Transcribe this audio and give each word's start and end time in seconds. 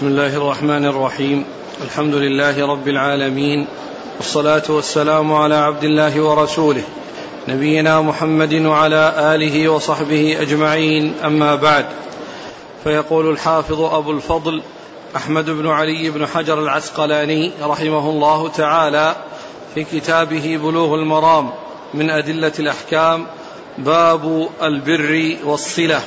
بسم 0.00 0.08
الله 0.08 0.36
الرحمن 0.36 0.84
الرحيم. 0.84 1.44
الحمد 1.84 2.14
لله 2.14 2.66
رب 2.66 2.88
العالمين. 2.88 3.66
والصلاة 4.16 4.62
والسلام 4.68 5.32
على 5.32 5.54
عبد 5.54 5.84
الله 5.84 6.20
ورسوله. 6.20 6.82
نبينا 7.48 8.00
محمد 8.00 8.54
وعلى 8.54 9.34
آله 9.34 9.68
وصحبه 9.68 10.36
أجمعين. 10.40 11.14
أما 11.24 11.54
بعد. 11.54 11.86
فيقول 12.84 13.30
الحافظ 13.30 13.80
أبو 13.80 14.10
الفضل 14.10 14.62
أحمد 15.16 15.50
بن 15.50 15.68
علي 15.68 16.10
بن 16.10 16.26
حجر 16.26 16.62
العسقلاني 16.62 17.52
رحمه 17.62 18.10
الله 18.10 18.48
تعالى 18.48 19.16
في 19.74 19.84
كتابه 19.84 20.56
بلوغ 20.62 20.94
المرام 20.94 21.50
من 21.94 22.10
أدلة 22.10 22.52
الأحكام 22.58 23.26
باب 23.78 24.48
البر 24.62 25.36
والصلة. 25.44 26.00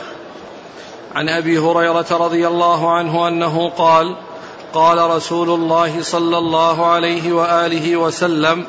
عن 1.16 1.30
أبي 1.30 1.58
هريرة 1.58 2.06
رضي 2.12 2.48
الله 2.48 2.94
عنه 2.94 3.28
أنه 3.28 3.70
قال 3.70 4.16
قال 4.74 4.98
رسول 4.98 5.50
الله 5.50 6.04
صلى 6.04 6.38
الله 6.38 6.86
عليه 6.86 7.34
وآله 7.34 7.98
وسلم 7.98 8.66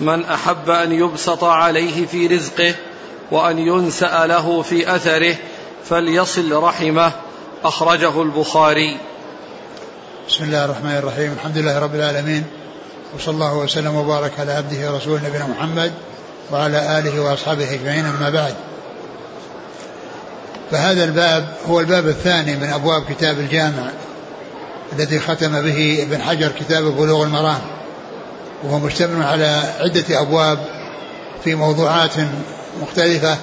من 0.00 0.24
أحب 0.24 0.70
أن 0.70 0.92
يبسط 0.92 1.44
عليه 1.44 2.06
في 2.06 2.26
رزقه 2.26 2.74
وأن 3.30 3.58
ينسأ 3.58 4.26
له 4.26 4.62
في 4.62 4.96
أثره 4.96 5.36
فليصل 5.84 6.52
رحمه. 6.52 7.12
أخرجه 7.64 8.22
البخاري. 8.22 8.96
بسم 10.28 10.44
الله 10.44 10.64
الرحمن 10.64 10.96
الرحيم. 10.96 11.32
الحمد 11.32 11.58
لله 11.58 11.78
رب 11.78 11.94
العالمين. 11.94 12.44
وصلى 13.16 13.34
الله 13.34 13.56
وسلم 13.56 13.94
وبارك 13.94 14.32
على 14.40 14.52
عبده 14.52 14.92
ورسوله 14.92 15.28
نبينا 15.28 15.46
محمد 15.46 15.92
وعلى 16.52 16.98
آله 16.98 17.20
وأصحابه 17.20 17.74
أجمعين. 17.74 18.04
أما 18.04 18.30
بعد 18.30 18.54
فهذا 20.70 21.04
الباب 21.04 21.48
هو 21.68 21.80
الباب 21.80 22.08
الثاني 22.08 22.56
من 22.56 22.68
أبواب 22.68 23.04
كتاب 23.10 23.38
الجامع 23.38 23.90
الذي 24.92 25.20
ختم 25.20 25.62
به 25.62 25.98
ابن 26.02 26.22
حجر 26.22 26.52
كتاب 26.60 26.84
بلوغ 26.84 27.22
المرام. 27.22 27.60
وهو 28.64 28.78
مشتمل 28.78 29.22
على 29.22 29.62
عدة 29.80 30.20
أبواب 30.20 30.58
في 31.44 31.54
موضوعات 31.54 32.10
مختلفة 32.82 33.36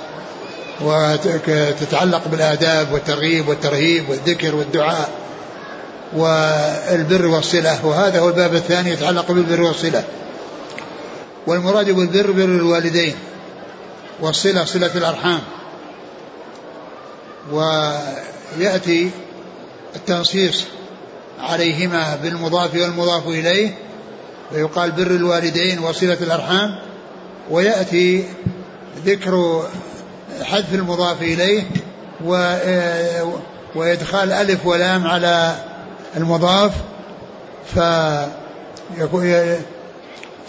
وتتعلق 0.82 2.28
بالآداب 2.28 2.92
والترغيب 2.94 3.48
والترهيب 3.48 4.10
والذكر 4.10 4.56
والدعاء 4.56 5.10
والبر 6.14 7.26
والصلة. 7.26 7.86
وهذا 7.86 8.20
هو 8.20 8.30
الباب 8.30 8.56
الثاني 8.56 8.92
يتعلق 8.92 9.32
بالبر 9.32 9.62
والصلة. 9.62 10.04
والمراد 11.48 11.90
بالبر 11.92 12.32
بر 12.32 12.44
الوالدين 12.44 13.16
والصلة 14.22 14.66
صلة 14.66 14.92
الأرحام. 14.96 15.40
ويأتي 17.52 19.10
التنصيص 19.96 20.64
عليهما 21.40 22.16
بالمضاف 22.24 22.76
والمضاف 22.76 23.28
إليه 23.28 23.78
ويقال 24.52 24.92
بر 24.92 25.08
الوالدين 25.08 25.80
وصلة 25.80 26.18
الأرحام 26.22 26.80
ويأتي 27.50 28.24
ذكر 29.06 29.64
حذف 30.44 30.74
المضاف 30.74 31.22
إليه 31.22 31.64
وإدخال 33.76 34.32
ألف 34.32 34.66
ولام 34.66 35.08
على 35.08 35.56
المضاف 36.18 36.72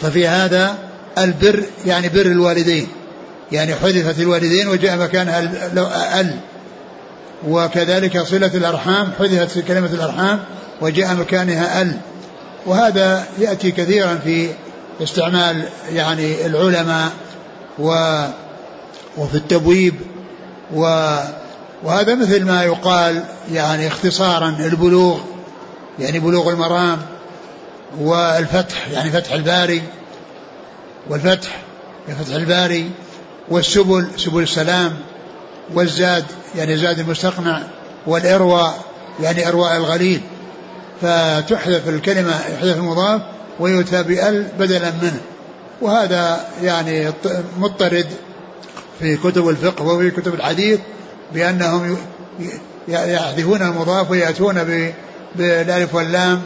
ففي 0.01 0.27
هذا 0.29 0.79
البر 1.19 1.65
يعني 1.87 2.09
بر 2.09 2.21
الوالدين 2.27 2.89
يعني 3.53 3.75
حذفت 3.75 4.21
الوالدين 4.21 4.69
وجاء 4.69 4.97
مكانها 4.97 5.39
ال. 6.21 6.37
وكذلك 7.49 8.23
صلة 8.23 8.51
الأرحام 8.55 9.13
حذفت 9.19 9.59
كلمة 9.59 9.91
الأرحام 9.93 10.41
وجاء 10.81 11.15
مكانها 11.15 11.83
ال. 11.83 11.97
وهذا 12.67 13.27
يأتي 13.39 13.71
كثيرا 13.71 14.15
في 14.25 14.49
استعمال 15.03 15.65
يعني 15.93 16.47
العلماء 16.47 17.11
و 17.79 17.95
وفي 19.17 19.35
التبويب 19.35 19.95
و 20.75 21.15
وهذا 21.83 22.15
مثل 22.15 22.45
ما 22.45 22.63
يقال 22.65 23.25
يعني 23.53 23.87
اختصارا 23.87 24.49
البلوغ 24.49 25.21
يعني 25.99 26.19
بلوغ 26.19 26.51
المرام 26.51 26.99
والفتح 28.01 28.89
يعني 28.89 29.11
فتح 29.11 29.33
الباري 29.33 29.83
والفتح 31.09 31.61
فتح 32.09 32.35
الباري 32.35 32.91
والسبل 33.49 34.07
سبل 34.17 34.43
السلام 34.43 34.93
والزاد. 35.75 36.25
يعني 36.57 36.77
زاد 36.77 36.99
المستقنع 36.99 37.63
والإروى 38.07 38.73
يعني 39.21 39.49
إرواء 39.49 39.77
الغليل 39.77 40.21
فتحذف 41.03 41.89
الكلمة 41.89 42.41
يحذف 42.55 42.77
المضاف 42.77 43.23
ويؤتى 43.61 44.03
بأل 44.03 44.47
بدلا 44.59 44.91
منه. 44.91 45.21
وهذا 45.81 46.47
يعني 46.63 47.11
مضطرد 47.59 48.07
في 49.01 49.17
كتب 49.17 49.49
الفقه 49.49 49.85
وفي 49.85 50.11
كتب 50.11 50.35
الحديث 50.35 50.81
بأنهم 51.35 51.97
يحذفون 52.89 53.63
المضاف 53.63 54.11
ويأتون 54.11 54.65
بالألف 55.37 55.95
واللام 55.95 56.43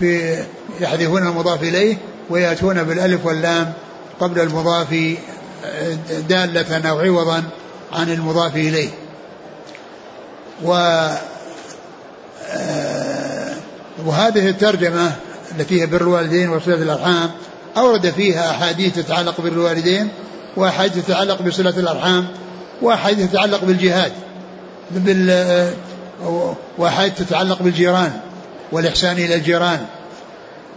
في 0.00 0.38
يحذفون 0.80 1.26
المضاف 1.26 1.62
إليه 1.62 1.96
ويأتون 2.30 2.82
بالألف 2.82 3.26
واللام 3.26 3.72
قبل 4.20 4.40
المضاف 4.40 5.16
دالة 6.28 6.90
أو 6.90 7.00
عوضا 7.00 7.42
عن 7.92 8.12
المضاف 8.12 8.56
إليه. 8.56 8.88
و 10.62 10.72
آه، 12.50 13.54
وهذه 14.06 14.48
الترجمة 14.48 15.12
التي 15.58 15.82
هي 15.82 15.86
بر 15.86 16.00
الوالدين 16.00 16.48
وصلة 16.48 16.74
الأرحام 16.74 17.30
أورد 17.76 18.10
فيها 18.10 18.50
أحاديث 18.50 18.94
تتعلق 18.94 19.40
بالوالدين 19.40 20.08
وأحاديث 20.56 21.06
تتعلق 21.06 21.42
بصلة 21.42 21.78
الأرحام 21.78 22.26
وأحاديث 22.82 23.30
تتعلق 23.30 23.64
بالجهاد 23.64 24.12
بال 24.90 25.30
آه، 25.30 25.72
وأحاديث 26.78 27.18
تتعلق 27.18 27.62
بالجيران 27.62 28.12
والإحسان 28.72 29.16
إلى 29.16 29.34
الجيران. 29.34 29.86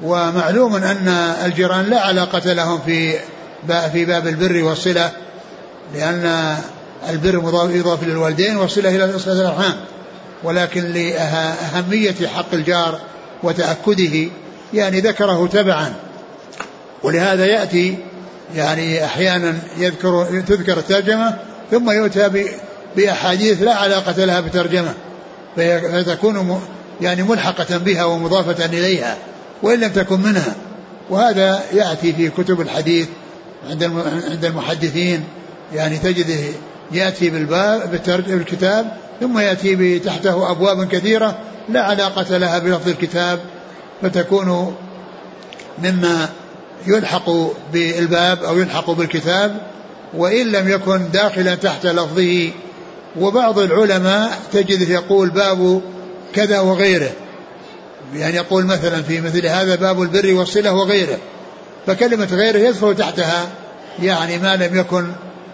ومعلوم 0.04 0.76
أن 0.76 1.08
الجيران 1.46 1.86
لا 1.86 2.02
علاقة 2.02 2.54
لهم 2.54 2.80
في 2.86 3.20
في 3.94 4.06
باب 4.06 4.28
البر 4.28 4.64
والصلة 4.64 5.12
لأن 5.94 6.56
البر 7.10 7.70
يضاف 7.76 8.04
للوالدين 8.04 8.58
والصلة 8.58 8.96
إلى 8.96 9.20
صلة 9.20 9.42
الأرحام. 9.42 9.76
ولكن 10.44 10.82
لأهمية 10.82 12.16
حق 12.36 12.54
الجار 12.54 13.00
وتأكده 13.44 14.28
يعني 14.74 15.00
ذكره 15.00 15.48
تبعا. 15.48 15.94
ولهذا 17.04 17.46
يأتي 17.46 17.98
يعني 18.56 19.06
أحيانا 19.06 19.56
يذكر 19.78 20.44
تذكر 20.48 20.78
الترجمة 20.78 21.38
ثم 21.72 21.92
يؤتى 21.92 22.46
بأحاديث 22.96 23.62
لا 23.62 23.76
علاقة 23.76 24.26
لها 24.26 24.40
بترجمة. 24.40 24.94
فتكون 25.56 26.62
يعني 27.02 27.24
ملحقة 27.24 27.78
بها 27.78 28.04
ومضافة 28.04 28.66
إليها 28.66 29.18
وإن 29.64 29.80
لم 29.80 29.92
تكن 29.92 30.20
منها. 30.20 30.56
وهذا 31.10 31.64
يأتي 31.74 32.14
في 32.14 32.30
كتب 32.30 32.62
الحديث 32.62 33.08
عند 33.70 33.84
عند 34.32 34.46
المحدثين 34.46 35.24
يعني 35.76 35.98
تجده 35.98 36.40
يأتي 36.92 37.30
بالباب 37.30 38.02
بالكتاب 38.08 38.98
ثم 39.20 39.40
يأتي 39.40 40.00
تحته 40.00 40.52
أبواب 40.52 40.88
كثيرة 40.88 41.38
لا 41.70 41.82
علاقة 41.82 42.38
لها 42.38 42.60
بلفظ 42.60 42.88
الكتاب 42.88 43.40
فتكون 44.02 44.76
مما 45.84 46.30
يلحق 46.88 47.30
بالباب 47.74 48.44
أو 48.44 48.58
يلحق 48.58 48.92
بالكتاب 48.92 49.58
وإن 50.14 50.52
لم 50.52 50.68
يكن 50.68 51.12
داخلا 51.12 51.56
تحت 51.56 51.86
لفظه. 51.86 52.50
وبعض 53.20 53.60
العلماء 53.60 54.40
تجده 54.52 54.94
يقول 54.94 55.30
باب 55.30 55.82
كذا 56.34 56.60
وغيره. 56.60 57.12
يعني 58.16 58.36
يقول 58.36 58.66
مثلا 58.66 59.02
في 59.02 59.22
مثل 59.22 59.48
هذا 59.48 59.76
باب 59.76 60.02
البر 60.02 60.34
والصلة 60.34 60.74
وغيره. 60.74 61.18
فكلمة 61.88 62.28
غيره 62.32 62.58
يدخل 62.58 62.96
تحتها 62.96 63.50
يعني 64.04 64.38
ما 64.38 64.56
لم 64.56 64.80
يكن 64.80 65.06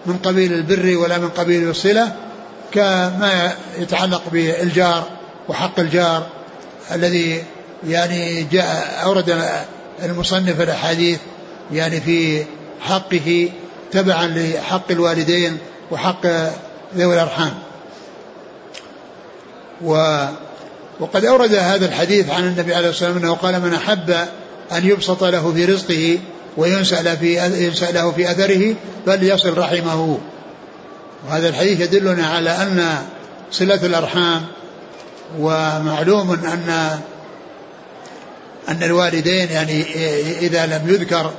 من 0.06 0.18
قبيل 0.18 0.52
البر 0.52 0.96
ولا 0.96 1.18
من 1.18 1.28
قبيل 1.28 1.70
الصلة 1.70 2.12
كما 2.72 3.52
يتعلق 3.78 4.22
بالجار 4.32 5.04
وحق 5.48 5.80
الجار 5.80 6.26
الذي 6.92 7.44
يعني 7.86 8.42
جاء 8.42 9.00
أورد 9.04 9.38
المصنف 10.02 10.60
الأحاديث 10.60 11.18
يعني 11.72 12.00
في 12.00 12.44
حقه 12.80 13.48
تبعا 13.92 14.26
لحق 14.26 14.90
الوالدين 14.90 15.58
وحق 15.90 16.26
ذوي 16.96 17.14
الأرحام. 17.14 17.54
و 19.84 20.24
وقد 21.00 21.24
أورد 21.24 21.54
هذا 21.54 21.86
الحديث 21.86 22.30
عن 22.30 22.44
النبي 22.44 22.74
عليه 22.74 22.88
الصلاة 22.88 23.10
والسلام 23.10 23.30
أنه 23.30 23.34
قال 23.34 23.62
من 23.62 23.74
أحب 23.74 24.10
أن 24.72 24.86
يبسط 24.86 25.24
له 25.24 25.52
في 25.52 25.64
رزقه 25.64 26.18
وينسأل 26.56 27.16
في 27.16 27.46
ينسأ 27.64 27.90
له 27.90 28.12
في 28.12 28.30
أثره 28.30 28.74
فليصل 29.06 29.58
رحمه. 29.58 30.18
وهذا 31.28 31.48
الحديث 31.48 31.80
يدلنا 31.80 32.26
على 32.26 32.50
أن 32.50 32.96
صلة 33.50 33.86
الأرحام 33.86 34.42
ومعلوم 35.38 36.30
أن 36.32 36.98
أن 38.68 38.82
الوالدين 38.82 39.50
يعني 39.50 39.82
إذا 40.38 40.66
لم 40.66 40.88
يذكر 40.88 41.30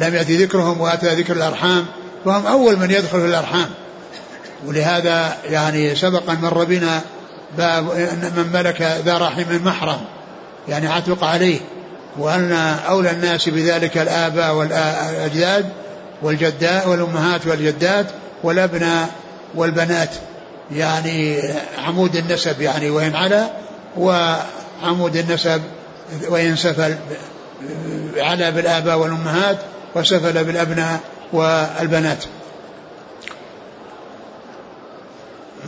لم 0.00 0.14
يأتي 0.14 0.44
ذكرهم 0.44 0.80
وأتى 0.80 1.14
ذكر 1.14 1.32
الأرحام 1.32 1.86
فهم 2.24 2.46
أول 2.46 2.76
من 2.76 2.90
يدخل 2.90 3.20
في 3.20 3.26
الأرحام. 3.26 3.66
ولهذا 4.66 5.36
يعني 5.50 5.96
سبق 5.96 6.30
أن 6.30 6.40
مر 6.40 6.64
بنا 6.64 7.00
باب 7.58 7.84
من 8.36 8.50
ملك 8.52 8.82
ذا 9.04 9.18
رحم 9.18 9.64
محرم 9.64 10.00
يعني 10.68 10.88
عتق 10.88 11.24
عليه. 11.24 11.60
وأن 12.18 12.52
أولى 12.88 13.10
الناس 13.10 13.48
بذلك 13.48 13.98
الآباء 13.98 14.54
والأجداد 14.54 15.68
والجدات 16.22 16.86
والأمهات 16.86 17.46
والجدات 17.46 18.06
والأبناء 18.42 19.08
والبنات. 19.54 20.10
يعني 20.72 21.42
عمود 21.78 22.16
النسب 22.16 22.60
يعني 22.60 22.90
وإن 22.90 23.14
علا 23.14 23.46
وعمود 23.96 25.16
النسب 25.16 25.62
وإن 26.28 26.56
سفل 26.56 26.94
علا 28.16 28.50
بالآباء 28.50 28.98
والأمهات 28.98 29.58
وسفل 29.94 30.44
بالأبناء 30.44 31.00
والبنات. 31.32 32.24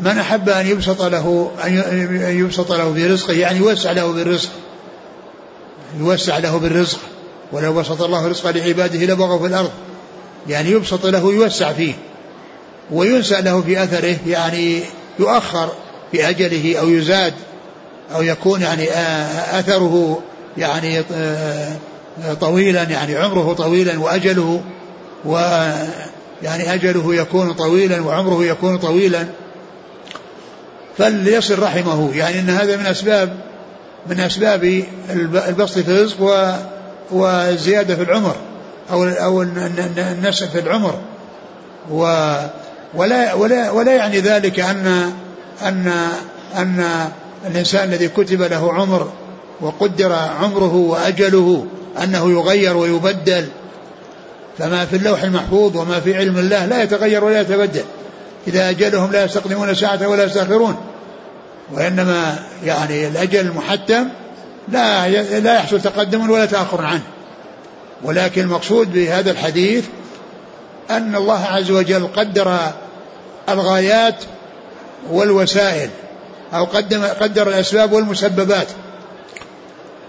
من 0.01 0.19
أحب 0.19 0.49
أن 0.49 0.67
يبسط 0.67 1.03
له 1.03 1.51
أن 1.65 2.37
يبسط 2.39 2.73
له 2.73 2.91
برزقه 2.91 3.33
يعني 3.33 3.59
يوسع 3.59 3.93
له 3.93 4.13
بالرزق 4.13 4.51
يوسع 5.99 6.39
له 6.39 6.59
بالرزق 6.59 6.99
ولو 7.53 7.73
بسط 7.73 8.03
الله 8.03 8.29
رزق 8.29 8.51
لعباده 8.51 8.99
لبغوا 8.99 9.39
في 9.39 9.47
الأرض. 9.47 9.71
يعني 10.49 10.71
يبسط 10.71 11.07
له 11.07 11.33
يوسع 11.33 11.73
فيه. 11.73 11.95
وينسى 12.91 13.41
له 13.41 13.61
في 13.61 13.83
أثره 13.83 14.17
يعني 14.27 14.81
يؤخر 15.19 15.69
في 16.13 16.29
أجله 16.29 16.81
أو 16.81 16.89
يزاد 16.89 17.35
أو 18.15 18.23
يكون 18.23 18.63
يعني 18.63 18.89
أثره 19.59 20.23
يعني 20.59 21.03
طويلا 22.41 22.83
يعني 22.83 23.17
عمره 23.17 23.53
طويلا 23.53 24.01
وأجله 24.01 24.61
و 25.25 25.37
يعني 26.43 26.75
أجله 26.75 27.15
يكون 27.15 27.53
طويلا 27.53 28.01
وعمره 28.01 28.45
يكون 28.45 28.79
طويلا. 28.79 29.27
فليصل 30.99 31.59
رحمه 31.63 32.11
يعني 32.15 32.39
أن 32.39 32.51
هذا 32.51 32.77
من 32.77 32.87
أسباب 32.87 33.37
من 34.11 34.21
أسباب 34.21 34.85
البسط 35.49 35.79
في 35.79 35.89
الرزق 35.89 36.17
والزيادة 37.11 37.97
في 37.97 38.03
العمر 38.03 38.37
أو 38.91 39.05
أو 39.05 39.43
النسب 39.43 40.49
في 40.49 40.59
العمر. 40.59 40.95
و 41.91 42.33
ولا 42.95 43.35
ولا 43.35 43.71
ولا 43.71 43.95
يعني 43.95 44.21
ذلك 44.21 44.61
أن 44.61 45.13
أن 45.63 46.09
أن 46.57 47.09
الإنسان 47.47 47.89
الذي 47.89 48.09
كتب 48.09 48.43
له 48.43 48.73
عمر 48.73 49.11
وقدر 49.61 50.13
عمره 50.13 50.75
وأجله 50.75 51.67
أنه 52.03 52.31
يغير 52.31 52.77
ويبدل 52.77 53.49
فما 54.59 54.87
في 54.87 54.97
اللوح 54.97 55.23
المحفوظ 55.23 55.77
وما 55.77 56.01
في 56.01 56.17
علم 56.17 56.39
الله 56.39 56.67
لا 56.67 56.83
يتغير 56.83 57.25
ولا 57.25 57.41
يتبدل. 57.41 57.85
إذا 58.49 58.71
أجلهم 58.71 59.13
لا 59.13 59.25
يستقدمون 59.25 59.75
ساعة 59.75 60.09
ولا 60.09 60.25
يستأخرون 60.25 60.77
وإنما 61.73 62.39
يعني 62.65 63.07
الأجل 63.07 63.41
المحتم 63.41 64.09
لا 64.69 65.09
لا 65.41 65.55
يحصل 65.55 65.81
تقدم 65.81 66.31
ولا 66.31 66.47
تأخر 66.47 66.85
عنه. 66.85 67.03
ولكن 68.03 68.41
المقصود 68.41 68.93
بهذا 68.93 69.31
الحديث 69.31 69.85
أن 70.91 71.15
الله 71.15 71.45
عز 71.45 71.71
وجل 71.71 72.07
قدر 72.07 72.59
الغايات 73.49 74.15
والوسائل 75.11 75.91
أو 76.55 76.65
قدم 76.65 77.05
قدر 77.05 77.49
الأسباب 77.49 77.93
والمسببات. 77.93 78.69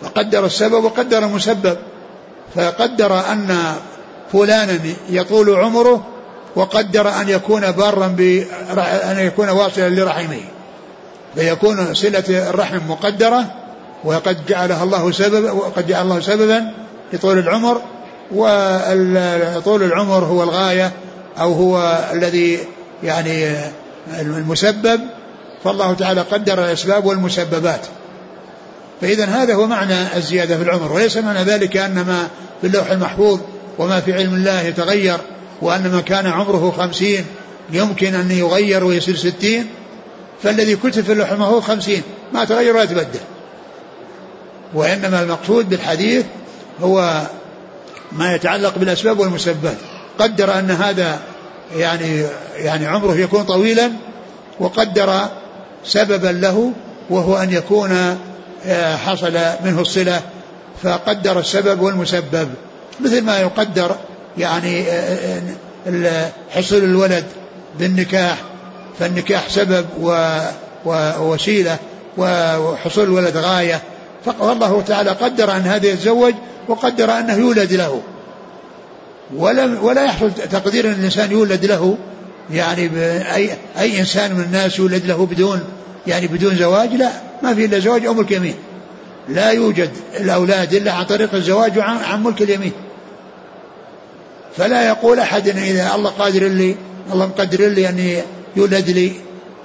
فقدر 0.01 0.45
السبب 0.45 0.83
وقدر 0.83 1.17
المسبب. 1.17 1.77
فقدر 2.55 3.19
أن 3.31 3.75
فلانا 4.33 4.79
يطول 5.09 5.55
عمره 5.55 6.07
وقدر 6.55 7.09
أن 7.09 7.29
يكون 7.29 7.71
بارا 7.71 8.05
أن 9.11 9.19
يكون 9.19 9.49
واصلا 9.49 9.89
لرحمه. 9.89 10.41
فيكون 11.37 11.93
صلة 11.93 12.49
الرحم 12.49 12.79
مقدرة 12.89 13.45
وقد 14.03 14.37
جعلها 14.47 14.83
الله 14.83 15.11
سببا 15.11 15.51
وقد 15.51 15.87
جعل 15.87 16.03
الله 16.03 16.19
سببا 16.19 16.71
لطول 17.13 17.39
العمر 17.39 17.81
وطول 18.31 19.83
العمر 19.83 20.23
هو 20.23 20.43
الغاية 20.43 20.91
أو 21.39 21.53
هو 21.53 21.99
الذي 22.13 22.59
يعني 23.03 23.55
المسبب. 24.19 25.01
فالله 25.63 25.93
تعالى 25.93 26.21
قدر 26.21 26.65
الأسباب 26.65 27.05
والمسببات. 27.05 27.81
فإذا 29.01 29.25
هذا 29.25 29.53
هو 29.53 29.67
معنى 29.67 30.17
الزيادة 30.17 30.57
في 30.57 30.63
العمر 30.63 30.91
وليس 30.91 31.17
معنى 31.17 31.43
ذلك 31.43 31.77
أن 31.77 31.95
ما 31.95 32.27
في 32.61 32.67
اللوح 32.67 32.91
المحفوظ 32.91 33.39
وما 33.77 33.99
في 33.99 34.13
علم 34.13 34.33
الله 34.33 34.61
يتغير 34.61 35.17
وأن 35.61 35.91
ما 35.91 36.01
كان 36.01 36.27
عمره 36.27 36.73
خمسين 36.77 37.25
يمكن 37.71 38.15
أن 38.15 38.31
يغير 38.31 38.83
ويصير 38.83 39.15
ستين. 39.15 39.67
فالذي 40.43 40.75
في 40.77 41.11
اللوح 41.11 41.31
المحفوظ 41.31 41.63
خمسين 41.63 42.01
ما 42.33 42.45
تغير 42.45 42.75
ولا 42.75 42.85
تبدل. 42.85 43.19
وإنما 44.73 45.21
المقصود 45.21 45.69
بالحديث 45.69 46.25
هو 46.81 47.21
ما 48.11 48.35
يتعلق 48.35 48.77
بالأسباب 48.77 49.19
والمسببات 49.19 49.77
قدر 50.19 50.59
أن 50.59 50.71
هذا 50.71 51.19
يعني 51.75 52.25
يعني 52.55 52.87
عمره 52.87 53.15
يكون 53.15 53.43
طويلا 53.43 53.91
وقدر 54.59 55.27
سببا 55.85 56.27
له 56.27 56.73
وهو 57.09 57.37
أن 57.37 57.51
يكون 57.51 58.17
آه، 58.65 58.95
حصل 58.95 59.39
منه 59.63 59.81
الصلة 59.81 60.21
فقدر 60.83 61.39
السبب 61.39 61.81
والمسبب. 61.81 62.49
مثل 62.99 63.21
ما 63.21 63.39
يقدر 63.39 63.95
يعني 64.37 64.81
آه، 64.81 65.41
آه، 65.87 66.31
حصول 66.49 66.83
الولد 66.83 67.25
بالنكاح 67.79 68.37
فالنكاح 68.99 69.49
سبب 69.49 69.85
ووسيلة 70.85 71.77
وحصول 72.17 73.03
الولد 73.03 73.37
غاية. 73.37 73.81
فالله 74.25 74.81
تعالى 74.81 75.09
قدر 75.09 75.51
أن 75.51 75.61
هذا 75.61 75.87
يتزوج 75.87 76.33
وقدر 76.67 77.11
أنه 77.11 77.33
يولد 77.33 77.73
له. 77.73 78.01
ولم 79.35 79.77
ولا 79.81 80.03
يحصل 80.03 80.31
تقدير 80.31 80.87
أن 80.87 80.91
الإنسان 80.91 81.31
يولد 81.31 81.65
له. 81.65 81.97
يعني 82.51 82.89
أي 83.35 83.49
أي 83.79 83.99
إنسان 83.99 84.33
من 84.33 84.43
الناس 84.43 84.79
يولد 84.79 85.05
له 85.05 85.25
بدون 85.25 85.63
يعني 86.07 86.27
بدون 86.27 86.55
زواج؟ 86.55 86.93
لا 86.93 87.11
ما 87.43 87.55
في 87.55 87.65
إلا 87.65 87.79
زواج 87.79 88.05
أو 88.05 88.13
ملك 88.13 88.31
يمين 88.31 88.55
لا 89.29 89.51
يوجد 89.51 89.89
الأولاد 90.19 90.73
إلا 90.73 90.91
عن 90.91 91.05
طريق 91.05 91.35
الزواج 91.35 91.77
وعن 91.77 91.97
عن 91.97 92.23
ملك 92.23 92.41
اليمين. 92.41 92.71
فلا 94.57 94.87
يقول 94.87 95.19
أحد 95.19 95.47
إن 95.47 95.57
إذا 95.57 95.95
الله 95.95 96.09
قادر 96.09 96.47
لي 96.47 96.75
الله 97.13 97.25
مقدر 97.25 97.67
لي 97.67 97.89
أني 97.89 98.21
يولد 98.57 98.89
لي 98.89 99.11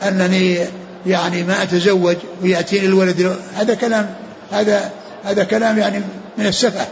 أنني 0.02 0.58
يعني 1.06 1.42
ما 1.42 1.62
أتزوج 1.62 2.16
ويأتيني 2.42 2.86
الولد. 2.86 3.36
هذا 3.54 3.74
كلام 3.74 4.14
هذا 4.52 4.90
هذا 5.24 5.44
كلام 5.44 5.78
يعني 5.78 6.00
من 6.38 6.46
السفة 6.46 6.86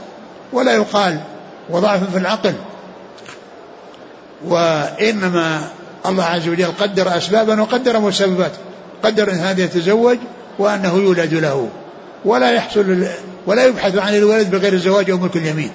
ولا 0.53 0.73
يقال 0.73 1.21
وضعف 1.71 2.11
في 2.11 2.19
العقل. 2.19 2.55
وإنما 4.45 5.69
الله 6.07 6.25
عز 6.25 6.49
وجل 6.49 6.73
قدر 6.81 7.17
أسبابا 7.17 7.61
وقدر 7.61 8.01
مسببات. 8.01 8.53
قدر 9.03 9.33
أن 9.33 9.39
هذا 9.39 9.65
يتزوج 9.65 10.19
وأنه 10.59 10.95
يولد 10.95 11.35
له. 11.35 11.69
ولا 12.25 12.53
يحصل 12.53 13.07
ولا 13.47 13.65
يبحث 13.65 13.99
عن 13.99 14.15
الولد 14.15 14.51
بغير 14.51 14.73
الزواج 14.73 15.11
أو 15.11 15.19
ملك 15.19 15.37
اليمين 15.37 15.71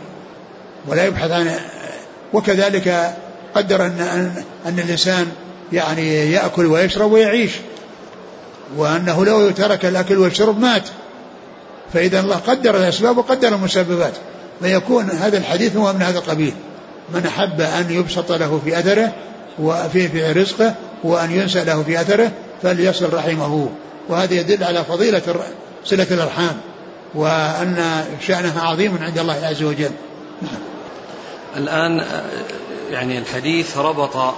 ولا 0.87 1.05
يبحث 1.05 1.31
عن 1.31 1.51
وكذلك 2.33 3.15
قدر 3.55 3.85
أن, 3.85 3.99
أن, 3.99 4.43
أن 4.65 4.79
الإنسان 4.79 5.27
يعني 5.73 6.31
يأكل 6.31 6.65
ويشرب 6.65 7.11
ويعيش. 7.11 7.51
وأنه 8.77 9.25
لو 9.25 9.51
ترك 9.51 9.85
الأكل 9.85 10.17
والشرب 10.17 10.59
مات. 10.59 10.83
فإذا 11.93 12.19
الله 12.19 12.35
قدر 12.35 12.77
الأسباب 12.77 13.17
وقدر 13.17 13.47
المسببات. 13.47 14.13
فيكون 14.61 15.09
هذا 15.09 15.37
الحديث 15.37 15.75
هو 15.75 15.93
من 15.93 16.01
هذا 16.01 16.17
القبيل. 16.17 16.53
من 17.13 17.25
أحب 17.25 17.61
أن 17.61 17.85
يبسط 17.89 18.31
له 18.31 18.61
في 18.65 18.79
أثره 18.79 19.11
وفي 19.59 20.07
في 20.07 20.31
رزقه 20.31 20.75
وأن 21.03 21.31
ينسى 21.31 21.63
له 21.63 21.83
في 21.83 22.01
أثره 22.01 22.31
فليصل 22.63 23.13
رحمه. 23.13 23.69
وهذا 24.09 24.33
يدل 24.33 24.63
على 24.63 24.83
فضيلة 24.83 25.21
صلة 25.85 26.07
الأرحام. 26.11 26.57
وأن 27.15 28.05
شأنها 28.27 28.61
عظيم 28.61 28.97
عند 29.01 29.19
الله 29.19 29.45
عز 29.45 29.63
وجل. 29.63 29.91
نعم. 30.41 30.61
الآن 31.57 32.05
يعني 32.91 33.17
الحديث 33.17 33.77
ربط 33.77 34.33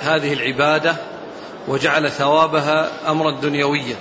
هذه 0.00 0.32
العبادة 0.32 0.96
وجعل 1.68 2.10
ثوابها 2.10 2.88
أمرا 3.08 3.40
دنيويا. 3.40 3.96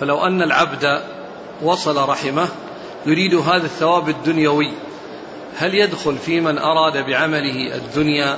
فلو 0.00 0.26
أن 0.26 0.42
العبد 0.42 1.00
وصل 1.62 2.08
رحمه 2.08 2.48
يريد 3.06 3.34
هذا 3.34 3.64
الثواب 3.64 4.08
الدنيوي. 4.08 4.72
هل 5.58 5.74
يدخل 5.74 6.16
في 6.18 6.40
من 6.40 6.58
أراد 6.58 7.06
بعمله 7.06 7.74
الدنيا؟ 7.74 8.36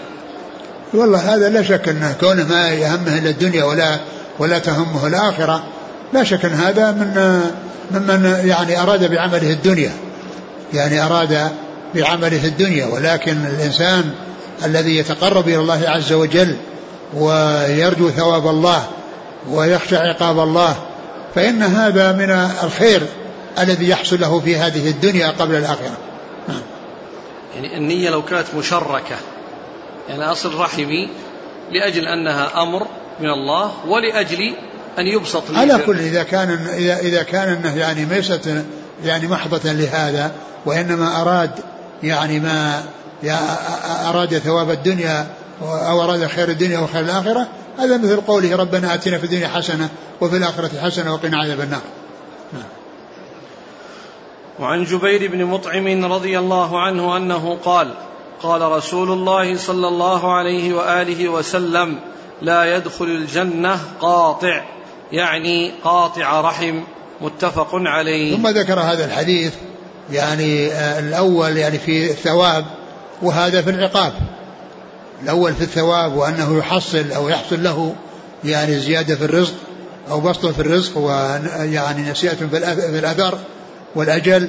والله 0.95 1.35
هذا 1.35 1.49
لا 1.49 1.63
شك 1.63 1.89
أنه 1.89 2.17
كونه 2.21 2.49
ما 2.49 2.69
يهمه 2.69 3.19
إلا 3.19 3.31
الدنيا 3.31 3.65
ولا 3.65 3.99
ولا 4.39 4.59
تهمه 4.59 5.07
الآخرة 5.07 5.65
لا 6.13 6.25
شك 6.25 6.45
أن 6.45 6.53
هذا 6.53 6.93
من 6.93 7.41
ممن 7.91 8.43
يعني 8.45 8.83
أراد 8.83 9.11
بعمله 9.11 9.53
الدنيا. 9.53 9.93
يعني 10.75 11.05
أراد 11.05 11.53
بعمله 11.95 12.45
الدنيا 12.45 12.87
ولكن 12.87 13.47
الإنسان 13.47 14.15
الذي 14.65 14.97
يتقرب 14.97 15.49
إلى 15.49 15.59
الله 15.59 15.83
عز 15.89 16.13
وجل 16.13 16.57
ويرجو 17.15 18.11
ثواب 18.11 18.47
الله 18.47 18.87
ويخشى 19.51 19.97
عقاب 19.97 20.39
الله 20.39 20.77
فإن 21.35 21.63
هذا 21.63 22.13
من 22.13 22.31
الخير 22.65 23.03
الذي 23.59 23.89
يحصل 23.89 24.21
له 24.21 24.41
في 24.41 24.57
هذه 24.57 24.91
الدنيا 24.91 25.31
قبل 25.31 25.55
الآخرة 25.55 25.97
نعم. 26.49 26.61
يعني 27.55 27.77
النية 27.77 28.11
لو 28.11 28.23
كانت 28.23 28.47
مشركة 28.57 29.17
يعني 30.09 30.25
أصل 30.25 30.55
رحمي 30.55 31.09
لأجل 31.71 32.09
أنها 32.09 32.63
أمر 32.63 32.87
من 33.21 33.31
الله 33.31 33.73
ولأجل 33.87 34.55
أن 34.99 35.07
يبسط 35.07 35.43
على 35.55 35.79
كل 35.79 35.99
إذا 35.99 36.23
كان 36.23 36.51
إذا 36.75 36.99
إذا 36.99 37.23
كان 37.23 37.49
أنه 37.49 37.77
يعني 37.77 38.05
ليست 38.05 38.65
يعني 39.05 39.27
محضة 39.27 39.73
لهذا 39.73 40.33
وإنما 40.67 41.23
أراد 41.23 41.51
يعني 42.03 42.41
ما 42.41 42.83
أراد 44.09 44.39
ثواب 44.39 44.71
الدنيا 44.71 45.27
أو 45.63 46.05
أراد 46.05 46.27
خير 46.27 46.49
الدنيا 46.49 46.79
وخير 46.79 47.01
الآخرة 47.01 47.49
هذا 47.79 47.97
مثل 47.97 48.21
قوله 48.21 48.57
ربنا 48.57 48.95
آتنا 48.95 49.19
في 49.19 49.25
الدنيا 49.25 49.49
حسنة 49.49 49.89
وفي 50.21 50.37
الآخرة 50.37 50.71
حسنة 50.83 51.15
وقنا 51.15 51.39
عذاب 51.39 51.61
النار 51.61 51.81
نعم. 52.53 52.63
وعن 54.61 54.85
جبير 54.85 55.31
بن 55.31 55.45
مطعم 55.45 56.13
رضي 56.13 56.39
الله 56.39 56.81
عنه 56.81 57.17
أنه 57.17 57.59
قال 57.65 57.95
قال 58.43 58.63
رسول 58.63 59.11
الله 59.11 59.57
صلى 59.57 59.89
الله 59.89 60.33
عليه 60.35 60.75
وآله 60.75 61.29
وسلم 61.29 61.99
لا 62.43 62.77
يدخل 62.77 63.05
الجنة 63.05 63.79
قاطع 64.01 64.65
يعني 65.13 65.73
قاطع 65.85 66.41
رحم 66.41 66.81
متفق 67.21 67.69
عليه 67.73 68.37
ثم 68.37 68.49
ذكر 68.49 68.81
هذا 68.81 69.05
الحديث 69.05 69.55
يعني 70.13 70.73
آه، 70.73 70.99
الأول 70.99 71.57
يعني 71.57 71.79
في 71.79 72.11
الثواب 72.11 72.65
وهذا 73.23 73.63
في 73.63 73.71
العقاب. 73.71 74.13
الأول 75.23 75.55
في 75.55 75.61
الثواب 75.61 76.17
وأنه 76.17 76.59
يحصل 76.59 77.13
أو 77.13 77.29
يحصل 77.29 77.63
له 77.63 77.95
يعني 78.45 78.79
زيادة 78.79 79.15
في 79.15 79.25
الرزق 79.25 79.55
أو 80.11 80.21
بسط 80.21 80.47
في 80.47 80.61
الرزق 80.61 80.99
ويعني 80.99 82.11
نسيئة 82.11 82.35
في 82.35 82.99
الأثر 82.99 83.39
والأجل. 83.95 84.49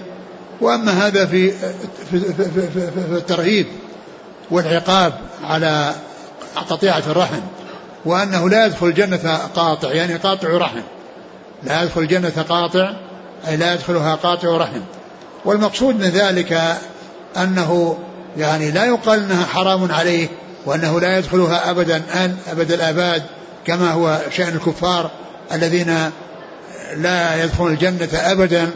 وأما 0.62 1.08
هذا 1.08 1.26
في 1.26 1.52
في, 2.12 2.20
في, 2.20 2.52
في, 2.52 2.92
في 2.92 3.18
الترهيب 3.18 3.66
والعقاب 4.52 5.14
على 5.44 5.96
قطيعة 6.70 7.04
الرحم 7.08 7.42
وأنه 8.06 8.50
لا 8.50 8.66
يدخل 8.66 8.88
الجنة 8.88 9.38
قاطع 9.56 9.92
يعني 9.92 10.16
قاطع 10.16 10.48
رحم. 10.58 10.82
لا 11.64 11.84
يدخل 11.84 12.02
الجنة 12.02 12.46
قاطع 12.50 12.94
أي 13.48 13.58
لا 13.58 13.74
يدخلها 13.74 14.16
قاطع 14.16 14.58
رحم. 14.58 14.82
والمقصود 15.46 15.96
من 15.96 16.10
ذلك 16.10 16.78
أنه 17.38 17.98
يعني 18.38 18.72
لا 18.72 18.86
يقال 18.86 19.20
أنها 19.20 19.46
حرام 19.46 19.92
عليه 19.92 20.28
وأنه 20.66 21.00
لا 21.00 21.18
يدخلها 21.18 21.70
أبدا 21.70 22.02
أن 22.14 22.38
أبد 22.52 22.72
الآباد 22.72 23.24
كما 23.66 23.92
هو 23.92 24.20
شأن 24.32 24.56
الكفار 24.56 25.12
الذين 25.54 26.12
لا 26.98 27.44
يدخلون 27.44 27.72
الجنة 27.72 28.10
أبدا. 28.14 28.70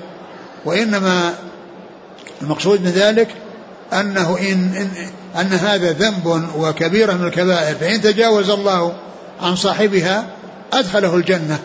وإنما 0.65 1.33
المقصود 2.41 2.81
من 2.81 2.91
ذلك 2.91 3.27
أنه 3.93 4.37
إن, 4.37 4.75
إن 4.77 4.89
أن 5.41 5.53
هذا 5.53 5.91
ذنب 5.91 6.49
وكبيرة 6.57 7.13
من 7.13 7.27
الكبائر 7.27 7.75
فإن 7.75 8.01
تجاوز 8.01 8.49
الله 8.49 8.93
عن 9.41 9.55
صاحبها 9.55 10.25
أدخله 10.73 11.15
الجنة 11.15 11.59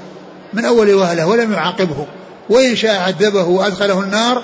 من 0.53 0.65
أول 0.65 0.95
وهلة 0.95 1.27
ولم 1.27 1.53
يعاقبه 1.53 2.07
وإن 2.51 2.77
شاء 2.77 3.01
عذبه 3.01 3.43
وأدخله 3.45 4.01
النار 4.01 4.43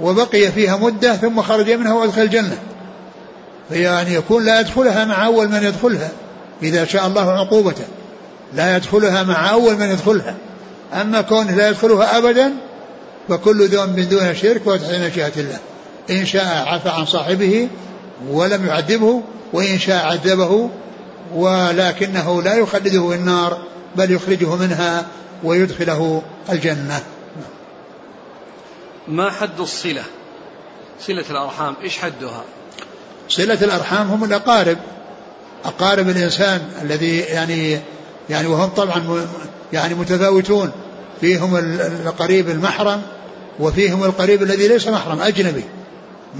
وبقي 0.00 0.52
فيها 0.52 0.76
مدة 0.76 1.16
ثم 1.16 1.42
خرج 1.42 1.70
منها 1.70 1.92
وأدخل 1.92 2.22
الجنة. 2.22 2.58
فيعني 3.68 4.14
يكون 4.14 4.44
لا 4.44 4.60
يدخلها 4.60 5.04
مع 5.04 5.26
أول 5.26 5.48
من 5.48 5.62
يدخلها 5.62 6.10
إذا 6.62 6.84
شاء 6.84 7.06
الله 7.06 7.32
عقوبته. 7.32 7.84
لا 8.54 8.76
يدخلها 8.76 9.22
مع 9.22 9.50
أول 9.50 9.76
من 9.76 9.90
يدخلها. 9.90 10.34
أما 11.00 11.20
كونه 11.20 11.56
لا 11.56 11.68
يدخلها 11.68 12.18
أبدا 12.18 12.52
فكل 13.28 13.68
ذنب 13.68 14.00
دون 14.00 14.34
شرك 14.34 14.66
وتحت 14.66 14.90
مشيئة 14.90 15.32
الله. 15.36 15.58
إن 16.10 16.26
شاء 16.26 16.64
عفى 16.66 16.88
عن 16.88 17.06
صاحبه 17.06 17.68
ولم 18.30 18.66
يعذبه 18.66 19.22
وإن 19.52 19.78
شاء 19.78 20.06
عذبه 20.06 20.70
ولكنه 21.34 22.42
لا 22.42 22.54
يخلده 22.54 23.14
النار 23.14 23.58
بل 23.96 24.10
يخرجه 24.10 24.56
منها 24.56 25.04
ويدخله 25.44 26.22
الجنة. 26.52 27.00
ما 29.08 29.30
حد 29.30 29.60
الصلة؟ 29.60 30.02
صلة 31.00 31.24
الأرحام 31.30 31.74
إيش 31.82 31.98
حدها؟ 31.98 32.44
صلة 33.28 33.58
الأرحام 33.64 34.10
هم 34.10 34.24
الأقارب. 34.24 34.78
أقارب 35.64 36.08
الإنسان 36.08 36.60
الذي 36.82 37.18
يعني 37.18 37.80
يعني 38.30 38.46
وهم 38.46 38.68
طبعا 38.68 39.26
يعني 39.72 39.94
متفاوتون. 39.94 40.72
فيهم 41.20 41.56
القريب 42.06 42.48
المحرم 42.48 43.02
وفيهم 43.60 44.04
القريب 44.04 44.42
الذي 44.42 44.68
ليس 44.68 44.88
محرم 44.88 45.22
أجنبي. 45.22 45.64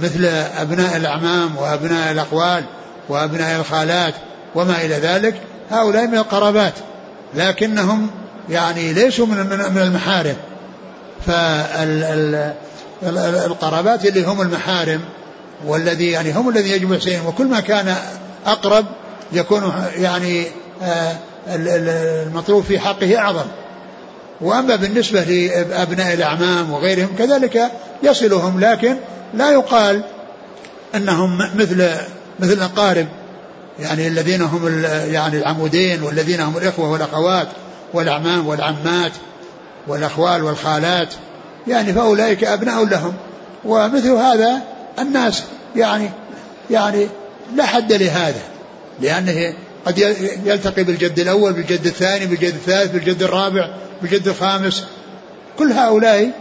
مثل 0.01 0.25
أبناء 0.57 0.97
الأعمام 0.97 1.57
وأبناء 1.57 2.11
الأقوال 2.11 2.63
وأبناء 3.09 3.59
الخالات 3.59 4.13
وما 4.55 4.85
إلى 4.85 4.95
ذلك. 4.95 5.41
هؤلاء 5.71 6.07
من 6.07 6.17
القرابات 6.17 6.73
لكنهم 7.35 8.09
يعني 8.49 8.93
ليسوا 8.93 9.25
من 9.25 9.37
من 9.75 9.81
المحارم. 9.81 10.35
فالقرابات 13.01 14.05
اللي 14.05 14.25
هم 14.25 14.41
المحارم 14.41 15.01
والذي 15.65 16.11
يعني 16.11 16.31
هم 16.31 16.49
الذي 16.49 16.71
يجب 16.71 16.93
إحسانهم 16.93 17.27
وكل 17.27 17.45
ما 17.45 17.59
كان 17.59 17.95
أقرب 18.45 18.85
يكون 19.31 19.73
يعني 19.95 20.45
آه، 20.83 21.15
المطلوب 21.47 22.63
في 22.63 22.79
حقه 22.79 23.17
أعظم. 23.17 23.45
وأما 24.41 24.75
بالنسبة 24.75 25.23
لأبناء 25.23 26.13
الأعمام 26.13 26.71
وغيرهم 26.71 27.09
كذلك 27.17 27.71
يصلهم 28.03 28.59
لكن 28.59 28.95
لا 29.33 29.51
يقال 29.51 30.03
أنهم 30.95 31.37
مثل 31.55 31.89
مثل 32.39 32.53
الأقارب 32.53 33.07
يعني 33.79 34.07
الذين 34.07 34.41
هم 34.41 34.83
يعني 34.85 35.37
العمودين 35.37 36.03
والذين 36.03 36.41
هم 36.41 36.57
الإخوة 36.57 36.91
والأخوات 36.91 37.47
والأعمام 37.93 38.47
والعمات. 38.47 39.11
والأخوال 39.89 40.43
والخالات 40.43 41.13
يعني 41.67 41.93
فأولئك 41.93 42.43
أبناء 42.43 42.85
لهم. 42.85 43.13
ومثل 43.65 44.11
هذا 44.11 44.61
الناس 44.99 45.43
يعني 45.75 46.09
يعني 46.71 47.07
لا 47.55 47.65
حد 47.65 47.93
لهذا 47.93 48.41
لأنه 49.01 49.53
قد 49.85 49.97
يلتقي 50.45 50.83
بالجد 50.83 51.19
الأول 51.19 51.53
بالجد 51.53 51.85
الثاني 51.85 52.25
بالجد 52.25 52.53
الثالث 52.53 52.91
بالجد 52.91 53.23
الرابع 53.23 53.69
بالجد 54.01 54.27
الخامس. 54.27 54.83
كل 55.59 55.71
هؤلاء 55.71 56.31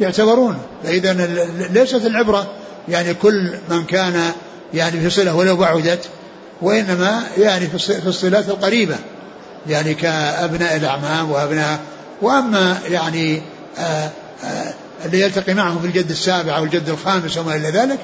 يعتبرون 0.00 0.58
فإذا 0.84 1.12
ليست 1.70 2.06
العبرة 2.06 2.50
يعني 2.88 3.14
كل 3.14 3.50
من 3.68 3.84
كان 3.84 4.32
يعني 4.74 5.00
في 5.00 5.10
صلة 5.10 5.34
ولو 5.34 5.56
بعدت 5.56 6.00
وإنما 6.62 7.22
يعني 7.38 7.66
في 7.66 8.06
الصلات 8.06 8.48
القريبة 8.48 8.94
يعني 9.68 9.94
كأبناء 9.94 10.76
الأعمام 10.76 11.30
وأبناء 11.30 11.78
وأما 12.22 12.78
يعني 12.88 13.42
آآ 13.78 13.82
آه، 13.82 14.10
آآ 14.44 14.68
آه، 14.68 14.74
اللي 15.04 15.20
يلتقي 15.20 15.54
معهم 15.54 15.78
في 15.78 15.86
الجد 15.86 16.10
السابع 16.10 16.56
أو 16.56 16.64
الجد 16.64 16.88
الخامس 16.88 17.38
وما 17.38 17.56
إلى 17.56 17.68
ذلك 17.68 17.98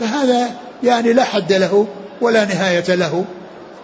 فهذا 0.00 0.50
يعني 0.82 1.12
لا 1.12 1.24
حد 1.24 1.52
له 1.52 1.86
ولا 2.20 2.44
نهاية 2.44 2.94
له 2.94 3.24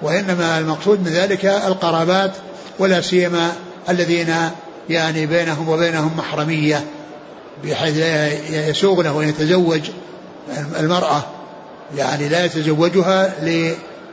وإنما 0.02 0.58
المقصود 0.58 1.00
من 1.00 1.12
ذلك 1.12 1.46
القرابات 1.46 2.30
ولا 2.78 3.00
سيما 3.00 3.52
الذين 3.88 4.34
يعني 4.90 5.26
بينهم 5.26 5.68
وبينهم 5.68 6.16
محرمية 6.16 6.84
بحيث 7.64 7.96
يسوغ 8.50 9.02
له 9.02 9.22
أن 9.22 9.28
يتزوج 9.28 9.80
المرأة 10.80 11.22
يعني 11.96 12.28
لا 12.28 12.44
يتزوجها 12.44 13.34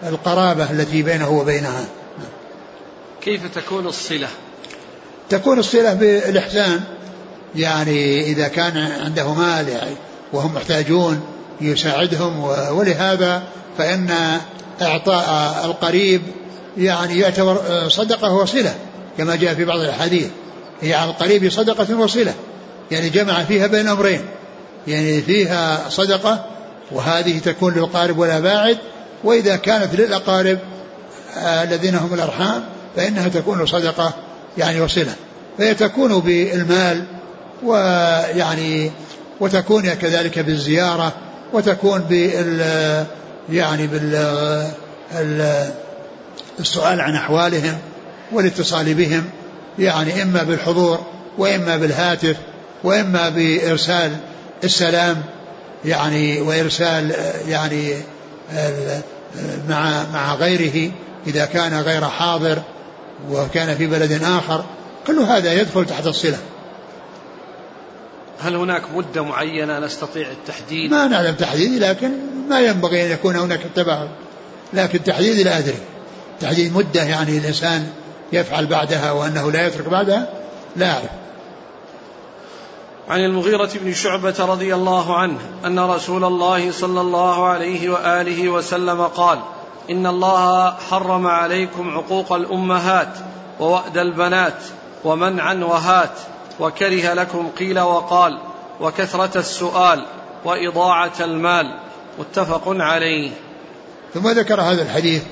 للقرابة 0.04 0.72
التي 0.72 1.02
بينه 1.02 1.30
وبينها. 1.30 1.86
كيف 3.22 3.42
تكون 3.56 3.88
الصلة؟ 3.88 4.28
تكون 5.30 5.60
الصلة 5.60 5.94
بالإحسان 5.94 6.82
يعني 7.56 8.22
إذا 8.22 8.48
كان 8.48 8.78
عنده 8.78 9.34
مال 9.34 9.70
يعني 9.70 9.96
وهم 10.34 10.54
محتاجون 10.54 11.22
يساعدهم 11.62 12.44
ولهذا 12.72 13.44
فإن 13.78 14.10
إعطاء 14.82 15.56
القريب 15.66 16.22
يعني 16.78 17.20
يعتبر 17.20 17.60
صدقة 17.88 18.34
وصلة 18.34 18.76
كما 19.18 19.36
جاء 19.36 19.54
في 19.54 19.66
بعض 19.66 19.80
الأحاديث. 19.80 20.28
هي 20.82 20.94
على 20.94 21.12
القريب 21.12 21.52
صدقة 21.52 21.96
وصلة 21.96 22.34
يعني 22.92 23.10
جمع 23.10 23.44
فيها 23.44 23.68
بين 23.68 23.88
أمرين 23.88 24.22
يعني 24.88 25.22
فيها 25.22 25.90
صدقة 25.90 26.46
وهذه 26.92 27.40
تكون 27.40 27.74
للقارب 27.74 28.18
ولا 28.18 28.40
باعد 28.40 28.78
وإذا 29.24 29.56
كانت 29.56 29.96
للأقارب 29.96 30.60
آه، 31.38 31.64
الذين 31.64 31.96
هم 31.96 32.14
الأرحام 32.14 32.64
فإنها 32.96 33.28
تكون 33.28 33.66
صدقة 33.66 34.14
يعني 34.60 34.82
وصلة. 34.82 35.16
فهي 35.58 35.74
تكون 35.74 36.20
بالمال 36.20 37.04
ويعني 37.64 38.92
وتكون 39.40 39.94
كذلك 39.94 40.40
بالزيارة 40.40 41.14
وتكون 41.54 42.00
بال 42.00 42.62
يعني 43.50 43.88
بال 43.88 44.16
السؤال 46.60 47.02
عن 47.02 47.16
أحوالهم 47.16 47.78
والاتصال 48.32 48.94
بهم 48.94 49.26
يعني 49.80 50.24
إما 50.24 50.44
بالحضور 50.44 51.00
وإما 51.38 51.78
بالهاتف 51.78 52.38
وإما 52.84 53.30
بإرسال 53.30 54.12
السلام 54.64 55.22
يعني 55.86 56.42
وإرسال 56.42 57.16
يعني 57.48 57.94
مع 59.70 60.04
مع 60.14 60.36
غيره 60.36 60.92
إذا 61.28 61.46
كان 61.46 61.74
غير 61.80 62.06
حاضر. 62.06 62.62
وكان 63.32 63.76
في 63.76 63.88
بلد 63.88 64.24
آخر 64.24 64.64
كل 65.08 65.20
هذا 65.20 65.54
يدخل 65.54 65.86
تحت 65.86 66.08
الصلة. 66.08 66.38
هل 68.40 68.56
هناك 68.56 68.82
مدة 68.96 69.24
معينة 69.24 69.80
نستطيع 69.80 70.32
التحديد؟ 70.32 70.92
ما 70.92 71.08
نعلم 71.08 71.36
تحديد 71.36 71.84
لكن 71.84 72.12
ما 72.50 72.60
ينبغي 72.60 73.06
أن 73.06 73.12
يكون 73.12 73.36
هناك 73.36 73.60
تباعد 73.76 74.10
لكن 74.74 75.04
تحديد 75.04 75.40
لا 75.48 75.58
أدري. 75.58 75.80
تحديد 76.40 76.74
مدة 76.74 77.04
يعني 77.04 77.38
الإنسان 77.38 77.90
يفعل 78.34 78.66
بعدها 78.66 79.12
وأنه 79.12 79.52
لا 79.52 79.68
يترك 79.68 79.90
بعدها 79.90 80.30
لا 80.76 80.92
أعرف. 80.92 81.10
عن 83.10 83.20
المغيرة 83.26 83.70
بن 83.76 83.94
شعبة 83.94 84.36
رضي 84.40 84.76
الله 84.76 85.18
عنه 85.18 85.40
أن 85.66 85.80
رسول 85.80 86.24
الله 86.24 86.72
صلى 86.72 87.02
الله 87.02 87.46
عليه 87.46 87.90
وآله 87.90 88.50
وسلم 88.50 89.02
قال 89.02 89.40
إن 89.90 90.08
الله 90.08 90.72
حرم 90.90 91.28
عليكم 91.28 91.98
عقوق 91.98 92.34
الأمهات 92.34 93.14
ووأد 93.60 93.98
البنات 93.98 94.64
ومنعا 95.04 95.54
وهات 95.54 96.12
وكره 96.60 97.14
لكم 97.14 97.50
قيل 97.60 97.80
وقال 97.80 98.38
وكثرة 98.82 99.38
السؤال 99.38 100.06
وإضاعة 100.46 101.12
المال. 101.20 101.80
متفق 102.20 102.64
عليه. 102.68 103.32
ثم 104.14 104.30
ذكر 104.30 104.62
هذا 104.62 104.82
الحديث 104.82 105.24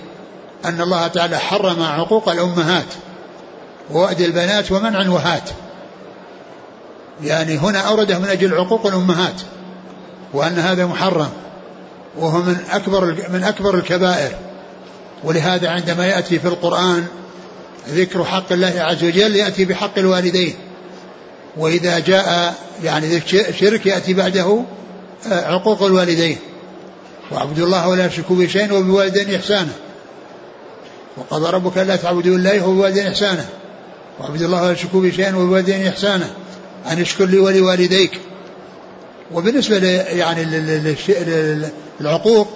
أن 0.65 0.81
الله 0.81 1.07
تعالى 1.07 1.37
حرم 1.37 1.83
عقوق 1.83 2.29
الأمهات 2.29 2.85
ووأد 3.91 4.21
البنات 4.21 4.71
ومنعا 4.71 5.09
وهات 5.09 5.49
يعني 7.23 7.57
هنا 7.57 7.79
أورده 7.79 8.19
من 8.19 8.27
أجل 8.27 8.53
عقوق 8.53 8.87
الأمهات 8.87 9.41
وأن 10.33 10.59
هذا 10.59 10.85
محرم 10.85 11.29
وهو 12.17 12.37
من 12.37 12.65
أكبر 12.71 13.05
من 13.29 13.43
أكبر 13.43 13.75
الكبائر. 13.75 14.35
ولهذا 15.23 15.69
عندما 15.69 16.07
يأتي 16.07 16.39
في 16.39 16.47
القرآن 16.47 17.05
ذكر 17.89 18.23
حق 18.23 18.51
الله 18.51 18.73
عز 18.77 19.03
وجل 19.03 19.35
يأتي 19.35 19.65
بحق 19.65 19.97
الوالدين. 19.97 20.55
وإذا 21.57 21.99
جاء 21.99 22.55
يعني 22.83 23.21
شرك 23.59 23.85
يأتي 23.85 24.13
بعده 24.13 24.63
آه، 25.31 25.53
عقوق 25.53 25.83
الوالدين. 25.83 26.37
واعبدوا 27.31 27.65
الله 27.65 27.87
ولا 27.87 28.07
تشركوا 28.07 28.35
به 28.35 28.47
شيئا 28.47 28.73
إحسانا. 29.35 29.71
وقضى 31.17 31.51
ربك 31.51 31.77
ألا 31.77 31.95
تعبدوا 31.95 32.35
إلا 32.35 32.63
وبالوالدين 32.63 33.07
إحسانا. 33.07 33.45
واعبدوا 34.19 34.45
الله 34.45 34.63
ولا 34.63 34.73
تشركوا 34.73 35.01
به 35.01 35.11
شيئا 35.11 35.35
إحسانا. 35.87 36.29
أن 36.91 37.01
اشكر 37.01 37.25
لي 37.25 37.39
ولوالديك. 37.39 38.19
وبالنسبة 39.33 39.87
يعني 39.91 40.45
للعقوق 41.99 42.47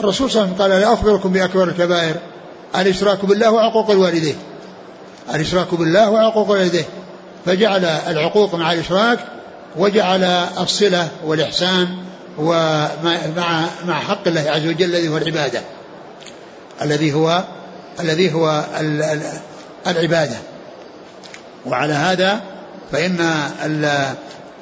الرسول 0.00 0.30
صلى 0.30 0.42
الله 0.42 0.54
عليه 0.54 0.64
وسلم 0.64 0.72
قال 0.72 0.80
لا 0.80 0.92
أخبركم 0.92 1.32
بأكبر 1.32 1.64
الكبائر 1.64 2.14
الإشراك 2.76 3.24
بالله 3.24 3.50
وعقوق 3.50 3.90
الوالدين. 3.90 4.36
الإشراك 5.34 5.74
بالله 5.74 6.10
وعقوق 6.10 6.50
الوالدين. 6.50 6.84
فجعل 7.46 7.84
العقوق 7.84 8.54
مع 8.54 8.72
الإشراك 8.72 9.18
وجعل 9.76 10.24
الصلة 10.58 11.08
والإحسان 11.24 11.88
ومع 12.38 13.66
مع 13.86 14.00
حق 14.00 14.28
الله 14.28 14.50
عز 14.50 14.66
وجل 14.66 14.84
الذي 14.84 15.08
هو 15.08 15.16
العبادة. 15.16 15.60
الذي 16.82 17.12
هو 17.12 17.44
الذي 18.00 18.32
هو 18.32 18.64
العبادة. 19.86 20.36
وعلى 21.66 21.92
هذا 21.92 22.40
فإن 22.92 23.20
ال 23.64 24.14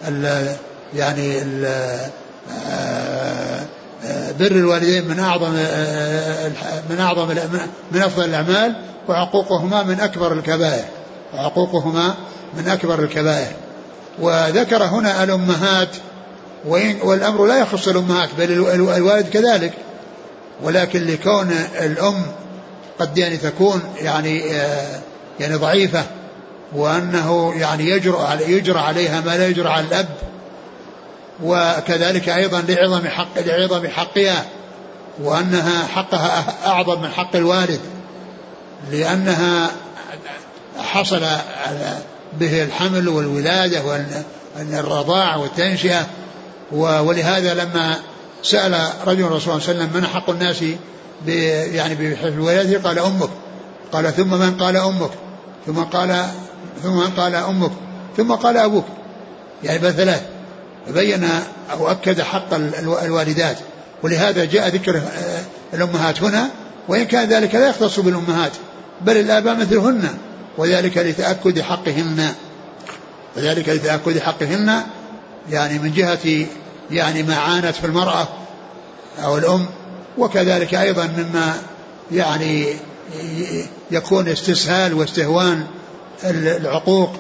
ال 0.09 0.57
يعني 0.95 1.43
ال 1.43 1.67
بر 4.39 4.47
الوالدين 4.47 5.09
من 5.09 5.19
أعظم 5.19 5.51
من 6.91 7.01
أعظم 7.01 7.29
من 7.93 8.03
أفضل 8.03 8.25
الأعمال 8.25 8.75
وعقوقهما 9.09 9.83
من 9.83 10.01
أكبر 10.01 10.33
الكبائر. 10.33 10.85
وعقوقهما 11.35 12.15
من 12.57 12.69
أكبر 12.69 13.03
الكبائر. 13.03 13.53
وذكر 14.19 14.85
هنا 14.85 15.25
الأمهات 15.25 15.89
والأمر 17.05 17.47
لا 17.47 17.59
يخص 17.59 17.89
الأمهات 17.89 18.29
بل 18.39 18.53
الوالد 18.75 19.29
كذلك. 19.29 19.73
ولكن 20.63 21.07
لكون 21.07 21.51
الأم 21.81 22.23
قد 22.99 23.19
يعني 23.19 23.37
تكون 23.37 23.83
يعني 24.01 24.43
يعني 25.41 25.55
ضعيفة 25.55 26.03
وأنه 26.73 27.53
يعني 27.57 27.89
يجرؤ 27.89 28.21
يجرى 28.49 28.79
عليها 28.79 29.21
ما 29.21 29.37
لا 29.37 29.49
يجرى 29.49 29.69
على 29.69 29.87
الأب 29.87 30.09
وكذلك 31.43 32.29
أيضا 32.29 32.61
لعظم 32.61 33.09
حق 33.09 33.39
لعظم 33.39 33.89
حقها 33.89 34.45
وأنها 35.23 35.87
حقها 35.87 36.55
أعظم 36.67 37.03
من 37.03 37.09
حق 37.09 37.37
الوالد 37.37 37.81
لأنها 38.91 39.71
حصل 40.79 41.27
به 42.41 42.63
الحمل 42.63 43.09
والولادة 43.09 43.83
والرضاع 44.57 45.37
والتنشئة 45.37 46.07
ولهذا 46.73 47.55
لما 47.55 47.97
سأل 48.43 48.89
رجل 49.07 49.25
الرسول 49.25 49.63
صلى 49.63 49.73
الله 49.73 49.83
عليه 49.83 49.91
وسلم 49.91 50.03
من 50.03 50.07
حق 50.07 50.31
الناس 50.31 50.65
يعني 51.75 51.95
بولادته 52.25 52.89
قال 52.89 52.99
أمك. 52.99 53.29
قال 53.93 54.13
ثم 54.13 54.31
من 54.31 54.57
قال 54.57 54.77
أمك؟ 54.77 55.11
ثم 55.67 55.83
قال 55.83 56.27
ثم 56.83 56.93
من 56.93 57.11
قال 57.11 57.35
أمك؟ 57.35 57.71
ثم 58.17 58.33
قال 58.33 58.57
أبوك. 58.57 58.85
يعني 59.65 59.79
بل 59.79 59.93
ثلاث 59.93 60.23
فبين 60.87 61.29
أو 61.73 61.91
أكد 61.91 62.21
حق 62.21 62.55
الوالدات. 63.05 63.59
ولهذا 64.03 64.45
جاء 64.45 64.69
ذكر 64.69 64.97
آه، 64.97 65.43
الأمهات 65.75 66.23
هنا 66.23 66.49
وإن 66.89 67.05
كان 67.05 67.29
ذلك 67.29 67.55
لا 67.55 67.69
يختص 67.69 68.01
بالأمهات 68.01 68.53
بل 69.01 69.17
الآباء 69.17 69.55
مثلهن 69.55 70.09
وذلك 70.59 70.99
لتأكد 70.99 71.61
حقهن. 71.61 72.35
وذلك 73.37 73.69
لتأكد 73.69 74.19
حقهن 74.19 74.83
يعني 75.51 75.79
من 75.79 75.93
جهة 75.93 76.47
يعني 76.91 77.23
ما 77.23 77.37
عانت 77.37 77.77
في 77.77 77.87
المرأة 77.87 78.29
أو 79.25 79.39
الأم 79.39 79.67
وكذلك 80.19 80.75
أيضا 80.75 81.07
مما 81.07 81.55
يعني 82.13 82.67
يكون 83.91 84.29
استسهال 84.29 84.95
واستهوان 84.95 85.67
العقوق 86.25 87.11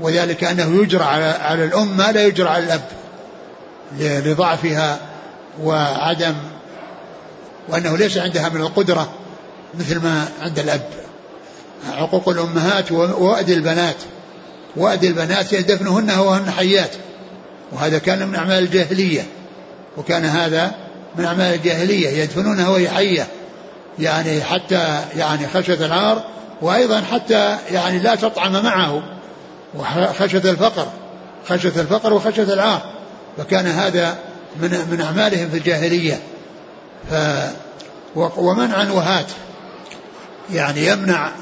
وذلك 0.00 0.44
أنه 0.44 0.82
يجرى 0.82 1.04
على, 1.04 1.24
على 1.24 1.64
الأم 1.64 1.96
ما 1.96 2.12
لا 2.12 2.26
يجرى 2.26 2.48
على 2.48 2.64
الأب. 2.64 2.82
لضعفها 3.98 4.98
وعدم 5.62 6.34
وأنه 7.68 7.96
ليس 7.96 8.18
عندها 8.18 8.48
من 8.48 8.60
القدرة 8.60 9.10
مثل 9.74 9.98
ما 9.98 10.28
عند 10.42 10.58
الأب. 10.58 10.88
عقوق 11.92 12.28
الأمهات 12.28 12.92
ووأد 12.92 13.50
البنات. 13.50 13.96
وأد 14.76 15.04
البنات 15.04 15.54
دفنهن 15.54 16.10
وهن 16.10 16.50
حيات. 16.50 16.90
وهذا 17.72 17.98
كان 17.98 18.28
من 18.28 18.34
أعمال 18.34 18.58
الجاهلية. 18.64 19.26
وكان 19.96 20.24
هذا 20.24 20.72
من 21.16 21.24
أعمال 21.24 21.54
الجاهلية 21.54 22.08
يدفنونها 22.08 22.68
وهي 22.68 22.88
حية. 22.88 23.26
يعني 23.98 24.42
حتى 24.42 25.00
يعني 25.16 25.48
خشية 25.48 25.86
العار 25.86 26.24
وأيضا 26.62 27.00
حتى 27.00 27.56
يعني 27.70 27.98
لا 27.98 28.14
تطعم 28.14 28.52
معه. 28.52 29.02
وخشية 29.74 30.50
الفقر 30.50 30.86
خشية 31.48 31.80
الفقر 31.80 32.12
وخشية 32.12 32.42
العار. 32.42 32.99
فكان 33.38 33.66
هذا 33.66 34.18
من 34.60 34.70
من 34.90 35.00
أعمالهم 35.00 35.50
في 35.50 35.56
الجاهلية. 35.56 36.20
ف 37.10 37.14
ومنعا 38.16 38.90
وهات. 38.92 39.26
يعني 40.52 40.86
يمنع 40.86 41.32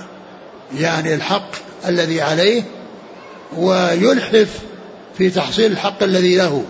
يعني 0.78 1.14
الحق 1.14 1.50
الذي 1.88 2.20
عليه 2.20 2.62
ويلحف 3.56 4.58
في 5.18 5.30
تحصيل 5.30 5.72
الحق 5.72 6.02
الذي 6.02 6.36
له. 6.36 6.64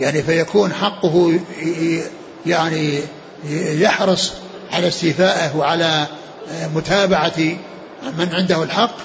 يعني 0.00 0.22
فيكون 0.22 0.72
حقه 0.72 1.40
يعني 2.46 3.00
يحرص 3.54 4.32
على 4.72 4.88
استيفائه 4.88 5.56
وعلى 5.56 6.06
متابعة 6.74 7.56
من 8.18 8.28
عنده 8.32 8.62
الحق. 8.62 8.96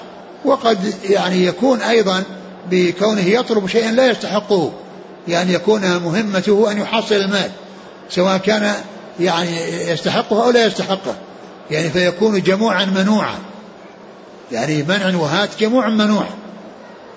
وقد 0.44 0.94
يعني 1.10 1.46
يكون 1.46 1.80
أيضا 1.80 2.22
بكونه 2.70 3.26
يطلب 3.26 3.66
شيئا 3.66 3.92
لا 3.92 4.10
يستحقه. 4.10 4.72
يعني 5.28 5.52
يكون 5.52 5.80
مهمته 5.96 6.70
أن 6.70 6.78
يحصل 6.78 7.14
المال 7.14 7.50
سواء 8.10 8.36
كان 8.36 8.74
يعني 9.20 9.90
يستحقه 9.90 10.44
أو 10.44 10.50
لا 10.50 10.66
يستحقه 10.66 11.16
يعني 11.70 11.90
فيكون 11.90 12.42
جموعا 12.42 12.84
منوعا 12.84 13.38
يعني 14.52 14.82
منع 14.82 15.16
وهات 15.16 15.48
جموع 15.60 15.88
منوع 15.88 16.26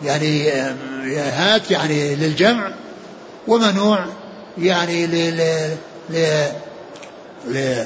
يعني 0.04 0.50
هات 1.16 1.72
يعني 1.72 2.16
للجمع 2.16 2.72
ومنوع 3.48 4.06
يعني 4.58 5.08
ل 5.08 5.38
ل 6.10 6.48
ل 7.48 7.86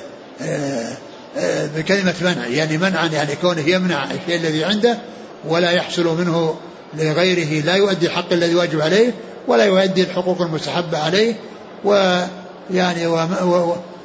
بكلمة 1.75 2.13
منع 2.21 2.47
يعني 2.47 2.77
منعا 2.77 3.05
يعني 3.05 3.35
كونه 3.35 3.69
يمنع 3.69 4.03
الشيء 4.03 4.35
الذي 4.35 4.63
عنده 4.63 4.97
ولا 5.47 5.71
يحصل 5.71 6.17
منه 6.17 6.55
لغيره 6.93 7.65
لا 7.65 7.75
يؤدي 7.75 8.05
الحق 8.05 8.33
الذي 8.33 8.55
واجب 8.55 8.81
عليه 8.81 9.13
ولا 9.47 9.65
يؤدي 9.65 10.03
الحقوق 10.03 10.41
المستحبة 10.41 10.97
عليه 10.97 11.35
ويعني 11.83 13.07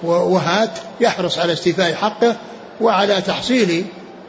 وهات 0.02 0.70
يحرص 1.00 1.38
على 1.38 1.52
استيفاء 1.52 1.94
حقه 1.94 2.36
وعلى 2.80 3.20
تحصيل 3.20 3.84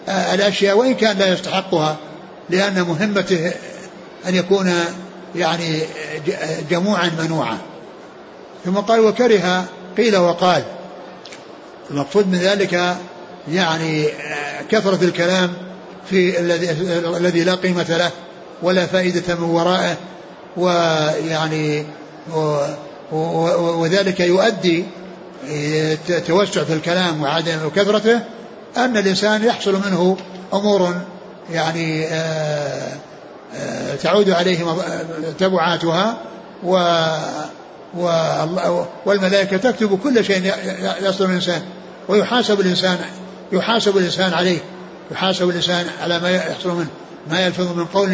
الأشياء 0.10 0.78
وإن 0.78 0.93
كان 0.93 1.17
لا 1.17 1.34
يستحقها 1.34 1.96
لأن 2.50 2.82
مهمته 2.82 3.54
أن 4.28 4.36
يكون 4.36 4.74
يعني 5.36 5.80
جموعا 6.70 7.12
منوعا. 7.20 7.58
ثم 8.65 8.76
قال 8.76 9.00
وكره 9.00 9.65
قيل 9.98 10.17
وقال. 10.17 10.63
المقصود 11.91 12.28
من 12.28 12.38
ذلك 12.38 12.96
يعني 13.52 14.08
كثرة 14.70 15.04
الكلام 15.04 15.54
في 16.10 16.39
الذي 16.39 16.72
الذي 17.17 17.43
لا 17.43 17.56
قيمة 17.56 17.98
له 17.98 18.12
ولا 18.62 18.86
فائدة 18.86 19.36
من 19.36 19.43
ورائه 19.43 19.98
ويعني 20.58 21.86
وذلك 23.12 24.20
يؤدي 24.20 24.86
توسع 26.28 26.63
في 26.63 26.74
الكلام 26.74 27.24
وعدم 27.24 27.65
وكثرته 27.65 28.20
أن 28.78 28.98
الإنسان 28.98 29.43
يحصل 29.43 29.74
منه 29.74 30.17
أمور 30.54 30.96
يعني 31.52 32.08
آه، 32.08 32.91
آه، 33.56 33.96
تعود 33.96 34.30
عليه 34.30 34.65
تبعاتها 35.39 36.17
و 36.63 36.78
والملائكة 39.06 39.58
تكتب 39.58 40.00
كل 40.04 40.26
شيء 40.26 40.54
يصدر 41.02 41.26
الإنسان 41.26 41.62
ويحاسب 42.08 42.60
الإنسان 42.60 42.98
يحاسب 43.52 43.98
الإنسان 43.98 44.34
عليه 44.34 44.60
يحاسب 45.12 45.50
الإنسان 45.50 45.86
على 46.02 46.20
ما 46.20 46.30
يحصل 46.30 46.70
منه 46.70 46.88
ما 47.32 47.46
يلفظ 47.46 47.78
من 47.78 47.86
قول 47.86 48.10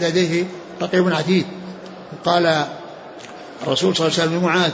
لديه 0.00 0.44
رقيب 0.82 1.08
عتيد. 1.08 1.46
قال 2.24 2.66
الرسول 3.62 3.96
صلى 3.96 4.06
الله 4.06 4.20
عليه 4.20 4.28
وسلم 4.28 4.38
لمعاذ 4.38 4.70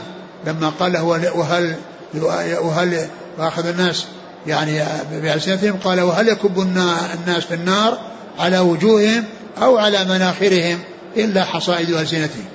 لما 0.47 0.69
قال 0.69 0.93
له 0.93 1.03
وهل 1.03 1.75
وهل 2.61 3.07
واخذ 3.37 3.67
الناس 3.67 4.05
يعني 4.47 4.83
بألسنتهم؟ 5.11 5.77
قال 5.83 6.01
وهل 6.01 6.27
يكب 6.29 6.59
الناس 6.59 7.45
في 7.45 7.53
النار 7.53 7.99
على 8.39 8.59
وجوههم 8.59 9.23
أو 9.61 9.77
على 9.77 10.05
مناخرهم 10.05 10.79
إلا 11.17 11.43
حصائد 11.43 11.89
ألسنتهم؟ 11.89 12.45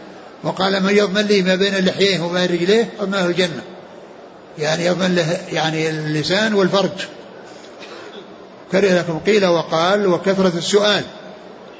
وقال 0.43 0.83
من 0.83 0.97
يضمن 0.97 1.23
لي 1.23 1.43
ما 1.43 1.55
بين 1.55 1.75
لحييه 1.75 2.21
وما 2.21 2.47
بين 2.47 2.61
رجليه 2.61 2.89
أضمنه 3.01 3.27
الجنة. 3.27 3.63
يعني 4.59 4.85
يضمن 4.87 5.15
له 5.15 5.39
يعني 5.53 5.91
اللسان 5.91 6.55
والفرج. 6.55 6.91
كره 8.73 8.93
لكم. 8.99 9.19
قيل 9.19 9.47
وقال 9.47 10.07
وكثرة 10.07 10.53
السؤال. 10.59 11.05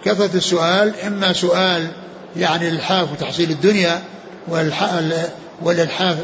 كثرة 0.05 0.31
السؤال 0.35 1.01
إما 1.07 1.33
سؤال 1.33 1.89
يعني 2.37 2.69
الإلحاف 2.69 3.13
وتحصيل 3.13 3.51
الدنيا 3.51 4.03
والإلحاف 5.63 6.17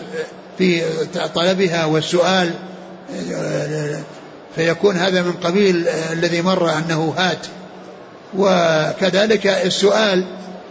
في 0.58 0.82
طلبها 1.34 1.84
والسؤال 1.84 2.50
فيكون 4.56 4.96
هذا 4.96 5.22
من 5.22 5.32
قبيل 5.32 5.88
الذي 6.12 6.42
مر 6.42 6.70
أنه 6.70 7.14
هات. 7.16 7.46
وكذلك 8.36 9.46
السؤال 9.46 10.24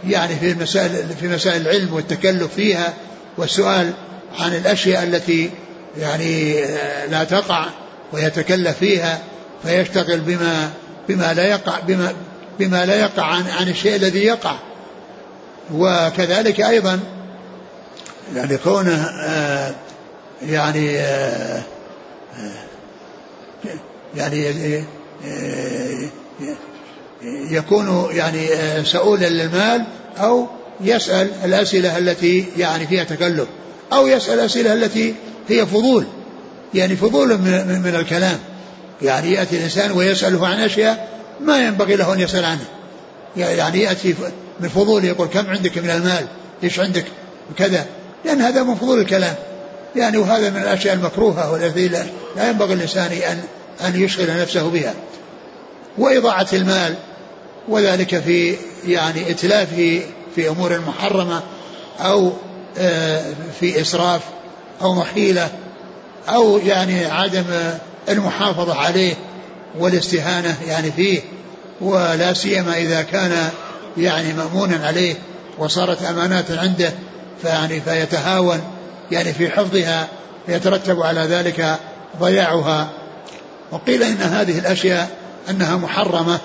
يعني 0.08 0.36
في 0.36 0.50
المسائل 0.50 1.04
في 1.20 1.28
مسائل 1.28 1.62
العلم 1.62 1.94
والتكلف 1.94 2.54
فيها 2.54 2.94
والسؤال 3.36 3.92
عن 4.38 4.54
الأشياء 4.54 5.02
التي 5.02 5.50
يعني 5.98 6.64
لا 7.10 7.24
تقع 7.24 7.66
ويتكلف 8.12 8.78
فيها 8.78 9.18
فيشتغل 9.62 10.20
بما 10.20 10.70
بما 11.08 11.34
لا 11.34 11.48
يقع 11.48 11.80
بما 11.80 12.12
بما 12.58 12.86
لا 12.86 12.96
يقع 13.00 13.22
عن 13.22 13.44
عن 13.58 13.68
الشيء 13.68 13.96
الذي 13.96 14.24
يقع. 14.24 14.54
وكذلك 15.74 16.60
أيضا 16.60 17.00
يعني 18.34 18.56
كونه 18.56 19.04
آه 19.04 19.74
يعني 20.42 20.98
آه 20.98 21.62
يعني 24.16 24.48
آه 25.26 26.08
يكون 27.50 28.08
يعني 28.10 28.48
سؤولا 28.84 29.28
للمال 29.28 29.84
أو 30.18 30.46
يسأل 30.80 31.30
الأسئلة 31.44 31.98
التي 31.98 32.46
يعني 32.56 32.86
فيها 32.86 33.04
تكلف 33.04 33.48
أو 33.92 34.06
يسأل 34.06 34.34
الأسئلة 34.34 34.72
التي 34.72 35.14
هي 35.48 35.66
فضول 35.66 36.06
يعني 36.74 36.96
فضول 36.96 37.28
من, 37.28 37.82
من 37.84 37.94
الكلام. 37.94 38.38
يعني 39.02 39.32
يأتي 39.32 39.56
الإنسان 39.56 39.92
ويسأله 39.92 40.46
عن 40.46 40.60
أشياء 40.60 41.08
ما 41.40 41.58
ينبغي 41.58 41.96
له 41.96 42.14
أن 42.14 42.20
يسأل 42.20 42.44
عنها. 42.44 42.66
يعني 43.36 43.80
يأتي 43.80 44.14
من 44.60 44.68
فضول 44.68 45.04
يقول 45.04 45.28
كم 45.28 45.50
عندك 45.50 45.78
من 45.78 45.90
المال؟ 45.90 46.26
إيش 46.62 46.80
عندك؟ 46.80 47.04
كذا. 47.58 47.86
لأن 48.24 48.40
هذا 48.40 48.62
من 48.62 48.74
فضول 48.74 49.00
الكلام. 49.00 49.34
يعني 49.96 50.16
وهذا 50.16 50.50
من 50.50 50.56
الأشياء 50.56 50.94
المكروهة 50.94 51.52
والتي 51.52 51.88
لا 51.88 52.04
ينبغي 52.48 52.74
الإنسان 52.74 53.12
أن 53.12 53.42
أن 53.86 54.02
يشغل 54.02 54.40
نفسه 54.40 54.70
بها. 54.70 54.94
وإضاعة 55.98 56.46
المال 56.52 56.94
وذلك 57.68 58.18
في 58.18 58.56
يعني 58.86 59.30
إتلافه 59.30 60.02
في 60.34 60.48
أمور 60.48 60.80
محرمة 60.80 61.42
أو 62.00 62.32
آه، 62.78 63.24
في 63.60 63.80
إسراف 63.80 64.20
أو 64.82 64.94
محيلة 64.94 65.48
أو 66.28 66.58
يعني 66.58 67.04
عدم 67.04 67.44
المحافظة 68.08 68.74
عليه 68.74 69.14
والاستهانة 69.78 70.56
يعني 70.68 70.92
فيه. 70.92 71.20
ولا 71.80 72.34
سيما 72.34 72.78
إذا 72.78 73.02
كان 73.02 73.50
يعني 73.96 74.32
مأمونا 74.32 74.86
عليه 74.86 75.14
وصارت 75.58 76.02
أمانات 76.02 76.50
عنده 76.50 76.92
فيعني 77.42 77.80
فيتهاون 77.80 78.60
يعني 79.10 79.32
في 79.32 79.50
حفظها 79.50 80.08
فيترتب 80.46 81.02
على 81.02 81.20
ذلك 81.20 81.78
ضياعها. 82.20 82.88
وقيل 83.70 84.02
إن 84.02 84.16
هذه 84.16 84.58
الأشياء 84.58 85.10
أنها 85.50 85.76
محرمة 85.76 86.38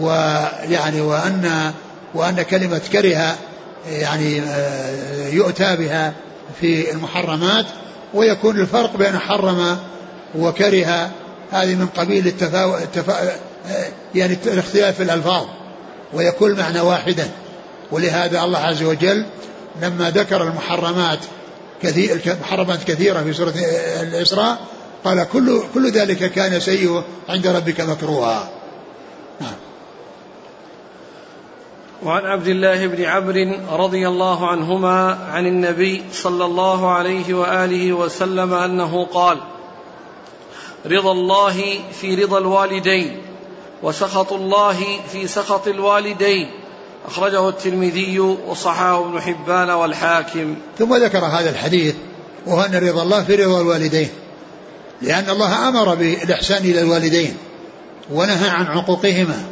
ويعني 0.00 1.00
وأن 1.00 1.72
وأن 2.14 2.42
كلمة 2.42 2.80
كره 2.92 3.36
يعني 3.90 4.40
آه، 4.40 5.28
يؤتى 5.28 5.76
بها 5.76 6.12
في 6.60 6.92
المحرمات 6.92 7.66
ويكون 8.14 8.60
الفرق 8.60 8.96
بين 8.96 9.18
حرم 9.18 9.78
وكره 10.38 11.10
هذه 11.52 11.74
من 11.74 11.86
قبيل 11.86 12.26
التفاو... 12.26 12.76
التفا... 12.76 13.14
يعني 14.14 14.38
الاختلاف 14.46 14.96
في 14.96 15.02
الألفاظ. 15.02 15.46
ويكون 16.12 16.58
معنى 16.58 16.80
واحدا 16.80 17.28
ولهذا 17.90 18.44
الله 18.44 18.58
عز 18.58 18.82
وجل 18.82 19.26
لما 19.82 20.10
ذكر 20.10 20.42
المحرمات 20.42 21.18
كثير 21.82 22.36
محرمات 22.40 22.84
كثيرة 22.84 23.22
في 23.22 23.32
سورة 23.32 23.54
الإسراء 24.00 24.58
قال 25.04 25.26
كل 25.32 25.62
كل 25.74 25.90
ذلك 25.90 26.32
كان 26.32 26.60
سيئه 26.60 27.04
عند 27.28 27.46
ربك 27.46 27.80
مكروها. 27.80 28.50
نعم. 29.40 29.54
وعن 32.02 32.24
عبد 32.24 32.46
الله 32.46 32.86
بن 32.86 33.04
عمرو 33.04 33.54
رضي 33.84 34.08
الله 34.08 34.48
عنهما 34.48 35.18
عن 35.30 35.46
النبي 35.46 36.04
صلى 36.12 36.44
الله 36.44 36.90
عليه 36.90 37.34
وآله 37.34 37.92
وسلم 37.92 38.54
أنه 38.54 39.04
قال 39.04 39.38
رضا 40.86 41.12
الله 41.12 41.80
في 42.00 42.14
رضا 42.14 42.38
الوالدين. 42.38 43.22
وسخط 43.82 44.32
الله 44.32 45.00
في 45.12 45.26
سخط 45.26 45.68
الوالدين. 45.68 46.50
أخرجه 47.06 47.48
الترمذي 47.48 48.18
وصححه 48.20 49.00
ابن 49.00 49.20
حبان 49.20 49.70
والحاكم. 49.70 50.56
ثم 50.78 50.94
ذكر 50.94 51.24
هذا 51.24 51.50
الحديث 51.50 51.94
وهو 52.46 52.60
أن 52.60 52.74
رضا 52.74 53.02
الله 53.02 53.24
في 53.24 53.34
رضا 53.34 53.60
الوالدين. 53.60 54.08
لأن 55.02 55.30
الله 55.30 55.68
أمر 55.68 55.94
بالإحسان 55.94 56.62
إلى 56.62 56.80
الوالدين 56.80 57.36
ونهى 58.12 58.48
عن 58.48 58.66
عقوقهما 58.66 59.44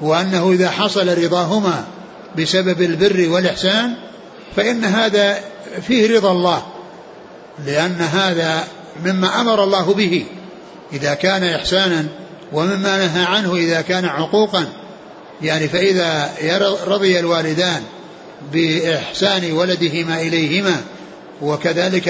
وأنه 0.00 0.52
إذا 0.52 0.70
حصل 0.70 1.22
رضاهما 1.24 1.84
بسبب 2.38 2.82
البر 2.82 3.28
والإحسان 3.28 3.94
فإن 4.56 4.84
هذا 4.84 5.38
فيه 5.86 6.16
رضا 6.16 6.32
الله. 6.32 6.62
لأن 7.66 8.00
هذا 8.00 8.64
مما 9.04 9.40
أمر 9.40 9.64
الله 9.64 9.94
به. 9.94 10.24
إذا 10.92 11.14
كان 11.14 11.44
إحسانا 11.44 12.06
ومما 12.52 13.06
نهى 13.06 13.24
عنه 13.24 13.56
إذا 13.56 13.80
كان 13.80 14.04
عقوقا 14.04 14.66
يعني 15.42 15.68
فإذا 15.68 16.30
رضي 16.86 17.18
الوالدان 17.18 17.82
بإحسان 18.52 19.52
ولدهما 19.52 20.20
إليهما 20.20 20.76
وكذلك 21.42 22.06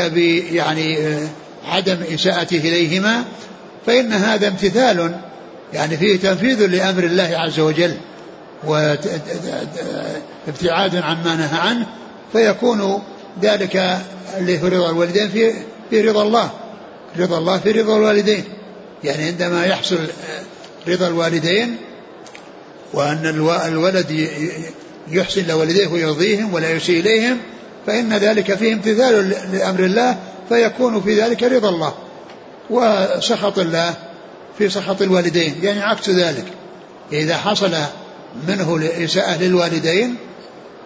يعني 0.53 1.19
عدم 1.65 1.99
إساءته 2.15 2.59
إليهما 2.59 3.25
فإن 3.87 4.13
هذا 4.13 4.49
امتثال 4.49 5.21
يعني 5.73 5.97
فيه 5.97 6.17
تنفيذ 6.19 6.67
لأمر 6.67 7.05
الله 7.05 7.31
عز 7.35 7.61
وجل 7.61 7.95
وابتعادا 10.47 11.05
عما 11.05 11.35
نهى 11.35 11.59
عنه 11.59 11.87
فيكون 12.33 13.03
ذلك 13.43 13.99
اللي 14.39 14.59
في 14.59 14.69
رضا 14.69 14.91
الوالدين 14.91 15.29
في 15.29 15.53
في 15.91 16.01
رضا 16.01 16.23
الله 16.23 16.51
رضا 17.19 17.39
الله 17.39 17.59
في 17.59 17.71
رضا 17.71 17.97
الوالدين. 17.97 18.45
يعني 19.05 19.25
عندما 19.25 19.67
يحصل 19.67 19.99
رضا 20.89 21.07
الوالدين 21.07 21.77
وأن 22.93 23.27
الولد 23.67 24.29
يحسن 25.11 25.47
لوالديه 25.47 25.87
ويرضيهم 25.87 26.55
ولا 26.55 26.71
يسيء 26.71 27.01
إليهم 27.01 27.39
فإن 27.87 28.13
ذلك 28.13 28.55
فيه 28.55 28.73
امتثال 28.73 29.31
لأمر 29.53 29.81
الله 29.81 30.17
فيكون 30.49 31.01
في 31.01 31.21
ذلك 31.21 31.43
رضا 31.43 31.69
الله. 31.69 31.95
وسخط 32.71 33.59
الله 33.59 33.95
في 34.59 34.69
سخط 34.69 35.03
الوالدين 35.03 35.55
يعني 35.63 35.83
عكس 35.83 36.11
ذلك. 36.11 36.45
إذا 37.13 37.37
حصل 37.37 37.75
منه 38.49 38.77
الإساءة 38.77 39.37
للوالدين 39.43 40.17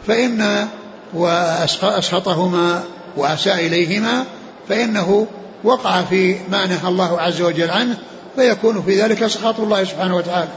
فإن 0.07 0.69
وأسخطهما 1.15 2.83
وأساء 3.17 3.67
إليهما 3.67 4.25
فإنه 4.69 5.27
وقع 5.65 6.03
في 6.03 6.37
ما 6.51 6.67
نهى 6.67 6.89
الله 6.89 7.21
عز 7.21 7.43
وجل 7.43 7.71
عنه 7.71 7.99
فيكون 8.37 8.83
في 8.83 9.03
ذلك 9.03 9.27
سخط 9.27 9.61
الله 9.61 9.85
سبحانه 9.85 10.17
وتعالى. 10.17 10.49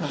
نعم. 0.00 0.10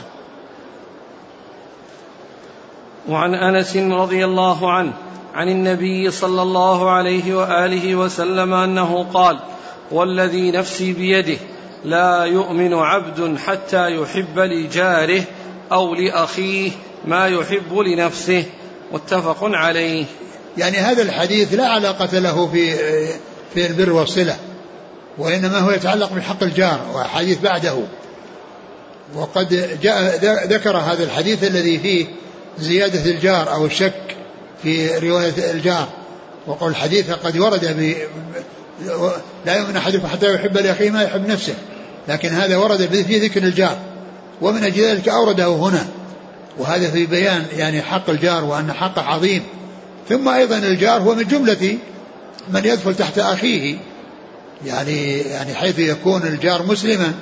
وعن 3.09 3.33
أنس 3.33 3.77
رضي 3.77 4.25
الله 4.25 4.71
عنه 4.71 4.93
عن 5.35 5.49
النبي 5.49 6.11
صلى 6.11 6.41
الله 6.41 6.91
عليه 6.91 7.35
وآله 7.35 7.95
وسلم 7.95 8.53
أنه 8.53 9.05
قال 9.13 9.39
والذي 9.91 10.51
نفسي 10.51 10.93
بيده 10.93 11.37
لا 11.85 12.23
يؤمن 12.23 12.73
عبد 12.73 13.37
حتى 13.37 13.95
يحب 13.95 14.39
لجاره 14.39 15.23
أو 15.71 15.95
لأخيه 15.95 16.71
ما 17.05 17.27
يحب 17.27 17.77
لنفسه. 17.77 18.45
متفق 18.93 19.37
عليه. 19.41 20.05
يعني 20.57 20.77
هذا 20.77 21.01
الحديث 21.03 21.53
لا 21.53 21.67
علاقة 21.67 22.19
له 22.19 22.47
في 22.47 22.73
في 23.57 23.67
البر 23.67 23.93
والصلة 23.93 24.35
وإنما 25.17 25.59
هو 25.59 25.71
يتعلق 25.71 26.13
بحق 26.13 26.43
الجار 26.43 26.79
وحديث 26.95 27.39
بعده. 27.39 27.77
وقد 29.15 29.79
جاء 29.81 30.17
ذكر 30.47 30.77
هذا 30.77 31.03
الحديث 31.03 31.43
الذي 31.43 31.79
فيه 31.79 32.05
زيادة 32.59 33.11
الجار 33.11 33.53
أو 33.53 33.65
الشك 33.65 34.15
في 34.63 34.97
رواية 34.97 35.51
الجار. 35.51 35.87
وقول 36.47 36.71
الحديث 36.71 37.11
قد 37.11 37.37
ورد 37.37 37.65
ب 37.65 37.95
لا 39.45 39.55
يؤمن 39.55 39.77
أحدكم 39.77 40.07
حتى 40.07 40.33
يحب 40.33 40.57
لأخيه 40.57 40.89
ما 40.89 41.03
يحب 41.03 41.27
نفسه 41.27 41.55
لكن 42.07 42.29
هذا 42.29 42.57
ورد 42.57 43.03
في 43.03 43.19
ذكر 43.19 43.43
الجار. 43.43 43.77
ومن 44.41 44.63
أجل 44.63 44.81
ذلك 44.81 45.09
أورده 45.09 45.47
هنا. 45.47 45.87
وهذا 46.57 46.91
في 46.91 47.05
بيان 47.05 47.45
يعني 47.57 47.81
حق 47.81 48.09
الجار 48.09 48.43
وأن 48.43 48.73
حقه 48.73 49.01
عظيم. 49.01 49.43
ثم 50.09 50.29
أيضا 50.29 50.57
الجار 50.57 51.01
هو 51.01 51.15
من 51.15 51.27
جملة 51.27 51.77
من 52.53 52.65
يدخل 52.65 52.95
تحت 52.95 53.19
أخيه 53.19 53.77
يعني 54.65 55.17
يعني 55.17 55.55
حيث 55.55 55.79
يكون 55.79 56.21
الجار 56.23 56.65
مسلما 56.65 57.13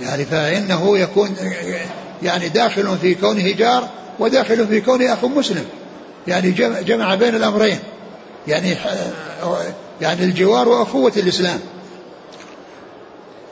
يعني 0.00 0.24
فإنه 0.24 0.98
يكون 0.98 1.36
يعني 2.22 2.48
داخل 2.48 2.98
في 2.98 3.14
كونه 3.14 3.50
جار 3.50 3.88
وداخل 4.18 4.66
في 4.66 4.80
كونه 4.80 5.12
أخ 5.12 5.24
مسلم 5.24 5.64
يعني 6.28 6.50
جمع 6.82 7.14
بين 7.14 7.34
الأمرين 7.34 7.78
يعني 8.48 8.76
يعني 10.00 10.24
الجوار 10.24 10.68
وأخوة 10.68 11.12
الإسلام. 11.16 11.60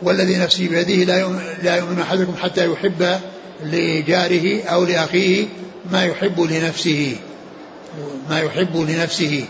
والذي 0.03 0.37
نفسي 0.37 0.69
بيده 0.69 1.05
لا 1.05 1.29
لا 1.63 1.77
يؤمن 1.77 2.01
أحدكم 2.01 2.35
حتى 2.43 2.73
يحب 2.73 3.21
لجاره 3.65 4.63
أو 4.63 4.85
لأخيه 4.85 5.47
ما 5.93 6.05
يحب 6.05 6.41
لنفسه 6.41 7.17
ما 8.31 8.41
يحب 8.41 8.77
لنفسه. 8.77 9.45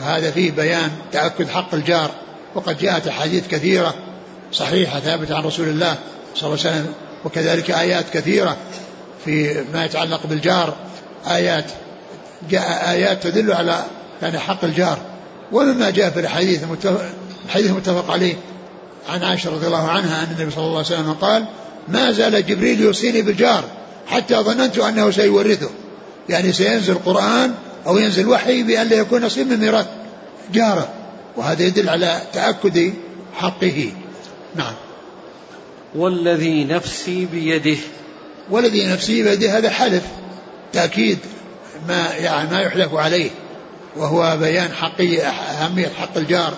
وهذا 0.00 0.30
فيه 0.30 0.50
بيان 0.50 0.90
تأكد 1.12 1.48
حق 1.48 1.74
الجار. 1.74 2.10
وقد 2.54 2.78
جاءت 2.78 3.06
أحاديث 3.06 3.48
كثيرة 3.48 3.94
صحيحة 4.52 5.00
ثابتة 5.00 5.36
عن 5.36 5.42
رسول 5.42 5.68
الله 5.68 5.98
صلى 6.34 6.46
الله 6.54 6.66
عليه 6.66 6.70
وسلم 6.70 6.94
وكذلك 7.24 7.70
آيات 7.70 8.04
كثيرة 8.12 8.56
في 9.24 9.64
ما 9.72 9.84
يتعلق 9.84 10.26
بالجار. 10.26 10.74
آيات 11.26 11.64
جاء 12.50 12.90
آيات 12.90 13.22
تدل 13.22 13.52
على 13.52 13.84
يعني 14.22 14.38
حق 14.38 14.64
الجار. 14.64 14.98
ومما 15.52 15.90
جاء 15.90 16.10
في 16.10 16.20
الحديث 16.20 16.64
الحديث 17.44 17.70
المتفق 17.70 18.10
عليه 18.10 18.34
عن 19.08 19.22
عائشة 19.22 19.50
رضي 19.50 19.66
الله 19.66 19.88
عنها 19.88 20.22
أن 20.22 20.36
النبي 20.38 20.50
صلى 20.50 20.64
الله 20.64 20.76
عليه 20.76 20.86
وسلم 20.86 21.12
قال 21.12 21.44
ما 21.88 22.12
زال 22.12 22.46
جبريل 22.46 22.80
يوصيني 22.80 23.22
بالجار 23.22 23.64
حتى 24.06 24.34
ظننت 24.34 24.78
أنه 24.78 25.10
سيورثه. 25.10 25.70
يعني 26.28 26.52
سينزل 26.52 26.94
قرآن 26.94 27.54
أو 27.86 27.98
ينزل 27.98 28.28
وحي 28.28 28.62
بأن 28.62 28.86
لا 28.86 28.96
يكون 28.96 29.24
نصيب 29.24 29.46
من 29.46 29.60
ميراث 29.60 29.86
جاره. 30.52 30.88
وهذا 31.36 31.62
يدل 31.62 31.88
على 31.88 32.22
تأكد 32.32 32.92
حقه. 33.34 33.92
نعم. 34.56 34.74
والذي 35.94 36.64
نفسي 36.64 37.26
بيده. 37.32 37.78
والذي 38.50 38.86
نفسي 38.86 39.22
بيده 39.22 39.58
هذا 39.58 39.70
حلف 39.70 40.02
تأكيد 40.72 41.18
ما 41.88 42.08
يعني 42.18 42.50
ما 42.50 42.60
يحلف 42.60 42.94
عليه. 42.94 43.30
وهو 43.96 44.36
بيان 44.40 44.72
حقية 44.72 45.28
أهمية 45.28 45.88
حق 45.88 46.16
الجار 46.16 46.54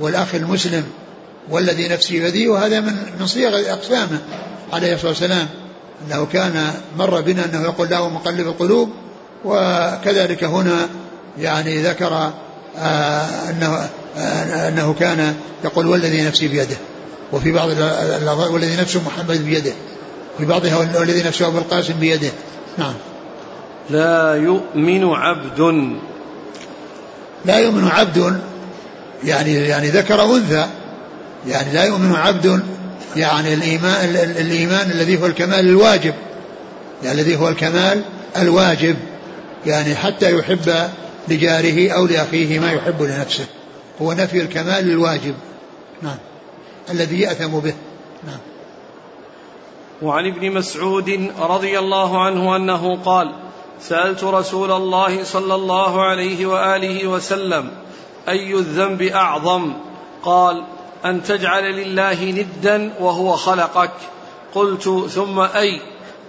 والأخ 0.00 0.34
المسلم. 0.34 0.84
والذي 1.50 1.88
نفسي 1.88 2.20
بيده 2.20 2.52
وهذا 2.52 2.80
من 2.80 2.96
من 3.20 3.26
صيغ 3.26 3.72
أقسامه 3.72 4.18
عليه 4.72 4.94
الصلاة 4.94 5.10
والسلام. 5.10 5.48
أنه 6.06 6.26
كان 6.26 6.74
مر 6.98 7.20
بنا 7.20 7.44
أنه 7.44 7.62
يقول 7.62 7.90
له 7.90 8.08
مقلب 8.08 8.46
القلوب 8.48 8.90
وكذلك 9.44 10.44
هنا 10.44 10.88
يعني 11.38 11.82
ذكر 11.82 12.32
آه 12.78 13.50
أنه 13.50 13.88
آه 14.16 14.68
أنه 14.68 14.94
كان 15.00 15.34
يقول 15.64 15.86
والذي 15.86 16.22
نفسي 16.22 16.48
بيده. 16.48 16.76
وفي 17.32 17.52
بعض 17.52 17.68
والذي 18.52 18.76
نفس 18.76 18.96
محمد 18.96 19.44
بيده. 19.44 19.72
في 20.38 20.44
بعضها 20.44 20.76
والذي 20.98 21.22
نفسه 21.22 21.46
أبو 21.46 21.58
القاسم 21.58 21.94
بيده. 22.00 22.30
نعم. 22.78 22.94
لا 23.90 24.34
يؤمن 24.34 25.04
عبد. 25.04 25.60
لا 27.44 27.58
يؤمن 27.58 27.88
عبد 27.88 28.40
يعني 29.24 29.54
يعني 29.54 29.88
ذكر 29.88 30.24
أنثى 30.24 30.66
يعني 31.46 31.72
لا 31.72 31.84
يؤمن 31.84 32.14
عبد 32.14 32.62
يعني 33.16 33.54
الإيمان 33.54 34.08
الإيمان 34.14 34.90
الذي 34.90 35.22
هو 35.22 35.26
الكمال 35.26 35.68
الواجب 35.68 36.14
يعني 37.04 37.20
الذي 37.20 37.36
هو 37.36 37.48
الكمال 37.48 38.02
الواجب. 38.36 38.96
يعني 39.66 39.94
حتى 39.94 40.38
يحب 40.38 40.90
لجاره 41.28 41.90
أو 41.90 42.06
لأخيه 42.06 42.58
ما 42.58 42.72
يحب 42.72 43.02
لنفسه. 43.02 43.46
هو 44.02 44.12
نفي 44.12 44.40
الكمال 44.42 44.90
الواجب 44.90 45.34
نعم. 46.02 46.18
الذي 46.90 47.20
يأثم 47.20 47.58
به. 47.58 47.74
نعم. 48.26 48.38
وعن 50.02 50.26
ابن 50.26 50.50
مسعود 50.50 51.30
رضي 51.40 51.78
الله 51.78 52.24
عنه 52.24 52.56
أنه 52.56 52.98
قال 53.04 53.32
سألت 53.80 54.24
رسول 54.24 54.72
الله 54.72 55.24
صلى 55.24 55.54
الله 55.54 56.02
عليه 56.02 56.46
وآله 56.46 57.06
وسلم 57.06 57.70
أي 58.28 58.54
الذنب 58.54 59.02
أعظم؟ 59.02 59.72
قال 60.22 60.64
أن 61.04 61.22
تجعل 61.22 61.64
لله 61.64 62.24
ندا 62.24 62.92
وهو 63.00 63.32
خلقك. 63.32 63.90
قلت 64.54 65.06
ثم 65.10 65.40
أي؟ 65.40 65.80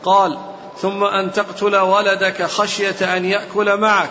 قال 0.03 0.37
ثم 0.81 1.03
أن 1.03 1.31
تقتل 1.31 1.75
ولدك 1.75 2.43
خشية 2.43 3.17
أن 3.17 3.25
يأكل 3.25 3.77
معك. 3.77 4.09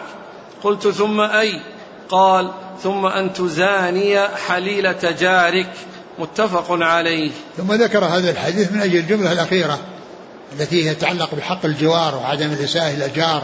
قلت 0.63 0.89
ثم 0.89 1.21
أي؟ 1.21 1.61
قال 2.09 2.51
ثم 2.83 3.07
أن 3.07 3.33
تزاني 3.33 4.29
حليلة 4.29 5.15
جارك. 5.21 5.71
متفق 6.19 6.67
عليه. 6.71 7.31
ثم 7.57 7.73
ذكر 7.73 8.05
هذا 8.05 8.31
الحديث 8.31 8.73
من 8.73 8.81
أجل 8.81 8.97
الجملة 8.97 9.33
الأخيرة 9.33 9.79
التي 10.53 10.95
تتعلق 10.95 11.35
بحق 11.35 11.65
الجوار 11.65 12.15
وعدم 12.15 12.53
الإساءة 12.53 12.91
إلى 12.91 13.07
الجار. 13.07 13.43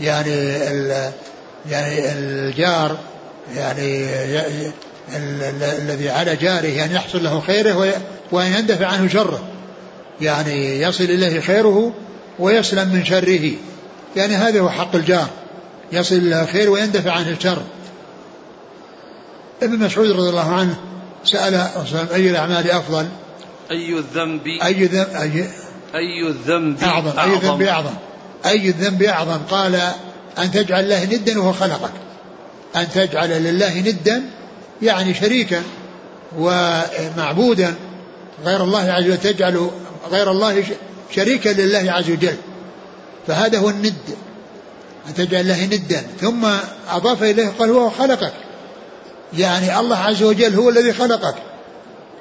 يعني 0.00 0.30
يعني 1.70 2.12
الجار 2.12 2.96
يعني 3.56 4.06
الذي 5.78 6.10
على 6.10 6.36
جاره 6.36 6.66
يعني 6.66 6.94
يحصل 6.94 7.24
له 7.24 7.40
خيره 7.40 7.92
وأن 8.32 8.52
يندفع 8.52 8.86
عنه 8.86 9.08
شره. 9.08 9.40
يعني 10.20 10.80
يصل 10.80 11.04
إليه 11.04 11.40
خيره 11.40 11.92
ويسلم 12.40 12.88
من 12.88 13.04
شره. 13.04 13.52
يعني 14.16 14.34
هذا 14.36 14.60
هو 14.60 14.70
حق 14.70 14.96
الجار. 14.96 15.28
يصل 15.92 16.14
إلى 16.14 16.46
خير 16.52 16.70
ويندفع 16.70 17.12
عنه 17.12 17.30
الشر. 17.30 17.62
ابن 19.62 19.78
مسعود 19.78 20.10
رضي 20.10 20.28
الله 20.28 20.54
عنه 20.54 20.76
سأل 21.24 21.54
أي 22.14 22.30
الأعمال 22.30 22.70
أفضل؟ 22.70 23.06
أي 23.70 23.98
الذنب؟ 23.98 24.46
أي 24.46 24.84
ذنب 24.84 25.08
أي, 25.14 25.44
أي 25.94 26.28
الذنب 26.28 26.82
أعظم. 26.82 27.18
أي 27.18 27.34
الذنب 27.34 27.62
أعظم. 27.62 27.94
أي 28.46 28.68
الذنب 28.68 29.02
أعظم؟ 29.02 29.38
قال 29.50 29.74
أن 30.38 30.50
تجعل 30.50 30.84
الله 30.84 31.04
ندا 31.04 31.40
وهو 31.40 31.52
خلقك. 31.52 31.92
أن 32.76 32.88
تجعل 32.94 33.28
لله 33.28 33.80
ندا 33.80 34.22
يعني 34.82 35.14
شريكا 35.14 35.62
ومعبودا. 36.38 37.74
غير 38.44 38.64
الله 38.64 38.92
عز 38.92 39.04
وجل 39.04 39.16
تجعل 39.16 39.70
غير 40.10 40.30
الله 40.30 40.64
شريكا 41.14 41.48
لله 41.48 41.92
عز 41.92 42.10
وجل. 42.10 42.36
فهذا 43.26 43.58
هو 43.58 43.70
الند. 43.70 43.94
أن 45.08 45.14
تجعل 45.14 45.40
الله 45.40 45.64
ندا. 45.64 46.02
ثم 46.20 46.46
أضاف 46.90 47.22
إليه 47.22 47.52
قال 47.58 47.70
هو 47.70 47.90
خلقك. 47.90 48.32
يعني 49.38 49.78
الله 49.80 49.96
عز 49.96 50.22
وجل 50.22 50.54
هو 50.54 50.68
الذي 50.68 50.92
خلقك. 50.92 51.34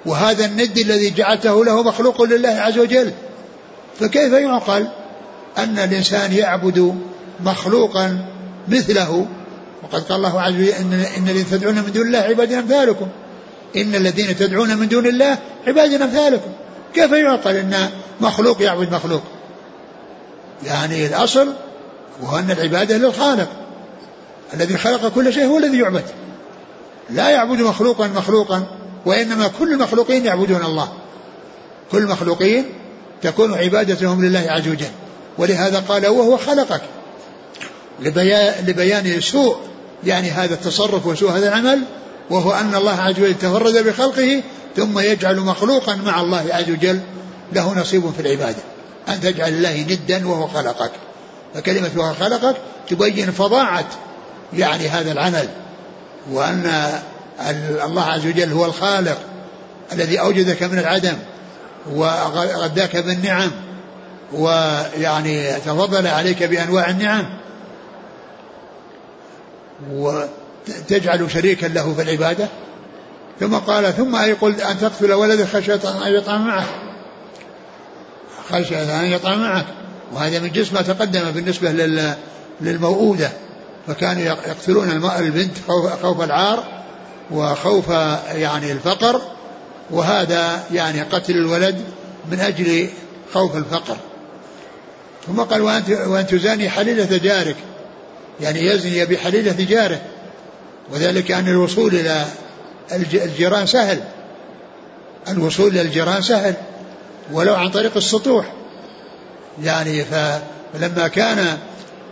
وهذا 0.06 0.46
الند 0.46 0.78
الذي 0.78 1.10
جعلته 1.10 1.66
له 1.66 1.84
مخلوق 1.84 2.22
لله 2.22 2.50
عز 2.50 2.78
وجل. 2.78 3.12
فكيف 4.00 4.34
يعقل 4.34 4.88
أن 5.58 5.80
الإنسان 5.80 6.34
يعبد 6.34 7.02
مخلوقا 7.40 8.26
مثله؟ 8.68 9.28
وقد 9.84 10.04
قال 10.04 10.18
الله 10.18 10.42
عز 10.42 10.54
وجل 10.54 10.68
إن, 10.68 10.94
إن 11.18 11.30
الذين 11.30 11.46
تدعون 11.52 11.76
من 11.76 11.92
دون 11.92 12.08
الله 12.08 12.20
عباد 12.20 12.54
أمثالكم. 12.54 13.08
إن 13.76 13.96
الذين 13.96 14.38
تدعون 14.38 14.78
من 14.78 14.88
دون 14.88 15.08
الله 15.08 15.38
عباد 15.68 16.02
أمثالكم. 16.02 16.52
كيف 16.94 17.12
يعقل 17.12 17.56
أن 17.56 17.90
مخلوق 18.22 18.62
يعبد 18.62 18.94
مخلوق؟ 18.94 19.22
يعني 20.66 21.06
الأصل 21.06 21.54
وهو 22.22 22.40
أن 22.40 22.52
العبادة 22.52 22.98
للخالق 22.98 23.50
الذي 24.54 24.78
خلق 24.78 25.08
كل 25.08 25.34
شيء 25.34 25.46
هو 25.46 25.58
الذي 25.58 25.80
يعبد. 25.80 26.04
لا 27.10 27.30
يعبد 27.30 27.62
مخلوقا 27.62 28.08
مخلوقا 28.08 28.66
وإنما 29.06 29.48
كل 29.60 29.74
المخلوقين 29.74 30.26
يعبدون 30.26 30.66
الله. 30.66 30.90
كل 31.92 31.98
المخلوقين 31.98 32.66
تكون 33.22 33.54
عبادتهم 33.54 34.26
لله 34.26 34.46
عز 34.48 34.68
وجل. 34.68 34.92
ولهذا 35.38 35.80
قال 35.80 36.08
وهو 36.08 36.38
خلقك. 36.38 36.82
لبيان 38.66 39.22
سوء 39.22 39.58
يعني 40.04 40.32
هذا 40.32 40.54
التصرف 40.54 41.06
وسوء 41.06 41.32
هذا 41.32 41.48
العمل 41.48 41.82
وهو 42.30 42.52
أن 42.52 42.76
الله 42.76 43.02
عز 43.02 43.20
وجل 43.20 43.38
تفرد 43.38 43.88
بخلقه 43.88 44.42
ثم 44.76 45.00
يجعل 45.00 45.40
مخلوقا 45.40 45.96
مع 45.96 46.22
الله 46.22 46.46
عز 46.52 46.70
وجل 46.70 47.00
له 47.54 47.80
نصيب 47.80 48.12
في 48.12 48.22
العبادة. 48.22 48.62
أن 49.10 49.22
تجعل 49.22 49.50
الله 49.50 49.86
ندا 49.90 50.28
وهو 50.28 50.48
خلقك. 50.48 50.92
فكلمة 51.54 51.90
وهو 51.96 52.14
خلقك 52.14 52.56
تبين 52.90 53.32
فظاعة 53.32 53.88
يعني 54.54 54.88
هذا 54.88 55.12
العمل. 55.12 55.50
وأن 56.32 56.92
الله 57.86 58.04
عز 58.04 58.26
وجل 58.26 58.52
هو 58.52 58.66
الخالق 58.66 59.18
الذي 59.94 60.20
أوجدك 60.20 60.64
من 60.64 60.80
العدم 60.80 61.16
وغداك 61.94 62.98
بالنعم 62.98 63.52
ويعني 64.34 65.54
تفضل 65.54 66.08
عليك 66.08 66.44
بأنواع 66.44 66.90
النعم. 66.90 67.26
وتجعل 70.70 71.32
شريكا 71.32 71.66
له 71.66 71.94
في 71.94 72.02
العبادة؟ 72.02 72.48
ثم 73.40 73.56
قال 73.56 73.94
ثم 73.94 74.16
أي 74.16 74.34
قل 74.34 74.62
أن 74.62 74.80
تقتل 74.80 75.14
ولدك 75.14 75.46
خشية 75.46 76.06
أن 76.08 76.14
يطعم 76.14 76.48
معك. 76.48 76.68
خشية 78.50 79.00
أن 79.02 79.06
يطعم 79.06 79.40
معك. 79.40 79.66
وهذا 80.14 80.40
من 80.40 80.52
جنس 80.52 80.74
ما 80.74 80.82
تقدم 80.82 81.32
بالنسبة 81.32 81.72
للموؤودة. 82.62 83.30
فكانوا 83.88 84.24
يقتلون 84.24 84.90
البنت 85.20 85.58
خوف 86.02 86.22
العار 86.22 86.84
وخوف 87.32 87.90
يعني 88.32 88.72
الفقر. 88.72 89.22
وهذا 89.92 90.64
يعني 90.74 91.02
قتل 91.02 91.34
الولد 91.34 91.82
من 92.32 92.40
أجل 92.40 92.90
خوف 93.34 93.56
الفقر. 93.58 93.98
ثم 95.28 95.42
قال 95.42 95.62
وأن 96.08 96.28
تزاني 96.28 96.70
حليلة 96.70 97.18
جارك. 97.18 97.56
يعني 98.42 98.66
يزني 98.66 99.06
بحليلة 99.06 99.66
جاره. 99.70 100.02
وذلك 100.92 101.32
أن 101.32 101.48
الوصول 101.48 101.96
إلى 101.96 102.26
الجيران 103.14 103.66
سهل. 103.66 104.00
الوصول 105.28 105.68
إلى 105.68 105.82
الجيران 105.82 106.22
سهل 106.22 106.54
ولو 107.32 107.56
عن 107.56 107.70
طريق 107.70 107.98
السطوح. 107.98 108.54
يعني 109.64 110.06
فلما 110.06 111.08
كان 111.08 111.58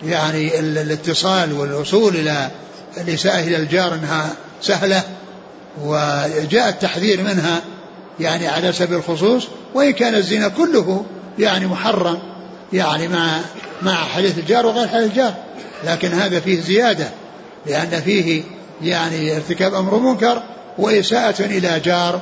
يعني 0.04 0.60
الاتصال 0.60 1.54
والوصول 1.54 2.16
إلى 2.16 2.50
الإساءة 2.98 3.40
إلى 3.40 3.58
الجار 3.58 3.94
أنها 3.94 4.30
سهلة 4.62 5.04
وجاء 5.84 6.70
التحذير 6.70 7.22
منها 7.22 7.62
يعني 8.20 8.48
على 8.48 8.74
سبيل 8.74 8.98
الخصوص 8.98 9.48
وإن 9.74 9.92
كان 9.92 10.16
الزنا 10.16 10.48
كله 10.48 11.06
يعني 11.40 11.66
محرم 11.68 12.20
يعني 12.74 13.08
مع 13.08 13.40
مع 13.82 13.96
حديث 13.96 14.38
الجار 14.38 14.66
وغير 14.66 14.88
حديث 14.88 15.08
الجار. 15.08 15.34
لكن 15.86 16.14
هذا 16.14 16.40
فيه 16.40 16.62
زيادة 16.62 17.10
لأن 17.66 18.02
فيه 18.02 18.44
يعني 18.82 19.36
ارتكاب 19.36 19.74
أمر 19.74 19.98
منكر 19.98 20.44
وإساءة 20.78 21.42
إلى 21.42 21.80
جار 21.80 22.22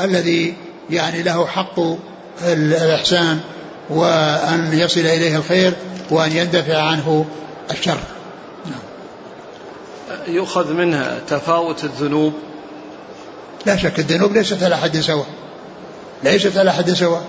الذي 0.00 0.54
يعني 0.90 1.22
له 1.22 1.46
حق 1.46 1.80
الإحسان 2.42 3.40
وأن 3.90 4.70
يصل 4.72 5.00
إليه 5.00 5.36
الخير 5.36 5.72
وأن 6.10 6.32
يندفع 6.32 6.82
عنه 6.82 7.24
الشر. 7.70 7.98
يؤخذ 10.28 10.72
منها 10.72 11.18
تفاوت 11.28 11.84
الذنوب؟ 11.84 12.32
لا 13.66 13.76
شك 13.76 13.98
الذنوب 13.98 14.32
ليست 14.32 14.62
على 14.62 14.76
حد 14.76 15.00
سواء. 15.00 15.26
ليست 16.24 16.56
على 16.56 16.72
حد 16.72 16.90
سواء. 16.90 17.22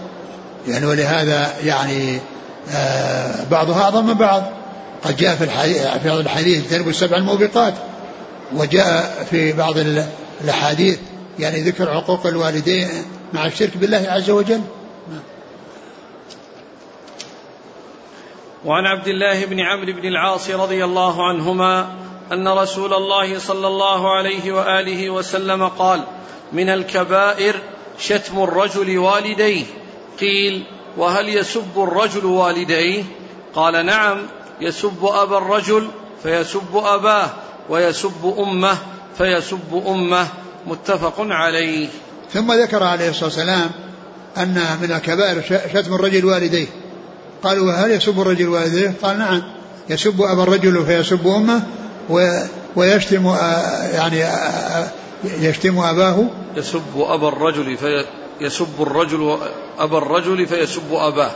يعني 0.68 0.86
ولهذا 0.86 1.54
يعني 1.64 2.20
آه 2.72 3.36
بعضها 3.52 3.82
أعظم 3.84 4.06
من 4.06 4.14
بعض. 4.14 4.44
قد 5.04 5.18
جاء 5.18 5.36
في 5.36 5.44
الحديث 5.44 5.88
في 6.04 6.12
الحديث 6.12 6.74
السبع 6.74 7.18
الموبقات. 7.18 7.74
وجاء 8.54 9.28
في 9.30 9.54
بعض 9.54 9.78
الأحاديث 10.42 11.00
يعني 11.40 11.62
ذكر 11.62 11.90
عقوق 11.90 12.28
الوالدين 12.28 12.88
مع 13.34 13.46
الشرك 13.46 13.78
بالله 13.78 14.06
عز 14.10 14.30
وجل. 14.30 14.62
وعن 18.66 18.86
عبد 18.86 19.08
الله 19.08 19.46
بن 19.46 19.60
عمرو 19.60 19.94
بن 19.94 20.08
العاص 20.08 20.50
رضي 20.50 20.86
الله 20.86 21.28
عنهما 21.28 21.88
أن 22.32 22.48
رسول 22.48 22.94
الله 22.94 23.40
صلى 23.40 23.68
الله 23.68 24.16
عليه 24.16 24.52
وآله 24.52 25.10
وسلم 25.10 25.68
قال 25.68 26.04
من 26.54 26.70
الكبائر 26.70 27.56
شتم 28.00 28.44
الرجل 28.44 28.98
والديه. 28.98 29.66
قيل 30.20 30.64
وهل 30.98 31.30
يسب 31.30 31.78
الرجل 31.78 32.26
والديه؟ 32.26 33.04
قال 33.56 33.86
نعم 33.86 34.18
يسب 34.62 35.06
أبا 35.06 35.38
الرجل 35.38 35.88
فيسب 36.24 36.76
أباه. 36.76 37.30
ويسب 37.70 38.36
أمه 38.40 38.78
فيسب 39.18 39.84
أمه 39.88 40.28
متفق 40.68 41.16
عليه. 41.18 41.88
ثم 42.34 42.52
ذكر 42.54 42.84
عليه 42.84 43.10
الصلاة 43.10 43.26
والسلام 43.26 43.72
أن 44.38 44.78
من 44.82 44.92
الكبائر 44.92 45.42
شتم 45.74 45.94
الرجل 45.96 46.26
والديه. 46.26 46.68
قالوا 47.44 47.72
هل 47.72 47.92
يسب 47.92 48.22
الرجل 48.22 48.50
والديه؟ 48.50 48.94
قال 49.04 49.20
نعم 49.20 49.44
يسب 49.90 50.22
أبا 50.22 50.44
الرجل 50.44 50.86
فيسب 50.86 51.28
أمه 51.28 51.62
ويشتم 52.76 53.36
يعني 53.94 54.26
يشتم 55.24 55.80
أباه. 55.80 56.26
يسب 56.56 56.98
أبا 56.98 57.28
الرجل 57.28 57.78
في 57.78 58.06
يسب 58.42 58.82
الرجل 58.82 59.38
أبا 59.80 59.98
الرجل 59.98 60.48
فيسب 60.48 60.94
أباه. 60.94 61.26
إيه. 61.26 61.32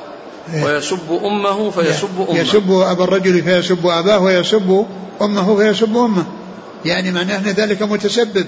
ويسب 0.54 1.20
أمه 1.24 1.70
فيسب 1.70 2.10
أمه. 2.30 2.40
يسب 2.40 2.72
أبا 2.72 3.04
الرجل 3.04 3.44
فيسب 3.44 3.88
أباه 3.88 4.20
ويسب 4.20 4.86
أمه 5.22 5.56
فيسب 5.56 5.98
أمه. 5.98 6.26
يعني 6.86 7.12
معناه 7.12 7.38
أن 7.38 7.44
ذلك 7.44 7.82
متسبب 7.82 8.46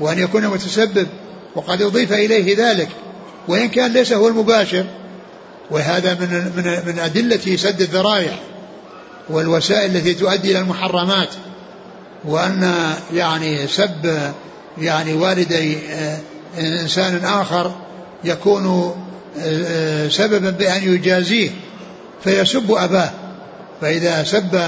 وأن 0.00 0.18
يكون 0.18 0.46
متسبب 0.46 1.06
وقد 1.54 1.82
أضيف 1.82 2.12
إليه 2.12 2.56
ذلك. 2.56 2.88
وإن 3.48 3.68
كان 3.68 3.92
ليس 3.92 4.12
هو 4.12 4.28
المباشر 4.28 4.84
وهذا 5.70 6.14
من 6.14 6.52
من 6.56 6.82
من 6.86 6.98
أدلة 6.98 7.56
سد 7.56 7.80
الذرائع 7.80 8.32
والوسائل 9.30 9.96
التي 9.96 10.14
تؤدي 10.14 10.50
إلى 10.50 10.58
المحرمات. 10.58 11.28
وأن 12.24 12.74
يعني 13.14 13.66
سب 13.66 14.32
يعني 14.78 15.14
والدي 15.14 15.78
آه، 15.92 16.18
إنسان 16.58 17.24
آخر 17.24 17.72
يكون 18.24 18.94
سببا 20.10 20.50
بأن 20.50 20.82
يجازيه 20.82 21.50
فيسب 22.24 22.72
أباه. 22.72 23.10
فإذا 23.80 24.24
سب 24.24 24.60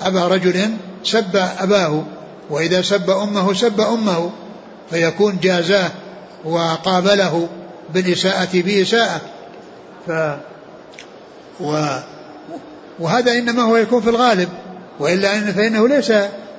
أبا 0.00 0.28
رجل 0.28 0.70
سب 1.04 1.36
أباه 1.36 2.04
وإذا 2.50 2.82
سب 2.82 3.10
أمه 3.10 3.54
سب 3.54 3.80
أمه 3.80 4.30
فيكون 4.90 5.38
جازاه 5.42 5.90
وقابله 6.44 7.48
بالإساءة 7.94 8.48
بإساءة. 8.54 9.20
ف 10.06 10.12
و 11.60 11.86
وهذا 12.98 13.32
إنما 13.32 13.62
هو 13.62 13.76
يكون 13.76 14.02
في 14.02 14.10
الغالب 14.10 14.48
وإلا 15.00 15.38
إن 15.38 15.52
فإنه 15.52 15.88
ليس 15.88 16.12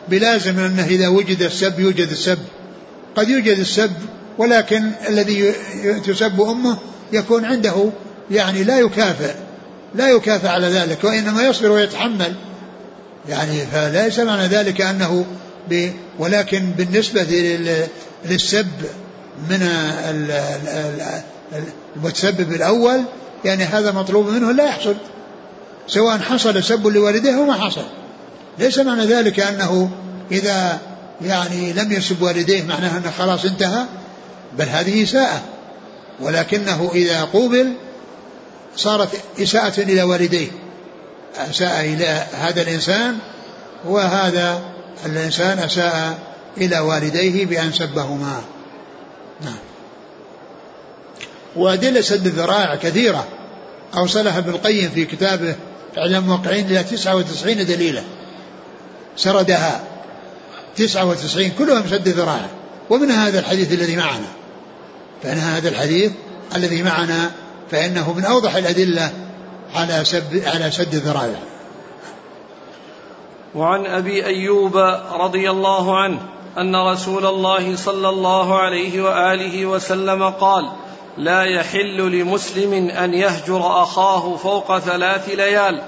بلازم 0.09 0.59
أنه 0.59 0.85
إذا 0.85 1.07
وجد 1.07 1.41
السب 1.41 1.79
يوجد 1.79 2.09
السب. 2.09 2.39
قد 3.15 3.29
يوجد 3.29 3.59
السب 3.59 3.91
ولكن 4.37 4.91
الذي 5.09 5.53
تسب 6.05 6.41
أمه 6.41 6.77
يكون 7.11 7.45
عنده 7.45 7.89
يعني 8.31 8.63
لا 8.63 8.79
يكافئ 8.79 9.33
لا 9.95 10.09
يكافئ 10.09 10.47
على 10.47 10.67
ذلك 10.67 11.03
وإنما 11.03 11.43
يصبر 11.43 11.71
ويتحمل. 11.71 12.33
يعني 13.29 13.65
فليس 13.65 14.19
معنى 14.19 14.47
ذلك 14.47 14.81
أنه 14.81 15.25
ب 15.69 15.89
ولكن 16.19 16.71
بالنسبة 16.71 17.21
للسب 18.25 18.67
من 19.49 19.69
المتسبب 21.95 22.53
الأول 22.53 23.03
يعني 23.45 23.63
هذا 23.63 23.91
مطلوب 23.91 24.29
منه 24.29 24.51
لا 24.51 24.63
يحصل. 24.63 24.95
سواء 25.87 26.17
حصل 26.17 26.63
سب 26.63 26.87
لوالديه 26.87 27.35
أو 27.35 27.45
ما 27.45 27.53
حصل. 27.53 27.85
ليس 28.59 28.79
معنى 28.79 29.05
ذلك 29.05 29.39
أنه 29.39 29.89
إذا 30.31 30.79
يعني 31.21 31.73
لم 31.73 31.91
يسب 31.91 32.21
والديه 32.21 32.63
معناه 32.63 32.97
أنه 32.97 33.11
خلاص 33.17 33.45
انتهى 33.45 33.85
بل 34.57 34.65
هذه 34.65 35.03
إساءة 35.03 35.41
ولكنه 36.19 36.91
إذا 36.93 37.23
قوبل 37.23 37.73
صارت 38.75 39.09
إساءة 39.39 39.79
إلى 39.81 40.03
والديه. 40.03 40.47
أساء 41.37 41.81
إلى 41.81 42.25
هذا 42.33 42.61
الإنسان 42.61 43.17
وهذا 43.85 44.61
الإنسان 45.05 45.59
أساء 45.59 46.19
إلى 46.57 46.79
والديه 46.79 47.45
بأن 47.45 47.73
سبهما. 47.73 48.41
نعم. 49.41 49.57
وأدلة 51.55 52.01
سد 52.01 52.25
الذرائع 52.25 52.75
كثيرة. 52.75 53.27
أوصلها 53.97 54.37
ابن 54.37 54.49
القيم 54.49 54.89
في 54.89 55.05
كتابه 55.05 55.55
إعلام 55.97 56.23
الموقعين 56.23 56.65
إلى 56.65 56.83
99 56.83 57.65
دليلا. 57.65 58.03
سردها 59.17 59.83
99 60.75 61.51
كلها 61.59 61.79
من 61.79 61.89
سد 61.89 62.07
الذرائع. 62.07 62.49
ومن 62.89 63.11
هذا 63.11 63.39
الحديث 63.39 63.71
الذي 63.71 63.95
معنا؟ 63.95 64.42
فإن 65.23 65.37
هذا 65.37 65.69
الحديث 65.69 66.11
الذي 66.55 66.83
معنا 66.83 67.31
فإنه 67.71 68.13
من 68.13 68.25
أوضح 68.25 68.55
الأدلة 68.55 69.11
على 69.75 70.05
سب 70.05 70.43
على 70.45 70.71
سد 70.71 70.93
الذرائع. 70.93 71.39
وعن 73.55 73.85
أبي 73.85 74.25
أيوب 74.25 74.77
رضي 75.13 75.49
الله 75.49 75.97
عنه 75.97 76.19
أن 76.57 76.75
رسول 76.75 77.25
الله 77.25 77.75
صلى 77.75 78.09
الله 78.09 78.59
عليه 78.59 79.01
وآله 79.01 79.65
وسلم 79.65 80.29
قال 80.29 80.71
لا 81.17 81.43
يحل 81.43 81.97
لمسلم 81.97 82.73
أن 82.89 83.13
يهجر 83.13 83.83
أخاه 83.83 84.35
فوق 84.35 84.79
ثلاث 84.79 85.29
ليال. 85.29 85.81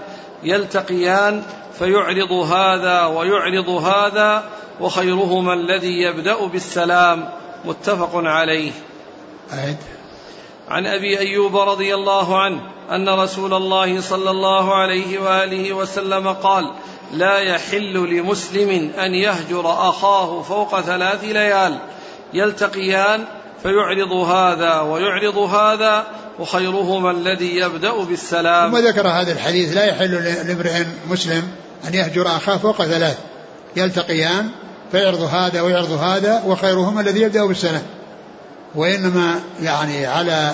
يلتقيان 0.44 1.44
فيعرض 1.80 2.32
هذا 2.32 3.06
ويعرض 3.06 3.70
هذا 3.70 4.44
وخيرهما 4.82 5.54
الذي 5.54 6.02
يبدأ 6.02 6.46
بالسلام. 6.46 7.30
متفق 7.66 8.12
عليه. 8.16 8.72
أعد 9.54 9.78
عن 10.70 10.86
أبي 10.86 11.20
أيوب 11.20 11.58
رضي 11.58 11.96
الله 11.96 12.42
عنه 12.42 12.62
أن 12.92 13.10
رسول 13.10 13.54
الله 13.54 14.02
صلى 14.02 14.32
الله 14.32 14.76
عليه 14.76 15.20
وآله 15.20 15.74
وسلم 15.74 16.28
قال 16.28 16.72
لا 17.14 17.40
يحل 17.40 17.94
لمسلم 17.94 18.92
أن 19.00 19.14
يهجر 19.14 19.90
أخاه 19.90 20.42
فوق 20.42 20.82
ثلاث 20.82 21.24
ليال. 21.24 21.80
يلتقيان 22.34 23.24
فيعرض 23.64 24.12
هذا 24.12 24.80
ويعرض 24.82 25.38
هذا 25.38 26.08
وخيرهما 26.40 27.12
الذي 27.12 27.56
يبدأ 27.56 28.04
بالسلام. 28.04 28.72
ثم 28.72 28.78
ذكر 28.78 29.08
هذا 29.08 29.32
الحديث 29.32 29.76
لا 29.76 29.86
يحل 29.86 30.12
لامرئ 30.48 30.86
مسلم 31.10 31.44
أن 31.88 31.94
يهجر 31.94 32.28
أخاه 32.28 32.58
فوق 32.58 32.86
ثلاث. 32.86 33.18
يلتقيان 33.76 34.50
فيعرض 34.92 35.22
هذا 35.22 35.62
ويعرض 35.62 35.92
هذا 35.92 36.44
وخيرهما 36.48 37.02
الذي 37.02 37.22
يبدأ 37.22 37.46
بالسلام. 37.46 37.84
وإنما 38.76 39.40
يعني 39.62 40.06
على 40.06 40.52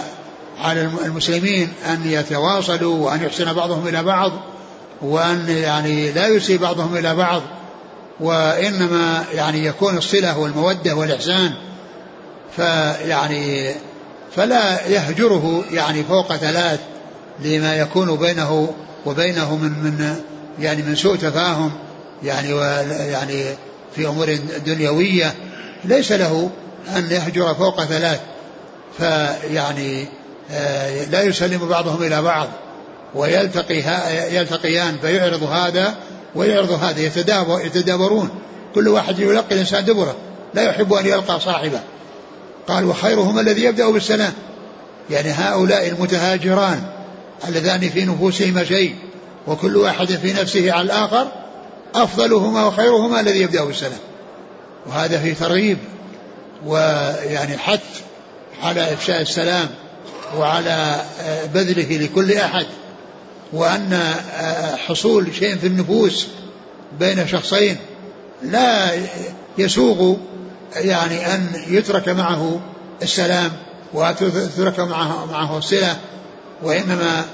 على 0.59 0.81
المسلمين 1.05 1.73
أن 1.85 2.01
يتواصلوا 2.05 3.05
وأن 3.05 3.23
يحسن 3.23 3.53
بعضهم 3.53 3.87
إلى 3.87 4.03
بعض 4.03 4.31
وأن 5.01 5.45
يعني 5.49 6.11
لا 6.11 6.27
يسيء 6.27 6.57
بعضهم 6.57 6.97
إلى 6.97 7.15
بعض 7.15 7.41
وإنما 8.19 9.23
يعني 9.33 9.65
يكون 9.65 9.97
الصلة 9.97 10.39
والمودة 10.39 10.95
والإحسان. 10.95 11.51
فيعني 12.55 13.71
فلا 14.35 14.87
يهجره 14.87 15.63
يعني 15.71 16.03
فوق 16.03 16.35
ثلاث 16.35 16.79
لما 17.39 17.75
يكون 17.75 18.15
بينه 18.15 18.73
وبينه 19.05 19.55
من 19.55 19.69
من 19.69 20.15
يعني 20.59 20.81
من 20.81 20.95
سوء 20.95 21.15
تفاهم 21.15 21.71
يعني 22.23 22.49
يعني 23.11 23.43
في 23.95 24.07
أمور 24.07 24.37
دنيوية. 24.65 25.33
ليس 25.85 26.11
له 26.11 26.49
أن 26.87 27.11
يهجر 27.11 27.53
فوق 27.53 27.83
ثلاث 27.83 28.19
فيعني 28.97 30.07
آه، 30.51 31.05
لا 31.05 31.23
يسلم 31.23 31.67
بعضهم 31.67 32.03
إلى 32.03 32.21
بعض 32.21 32.47
ويلتقي 33.15 33.83
يلتقيان 34.35 34.97
فيعرض 35.01 35.43
هذا 35.43 35.95
ويعرض 36.35 36.71
هذا 36.71 37.01
يتدابر 37.01 37.61
يتدابرون. 37.65 38.29
كل 38.75 38.87
واحد 38.87 39.19
يلقي 39.19 39.55
الإنسان 39.55 39.85
دبره 39.85 40.15
لا 40.53 40.61
يحب 40.61 40.93
أن 40.93 41.05
يلقى 41.05 41.39
صاحبه. 41.39 41.79
قال 42.67 42.85
وخيرهما 42.85 43.41
الذي 43.41 43.63
يبدأ 43.63 43.89
بالسلام. 43.89 44.33
يعني 45.09 45.29
هؤلاء 45.31 45.87
المتهاجران 45.87 46.81
اللذان 47.47 47.89
في 47.89 48.05
نفوسهما 48.05 48.63
شيء 48.63 48.95
وكل 49.47 49.77
واحد 49.77 50.07
في 50.07 50.33
نفسه 50.33 50.71
على 50.71 50.81
الآخر 50.81 51.27
أفضلهما 51.95 52.65
وخيرهما 52.65 53.19
الذي 53.19 53.41
يبدأ 53.41 53.63
بالسلام. 53.63 53.99
وهذا 54.87 55.19
في 55.19 55.33
ترغيب 55.33 55.77
ويعني 56.65 57.57
حث 57.57 58.01
على 58.63 58.93
إفشاء 58.93 59.21
السلام 59.21 59.69
وعلى 60.37 61.01
بذله 61.53 61.97
لكل 61.97 62.31
أحد 62.31 62.65
وأن 63.53 63.93
آه، 63.93 64.75
حصول 64.75 65.35
شيء 65.35 65.57
في 65.57 65.67
النفوس 65.67 66.27
بين 66.99 67.27
شخصين 67.27 67.77
لا 68.43 68.91
يسوغ 69.57 70.15
يعني 70.75 71.35
أن 71.35 71.47
يترك 71.67 72.09
معه 72.09 72.61
السلام 73.01 73.51
وتترك 73.93 74.79
معه 74.79 75.25
معه 75.25 75.57
الصلة 75.57 75.97
وإنما 76.63 77.25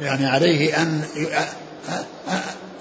يعني 0.00 0.26
عليه 0.26 0.82
أن 0.82 1.02
آه، 1.88 2.04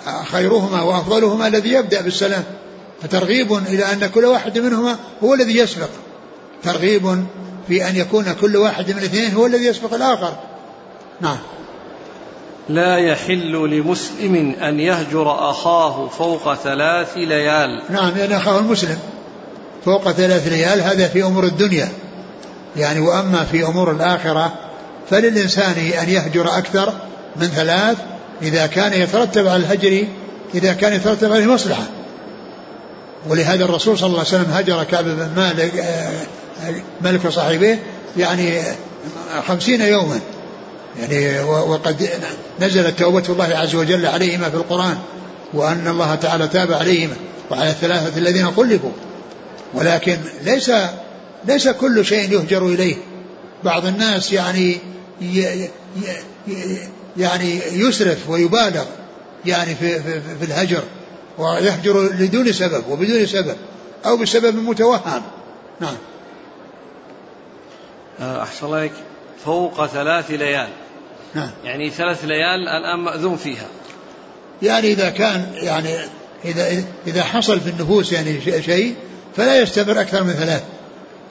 آه، 0.08 0.24
خيرهما 0.24 0.82
وأفضلهما 0.82 1.48
الذي 1.48 1.70
يبدأ 1.70 2.02
بالسلام. 2.02 2.44
فترغيب 3.02 3.54
إلى 3.54 3.84
أن 3.84 4.08
كل 4.08 4.26
واحد 4.26 4.60
منهما 4.60 4.96
هو 5.24 5.34
الذي 5.34 5.58
يسبق. 5.58 5.90
ترغيب 6.64 7.26
في 7.68 7.90
أن 7.90 7.96
يكون 7.96 8.34
كل 8.42 8.58
واحد 8.58 8.92
من 8.92 8.98
الاثنين 8.98 9.34
هو 9.34 9.46
الذي 9.46 9.66
يسبق 9.66 9.94
الآخر. 9.94 10.34
نعم. 11.22 11.38
لا 12.70 12.98
يحل 12.98 13.52
لمسلم 13.52 14.56
أن 14.62 14.80
يهجر 14.80 15.50
أخاه 15.50 16.08
فوق 16.08 16.54
ثلاث 16.54 17.18
ليال. 17.18 17.82
نعم 17.90 18.18
يعني 18.18 18.38
أخاه 18.38 18.60
المسلم. 18.60 18.98
فوق 19.86 20.12
ثلاث 20.12 20.48
ليال 20.48 20.82
هذا 20.82 21.08
في 21.08 21.24
أمور 21.24 21.44
الدنيا. 21.44 21.90
يعني 22.78 23.00
وأما 23.00 23.44
في 23.44 23.66
أمور 23.66 23.92
الآخرة 23.92 24.54
فللإنسان 25.10 25.74
أن 26.02 26.10
يهجر 26.10 26.58
أكثر 26.58 26.94
من 27.36 27.48
ثلاث 27.48 27.98
إذا 28.42 28.68
كان 28.68 28.94
يترتب 28.94 29.48
على 29.48 29.56
الهجر 29.56 30.08
إذا 30.56 30.74
كان 30.74 30.94
يترتب 30.94 31.32
عليه 31.34 31.46
مصلحة. 31.46 31.84
ولهذا 33.30 33.66
الرسول 33.66 33.98
صلى 33.98 34.08
الله 34.08 34.20
عليه 34.20 34.30
وسلم 34.30 34.52
هجر 34.52 34.84
كعب 34.84 35.04
بن 35.04 35.30
مالك 35.36 35.78
آه، 35.78 36.26
ملك 37.02 37.28
صاحبه 37.28 37.80
يعني 38.18 38.62
خمسين 39.48 39.82
يوما. 39.82 40.20
يعني 41.00 41.40
وقد 41.44 42.10
نزلت 42.60 43.00
توبة 43.00 43.24
الله 43.30 43.58
عز 43.58 43.76
وجل 43.76 44.06
عليهما 44.06 44.50
في 44.50 44.56
القرآن 44.56 44.98
وأن 45.54 45.88
الله 45.88 46.16
تعالى 46.16 46.48
تاب 46.48 46.74
عليهما 46.74 47.16
وعلى 47.52 47.70
الثلاثة 47.70 48.18
الذين 48.18 48.52
خلفوا. 48.52 48.92
ولكن 49.74 50.18
ليس 50.44 50.72
ليس 51.48 51.68
كل 51.68 52.06
شيء 52.06 52.32
يهجر 52.32 52.68
إليه. 52.68 52.96
بعض 53.64 53.86
الناس 53.86 54.32
يعني 54.32 54.78
يعني 57.18 57.60
يسرف 57.72 58.30
ويبالغ 58.30 58.84
يعني 59.46 59.76
في, 59.76 60.00
في, 60.00 60.22
في 60.40 60.46
الهجر. 60.46 60.84
ويهجر 61.38 62.02
لدون 62.02 62.54
سبب 62.54 62.84
وبدون 62.90 63.26
سبب 63.26 63.56
أو 64.06 64.18
بسبب 64.18 64.56
متوهم. 64.56 65.22
نعم. 65.80 65.96
أحسن 68.22 68.66
الله 68.66 68.90
فوق 69.46 69.86
ثلاث 69.86 70.32
ليال. 70.32 70.70
نعم. 71.34 71.52
يعني 71.64 71.90
ثلاث 71.90 72.26
ليال 72.26 72.68
الآن 72.68 73.00
مأذون 73.00 73.38
فيها. 73.38 73.68
يعني 74.62 74.92
إذا 74.92 75.10
كان 75.10 75.52
يعني 75.54 75.96
إذا 76.46 76.84
إذا 77.08 77.24
حصل 77.24 77.60
في 77.60 77.70
النفوس 77.70 78.12
يعني 78.12 78.42
شيء 78.62 78.96
فلا 79.38 79.62
يستمر 79.62 80.02
أكثر 80.02 80.24
من 80.24 80.34
ثلاث. 80.34 80.64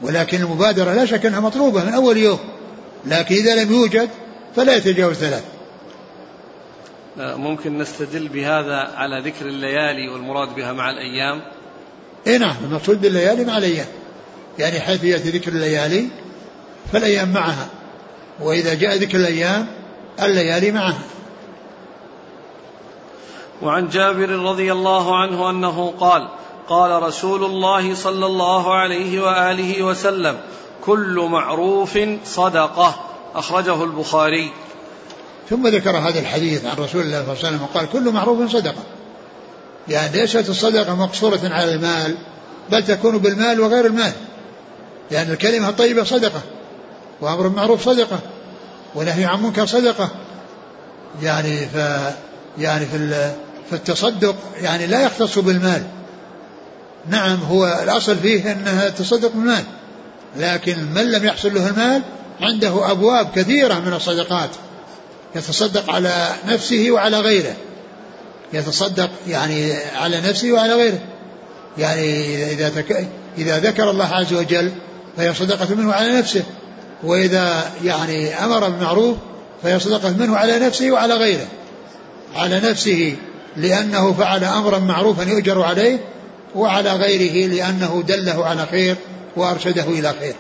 ولكن 0.03 0.41
المبادرة 0.41 0.93
لا 0.93 1.07
شك 1.07 1.27
أنها 1.27 1.41
مطلوبة 1.41 1.85
من 1.85 1.95
أول 1.95 2.17
يوم. 2.17 2.39
لكن 3.07 3.35
إذا 3.35 3.65
لم 3.65 3.73
يوجد 3.73 4.09
فلا 4.57 4.77
يتجاوز 4.77 5.17
ثلاث. 5.17 5.45
ممكن 7.17 7.79
نستدل 7.79 8.29
بهذا 8.29 8.77
على 8.77 9.21
ذكر 9.21 9.47
الليالي 9.47 10.09
والمراد 10.09 10.55
بها 10.55 10.73
مع 10.73 10.91
الأيام؟ 10.91 11.43
اي 12.27 12.39
نعم 12.39 12.57
المقصود 12.65 13.01
بالليالي 13.01 13.45
مع 13.45 13.59
الأيام. 13.59 13.87
يعني 14.59 14.81
حيث 14.81 15.05
يأتي 15.05 15.31
ذكر 15.31 15.53
الليالي 15.53 16.09
فالأيام 16.93 17.33
معها. 17.33 17.69
وإذا 18.41 18.75
جاء 18.75 18.97
ذكر 18.97 19.17
الأيام 19.17 19.67
الليالي 20.23 20.73
معها. 20.73 21.03
وعن 23.63 23.89
جابر 23.89 24.29
رضي 24.29 24.73
الله 24.73 25.17
عنه 25.19 25.51
أنه 25.51 25.95
قال 26.01 26.29
قال 26.69 27.03
رسول 27.03 27.45
الله 27.45 27.95
صلى 27.95 28.27
الله 28.27 28.75
عليه 28.75 29.21
وآله 29.21 29.83
وسلم 29.83 30.37
كل 30.85 31.29
معروف 31.31 31.99
صدقة. 32.25 32.95
أخرجه 33.35 33.85
البخاري. 33.85 34.51
ثم 35.51 35.69
ذكر 35.69 35.97
هذا 35.97 36.21
الحديث 36.21 36.65
عن 36.65 36.77
رسول 36.77 37.03
الله 37.03 37.23
صلى 37.23 37.33
الله 37.33 37.39
عليه 37.39 37.49
وسلم 37.49 37.63
وقال 37.63 37.91
كل 37.91 38.11
معروف 38.11 38.53
صدقة. 38.53 38.83
يعني 39.89 40.21
ليست 40.21 40.49
الصدقة 40.49 40.95
مقصورة 40.95 41.41
على 41.45 41.75
المال 41.75 42.15
بل 42.71 42.85
تكون 42.85 43.19
بالمال 43.19 43.61
وغير 43.61 43.87
المال. 43.87 44.13
لأن 45.11 45.31
الكلمة 45.31 45.69
الطيبة 45.69 46.05
صدقة 46.05 46.41
وأمر 47.21 47.49
بالمعروف 47.49 47.85
صدقة 47.85 48.19
ونهي 48.95 49.25
عن 49.25 49.43
منكر 49.43 49.67
صدقة. 49.67 50.11
يعني 51.23 51.67
ف 51.67 51.77
يعني 52.59 52.87
في 52.87 53.09
في 53.71 53.73
التصدق 53.73 54.37
يعني 54.61 54.87
لا 54.87 55.03
يختص 55.03 55.39
بالمال. 55.39 55.83
نعم 57.09 57.39
هو 57.51 57.81
الأصل 57.83 58.17
فيه 58.17 58.53
أنها 58.53 58.89
تصدق 58.89 59.33
بالمال 59.33 59.65
لكن 60.37 60.85
من 60.95 61.13
لم 61.13 61.25
يحصل 61.25 61.55
له 61.55 61.69
المال 61.69 62.03
عنده 62.41 62.91
أبواب 62.91 63.29
كثيرة 63.35 63.75
من 63.75 63.93
الصدقات. 63.93 64.51
يتصدق 65.37 65.91
على 65.91 66.29
نفسه 66.47 66.91
وعلى 66.91 67.21
غيره. 67.21 67.57
يتصدق 68.53 69.11
يعني 69.29 69.73
على 69.75 70.21
نفسه 70.21 70.53
وعلى 70.53 70.75
غيره. 70.75 70.99
يعني 71.79 72.35
إذا 72.53 72.69
تك... 72.69 73.09
إذا 73.39 73.59
ذكر 73.59 73.91
الله 73.91 74.15
عز 74.15 74.33
وجل 74.33 74.73
فهي 75.17 75.35
صدقة 75.35 75.75
منه 75.75 75.93
على 75.93 76.19
نفسه. 76.19 76.43
وإذا 77.03 77.71
يعني 77.85 78.45
أمر 78.45 78.69
بالمعروف 78.69 79.17
فهي 79.63 79.81
صدقة 79.81 80.11
منه 80.11 80.37
على 80.37 80.59
نفسه 80.59 80.91
وعلى 80.91 81.15
غيره. 81.15 81.47
على 82.35 82.61
نفسه 82.61 83.17
لأنه 83.57 84.13
فعل 84.13 84.45
أمرا 84.45 84.79
معروفا 84.79 85.23
يؤجر 85.23 85.63
عليه 85.63 85.99
وعلى 86.55 86.93
غيره 86.93 87.55
لأنه 87.55 88.05
دله 88.09 88.47
على 88.47 88.67
خير 88.67 88.97
وأرشده 89.37 89.85
إلى 89.85 90.15
خير. 90.21 90.35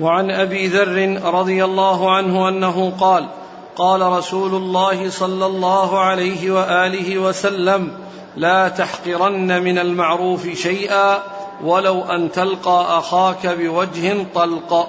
وعن 0.00 0.30
أبي 0.30 0.68
ذر 0.68 1.20
رضي 1.24 1.64
الله 1.64 2.16
عنه 2.16 2.48
أنه 2.48 2.92
قال 3.00 3.28
قال 3.76 4.00
رسول 4.02 4.54
الله 4.54 5.10
صلى 5.10 5.46
الله 5.46 6.00
عليه 6.00 6.50
وآله 6.50 7.18
وسلم 7.18 7.92
لا 8.36 8.68
تحقرن 8.68 9.62
من 9.62 9.78
المعروف 9.78 10.48
شيئا 10.48 11.22
ولو 11.64 12.02
أن 12.02 12.32
تلقى 12.32 12.98
أخاك 12.98 13.46
بوجه 13.46 14.26
طلق. 14.34 14.88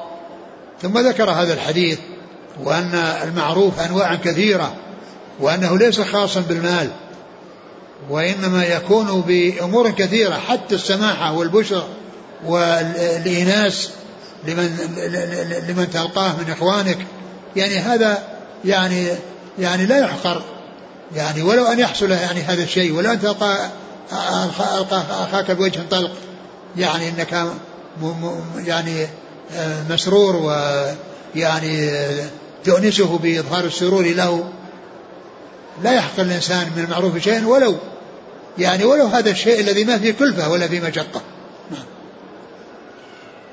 ثم 0.82 0.97
ذكر 0.97 1.30
هذا 1.30 1.53
الحديث 1.53 1.99
وأن 2.64 2.93
المعروف 3.24 3.80
أنواع 3.80 4.16
كثيرة 4.16 4.74
وأنه 5.39 5.78
ليس 5.78 6.01
خاصا 6.01 6.39
بالمال 6.49 6.89
وإنما 8.10 8.66
يكون 8.66 9.22
بأمور 9.28 9.89
كثيرة 9.89 10.34
حتى 10.34 10.76
السماحة 10.76 11.34
والبشر 11.34 11.84
والإناس 12.45 13.91
لمن 14.48 14.78
لمن 15.68 15.89
تلقاه 15.89 16.36
من 16.38 16.52
إخوانك. 16.52 16.98
يعني 17.56 17.80
هذا 17.80 18.24
يعني 18.66 19.08
يعني 19.60 19.86
لا 19.86 20.00
يحقر. 20.00 20.41
يعني 21.16 21.41
ولو 21.41 21.66
أن 21.66 21.80
يحصل 21.80 22.12
يعني 22.12 22.41
هذا 22.41 22.64
الشيء 22.64 22.93
ولو 22.93 23.12
أن 23.12 23.22
تلقى 23.22 23.70
أخاك 24.12 25.52
بوجه 25.52 25.82
طلق 25.91 26.12
يعني 26.78 27.10
أنك 27.10 27.48
يعني 28.58 29.08
آه، 29.56 29.84
مسرور 29.89 30.36
ويعني 30.36 31.91
تؤنسه 32.64 33.18
بإظهار 33.18 33.66
السرور 33.66 34.06
له. 34.06 34.50
لا 35.84 35.93
يحقر 35.93 36.22
الإنسان 36.22 36.72
من 36.76 36.84
المعروف 36.84 37.18
شيئا 37.18 37.48
ولو 37.48 37.76
يعني 38.58 38.84
ولو 38.84 39.06
هذا 39.06 39.32
الشيء 39.32 39.60
الذي 39.60 39.84
ما 39.84 39.98
فيه 39.98 40.12
كلفة 40.12 40.50
ولا 40.50 40.68
فيه 40.68 40.80
نعم. 40.80 41.22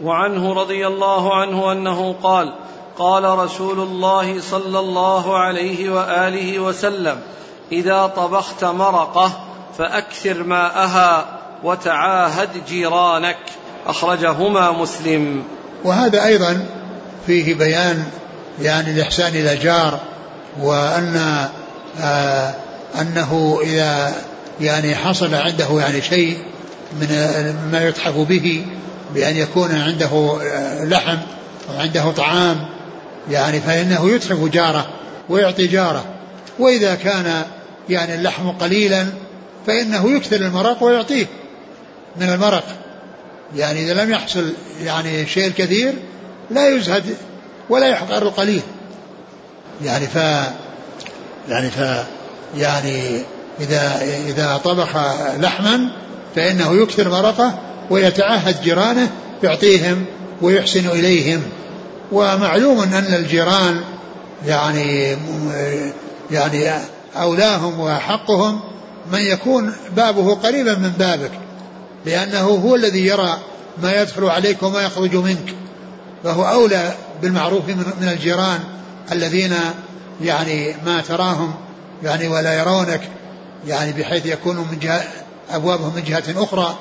وعنه 0.02 0.52
رضي 0.52 0.86
الله 0.86 1.34
عنه 1.34 1.72
أنه 1.72 2.14
قال 2.22 2.52
قال 2.98 3.24
رسول 3.24 3.80
الله 3.80 4.40
صلى 4.40 4.78
الله 4.78 5.38
عليه 5.38 5.90
وآله 5.90 6.58
وسلم 6.58 7.20
إذا 7.72 8.06
طبخت 8.06 8.64
مرقة 8.64 9.32
فأكثر 9.78 10.42
ماءها 10.42 11.26
وتعاهد 11.64 12.64
جيرانك. 12.68 13.38
أخرجهما 13.86 14.70
مسلم. 14.70 15.44
وهذا 15.84 16.24
أيضا 16.24 16.66
فيه 17.26 17.54
بيان 17.54 18.04
يعني 18.60 18.90
الإحسان 18.90 19.32
إلى 19.34 19.56
جار 19.56 20.00
وأن 20.60 21.46
آه 22.00 22.54
أنه 23.00 23.58
إذا 23.62 24.14
يعني 24.60 24.94
حصل 24.94 25.34
عنده 25.34 25.66
يعني 25.78 26.02
شيء 26.02 26.38
من 27.00 27.08
ما 27.72 27.88
يتحف 27.88 28.16
به 28.16 28.66
بأن 29.14 29.36
يكون 29.36 29.74
عنده 29.74 30.38
لحم 30.84 31.16
أو 31.70 31.80
عنده 31.80 32.10
طعام 32.10 32.66
يعني 33.30 33.60
فإنه 33.60 34.10
يتحف 34.10 34.44
جاره 34.44 34.86
ويعطي 35.28 35.66
جاره. 35.66 36.04
وإذا 36.58 36.94
كان 36.94 37.44
يعني 37.88 38.14
اللحم 38.14 38.50
قليلا 38.50 39.06
فإنه 39.66 40.10
يكثر 40.10 40.36
المرق 40.36 40.82
ويعطيه 40.82 41.26
من 42.16 42.28
المرق. 42.28 42.64
يعني 43.56 43.84
إذا 43.84 44.04
لم 44.04 44.10
يحصل 44.10 44.52
يعني 44.82 45.26
شيء 45.26 45.46
الكثير 45.46 45.94
لا 46.50 46.68
يزهد 46.68 47.16
ولا 47.70 47.88
يحقر 47.88 48.22
القليل 48.22 48.62
يعني 49.84 50.06
ف 50.06 50.16
يعني 51.48 51.70
ف 51.70 52.04
يعني 52.56 53.22
إذا 53.60 54.02
إذا 54.28 54.60
طبخ 54.64 54.96
لحما 55.38 55.90
فإنه 56.36 56.82
يكثر 56.82 57.08
مرقه 57.08 57.58
ويتعهد 57.90 58.62
جيرانه 58.62 59.10
يعطيهم 59.42 60.04
ويحسن 60.42 60.88
إليهم. 60.88 61.42
ومعلوم 62.12 62.80
أن 62.80 63.14
الجيران 63.14 63.80
يعني 64.46 65.16
يعني 66.30 66.70
أولاهم 67.16 67.80
وأحقهم 67.80 68.60
من 69.12 69.20
يكون 69.20 69.72
بابه 69.96 70.34
قريبا 70.34 70.74
من 70.74 70.92
بابك 70.98 71.30
لأنه 72.06 72.40
هو 72.40 72.74
الذي 72.74 73.06
يرى 73.06 73.38
ما 73.82 74.00
يدخل 74.00 74.24
عليك 74.24 74.62
وما 74.62 74.82
يخرج 74.82 75.16
منك 75.16 75.54
فهو 76.24 76.44
أولى 76.44 76.94
بالمعروف 77.22 77.68
من 77.68 78.08
الجيران 78.08 78.60
الذين 79.12 79.54
يعني 80.22 80.74
ما 80.86 81.00
تراهم 81.00 81.54
يعني 82.02 82.28
ولا 82.28 82.58
يرونك 82.58 83.00
يعني 83.66 83.92
بحيث 83.92 84.26
يكونوا 84.26 84.64
من 84.72 84.78
جهة 84.78 85.02
أبوابهم 85.50 85.94
من 85.94 86.02
جهة 86.04 86.24
أخرى. 86.36 86.78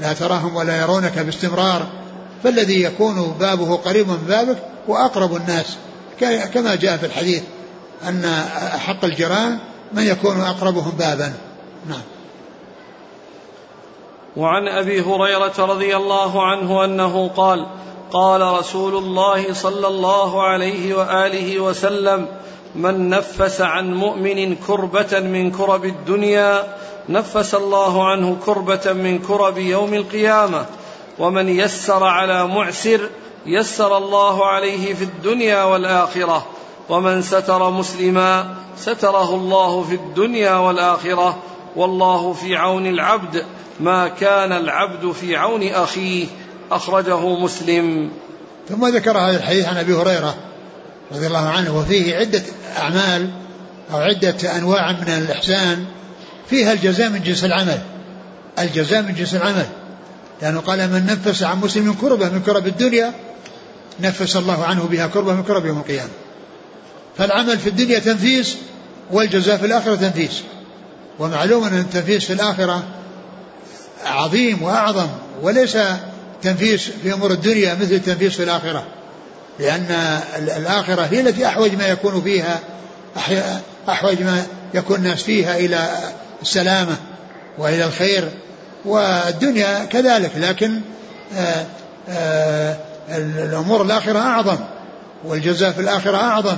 لا 0.00 0.12
تراهم 0.12 0.56
ولا 0.56 0.80
يرونك 0.80 1.18
باستمرار 1.18 1.86
فالذي 2.44 2.82
يكون 2.82 3.36
بابه 3.40 3.76
قريب 3.76 4.08
من 4.08 4.24
بابك 4.28 4.58
وأقرب 4.88 5.36
الناس. 5.36 5.76
كما 6.54 6.74
جاء 6.74 6.96
في 6.96 7.06
الحديث 7.06 7.42
أن 8.04 8.24
أحق 8.74 9.04
الجيران 9.04 9.58
من 9.92 10.02
يكون 10.02 10.40
أقربهم 10.40 10.90
بابا. 10.90 11.32
نعم. 11.88 12.02
وعن 14.36 14.68
أبي 14.68 15.00
هريرة 15.00 15.52
رضي 15.58 15.96
الله 15.96 16.46
عنه 16.46 16.84
أنه 16.84 17.28
قال 17.28 17.66
قال 18.12 18.40
رسول 18.40 18.96
الله 18.96 19.54
صلى 19.54 19.86
الله 19.86 20.42
عليه 20.42 20.94
وآله 20.94 21.60
وسلم 21.60 22.26
من 22.74 23.08
نفس 23.08 23.60
عن 23.60 23.94
مؤمن 23.94 24.56
كربة 24.56 25.20
من 25.20 25.50
كرب 25.50 25.84
الدنيا 25.84 26.76
نفس 27.08 27.54
الله 27.54 28.08
عنه 28.08 28.36
كربة 28.46 28.92
من 28.92 29.18
كرب 29.18 29.58
يوم 29.58 29.94
القيامة. 29.94 30.66
ومن 31.18 31.48
يسر 31.48 32.04
على 32.04 32.46
معسر 32.46 33.00
يسر 33.46 33.96
الله 33.96 34.46
عليه 34.46 34.94
في 34.94 35.04
الدنيا 35.04 35.62
والآخرة. 35.62 36.46
ومن 36.88 37.22
ستر 37.22 37.70
مسلما 37.70 38.54
ستره 38.78 39.34
الله 39.34 39.82
في 39.82 39.94
الدنيا 39.94 40.54
والآخرة. 40.54 41.38
والله 41.76 42.32
في 42.32 42.56
عون 42.56 42.86
العبد 42.86 43.44
ما 43.80 44.08
كان 44.08 44.52
العبد 44.52 45.12
في 45.12 45.36
عون 45.36 45.68
أخيه. 45.68 46.26
أخرجه 46.70 47.28
مسلم. 47.28 48.10
ثم 48.68 48.86
ذكر 48.86 49.18
هذا 49.18 49.36
الحديث 49.36 49.68
عن 49.68 49.76
أبي 49.76 49.94
هريرة 49.94 50.34
رضي 51.12 51.26
الله 51.26 51.48
عنه. 51.48 51.78
وفيه 51.78 52.16
عدة 52.16 52.42
أعمال 52.78 53.30
أو 53.92 53.98
عدة 53.98 54.56
أنواع 54.56 54.92
من 54.92 55.08
الإحسان. 55.08 55.86
فيها 56.50 56.72
الجزاء 56.72 57.08
من 57.08 57.22
جنس 57.22 57.44
العمل. 57.44 57.78
الجزاء 58.58 59.02
من 59.02 59.14
جنس 59.14 59.34
العمل. 59.34 59.66
لأنه 60.42 60.60
قال 60.60 60.78
من 60.78 61.06
نفس 61.06 61.42
عن 61.42 61.60
مسلم 61.60 61.92
كربة 61.92 62.28
من 62.28 62.42
كرب 62.42 62.66
الدنيا 62.66 63.12
نفس 64.00 64.36
الله 64.36 64.64
عنه 64.64 64.84
بها 64.84 65.06
كربة 65.06 65.34
من 65.34 65.42
كرب 65.42 65.66
يوم 65.66 65.78
القيامة. 65.78 66.10
فالعمل 67.18 67.58
في 67.58 67.68
الدنيا 67.68 67.98
تنفيس 67.98 68.56
والجزاء 69.10 69.56
في 69.56 69.66
الآخرة 69.66 69.94
تنفيس 69.94 70.42
ومعلوم 71.18 71.64
أن 71.64 71.78
التنفيس 71.78 72.24
في 72.24 72.32
الآخرة 72.32 72.82
عظيم 74.04 74.62
وأعظم 74.62 75.08
وليس 75.42 75.78
تنفيس 76.42 76.90
في 77.02 77.12
أمور 77.12 77.30
الدنيا 77.30 77.74
مثل 77.74 77.92
التنفيس 77.92 78.36
في 78.36 78.42
الآخرة. 78.42 78.86
لأن 79.58 80.20
الآخرة 80.36 81.02
هي 81.02 81.20
التي 81.20 81.46
أحوج 81.46 81.74
ما 81.74 81.86
يكون 81.86 82.22
فيها 82.22 82.60
أحوج 83.88 84.22
ما 84.22 84.46
يكون 84.74 84.96
الناس 84.96 85.22
فيها 85.22 85.58
إلى 85.58 85.90
السلامة 86.42 86.96
وإلى 87.58 87.84
الخير 87.84 88.28
والدنيا 88.84 89.84
كذلك 89.84 90.30
لكن 90.36 90.80
آآ 91.36 91.38
آه، 91.38 91.66
آآ 92.08 92.76
آه، 93.10 93.18
الأمور 93.18 93.82
الآخرة 93.82 94.18
أعظم 94.18 94.58
والجزاء 95.24 95.70
في 95.70 95.80
الآخرة 95.80 96.16
أعظم 96.16 96.56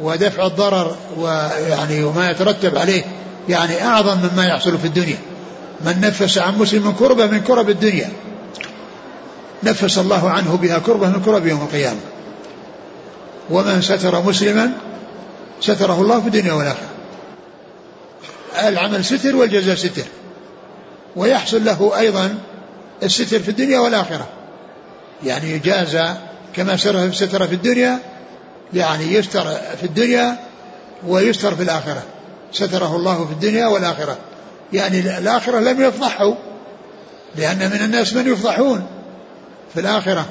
ودفع 0.00 0.46
الضرر 0.46 0.96
ويعني 1.16 2.04
وما 2.04 2.30
يترتب 2.30 2.78
عليه 2.78 3.04
يعني 3.48 3.84
أعظم 3.84 4.18
مما 4.18 4.46
يحصل 4.46 4.78
في 4.78 4.84
الدنيا. 4.84 5.18
من 5.80 6.00
نفس 6.00 6.38
عن 6.38 6.58
مسلم 6.58 6.92
كربة 6.92 7.26
من 7.26 7.40
كرب 7.40 7.70
الدنيا. 7.70 8.08
نفس 9.62 9.98
الله 9.98 10.30
عنه 10.30 10.56
بها 10.62 10.78
كربة 10.78 11.08
من 11.08 11.22
كرب 11.22 11.46
يوم 11.46 11.62
القيامة. 11.62 12.00
ومن 13.50 13.82
ستر 13.82 14.22
مسلما 14.22 14.72
ستره 15.60 16.00
الله 16.00 16.20
في 16.20 16.26
الدنيا 16.26 16.52
والآخرة. 16.52 16.93
العمل 18.62 19.04
ستر 19.04 19.36
والجزاء 19.36 19.74
ستر. 19.74 20.04
ويحصل 21.16 21.64
له 21.64 21.98
أيضا 21.98 22.38
الستر 23.02 23.38
في 23.38 23.48
الدنيا 23.48 23.78
والآخرة. 23.78 24.28
يعني 25.24 25.50
يجازى 25.50 26.14
كما 26.56 26.76
ستر 27.12 27.46
في 27.46 27.54
الدنيا 27.54 27.98
يعني 28.72 29.14
يستر 29.14 29.44
في 29.80 29.84
الدنيا 29.84 30.36
ويستر 31.06 31.54
في 31.54 31.62
الآخرة. 31.62 32.02
ستره 32.52 32.96
الله 32.96 33.24
في 33.24 33.32
الدنيا 33.32 33.66
والآخرة. 33.66 34.18
يعني 34.72 35.18
الآخرة 35.18 35.60
لم 35.60 35.82
يفضحوا 35.82 36.34
لأن 37.36 37.58
من 37.58 37.84
الناس 37.84 38.14
من 38.14 38.32
يفضحون 38.32 38.86
في 39.74 39.80
الآخرة. 39.80 40.26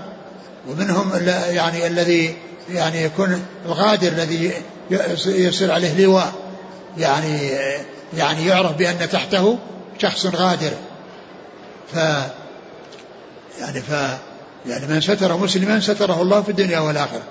ومنهم 0.69 1.11
يعني 1.49 1.88
الذي 1.88 2.36
يعني 2.69 3.03
يكون 3.03 3.45
الغادر 3.65 4.07
الذي 4.07 4.51
يصير 5.26 5.71
عليه 5.71 6.05
لواء. 6.05 6.34
يعني 6.97 7.39
يعني 8.18 8.47
يعرف 8.47 8.72
بأن 8.72 9.09
تحته 9.09 9.57
شخص 9.97 10.26
غادر. 10.26 10.72
ف 11.93 11.95
يعني 13.59 13.82
ف 13.82 13.91
يعني 14.66 14.88
من 14.88 15.01
ستر 15.01 15.38
مسلما 15.38 15.80
ستره 15.80 16.22
الله 16.22 16.41
في 16.41 16.49
الدنيا 16.49 16.80
والآخرة. 16.80 17.24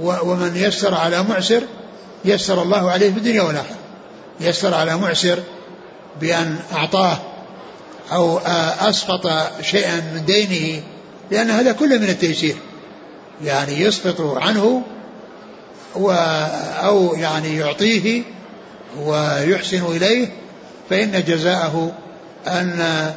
ومن 0.00 0.56
يسر 0.56 0.94
على 0.94 1.22
معسر 1.22 1.62
يسر 2.24 2.62
الله 2.62 2.90
عليه 2.90 3.10
في 3.10 3.18
الدنيا 3.18 3.42
والآخرة. 3.42 3.76
يسر 4.40 4.74
على 4.74 4.96
معسر 4.96 5.38
بأن 6.20 6.58
أعطاه 6.72 7.18
أو 8.12 8.38
أسقط 8.80 9.50
شيئا 9.62 9.96
من 10.14 10.24
دينه 10.24 10.82
لأن 11.30 11.50
هذا 11.50 11.72
كله 11.72 11.98
من 11.98 12.08
التيسير. 12.08 12.56
يعني 13.44 13.80
يسقط 13.80 14.20
عنه 14.20 14.82
و 15.96 16.10
أو 16.84 17.14
يعني 17.14 17.56
يعطيه 17.56 18.22
ويحسن 19.02 19.84
إليه 19.84 20.28
فإن 20.90 21.24
جزاءه 21.26 21.92
أن 22.46 23.10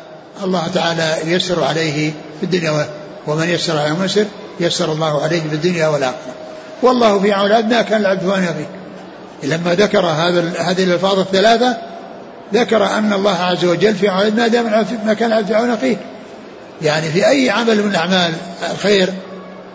الله 0.43 0.67
تعالى 0.67 1.15
يسر 1.25 1.63
عليه 1.63 2.11
في 2.39 2.43
الدنيا 2.43 2.88
ومن 3.28 3.49
يسر 3.49 3.78
على 3.78 3.91
مسر 3.91 4.25
يسر 4.59 4.91
الله 4.91 5.23
عليه 5.23 5.41
في 5.41 5.55
الدنيا 5.55 5.88
والآخرة. 5.88 6.36
والله 6.82 7.19
في 7.19 7.30
ما 7.69 7.82
كان 7.82 8.01
العبد 8.01 8.25
وأنا 8.25 8.53
فيه 8.53 8.78
لما 9.43 9.75
ذكر 9.75 10.05
هذا 10.05 10.53
هذه 10.59 10.84
الألفاظ 10.84 11.19
الثلاثة 11.19 11.78
ذكر 12.53 12.86
أن 12.86 13.13
الله 13.13 13.36
عز 13.36 13.65
وجل 13.65 13.95
في 13.95 14.09
عون 14.09 14.36
ما 14.36 14.47
دام 14.47 14.86
ما 15.05 15.13
كان 15.13 15.32
العبد 15.32 15.47
في 15.47 15.55
عون 15.55 15.69
أخيه 15.69 15.97
يعني 16.82 17.09
في 17.09 17.28
أي 17.28 17.49
عمل 17.49 17.84
من 17.84 17.95
أعمال 17.95 18.34
الخير 18.71 19.13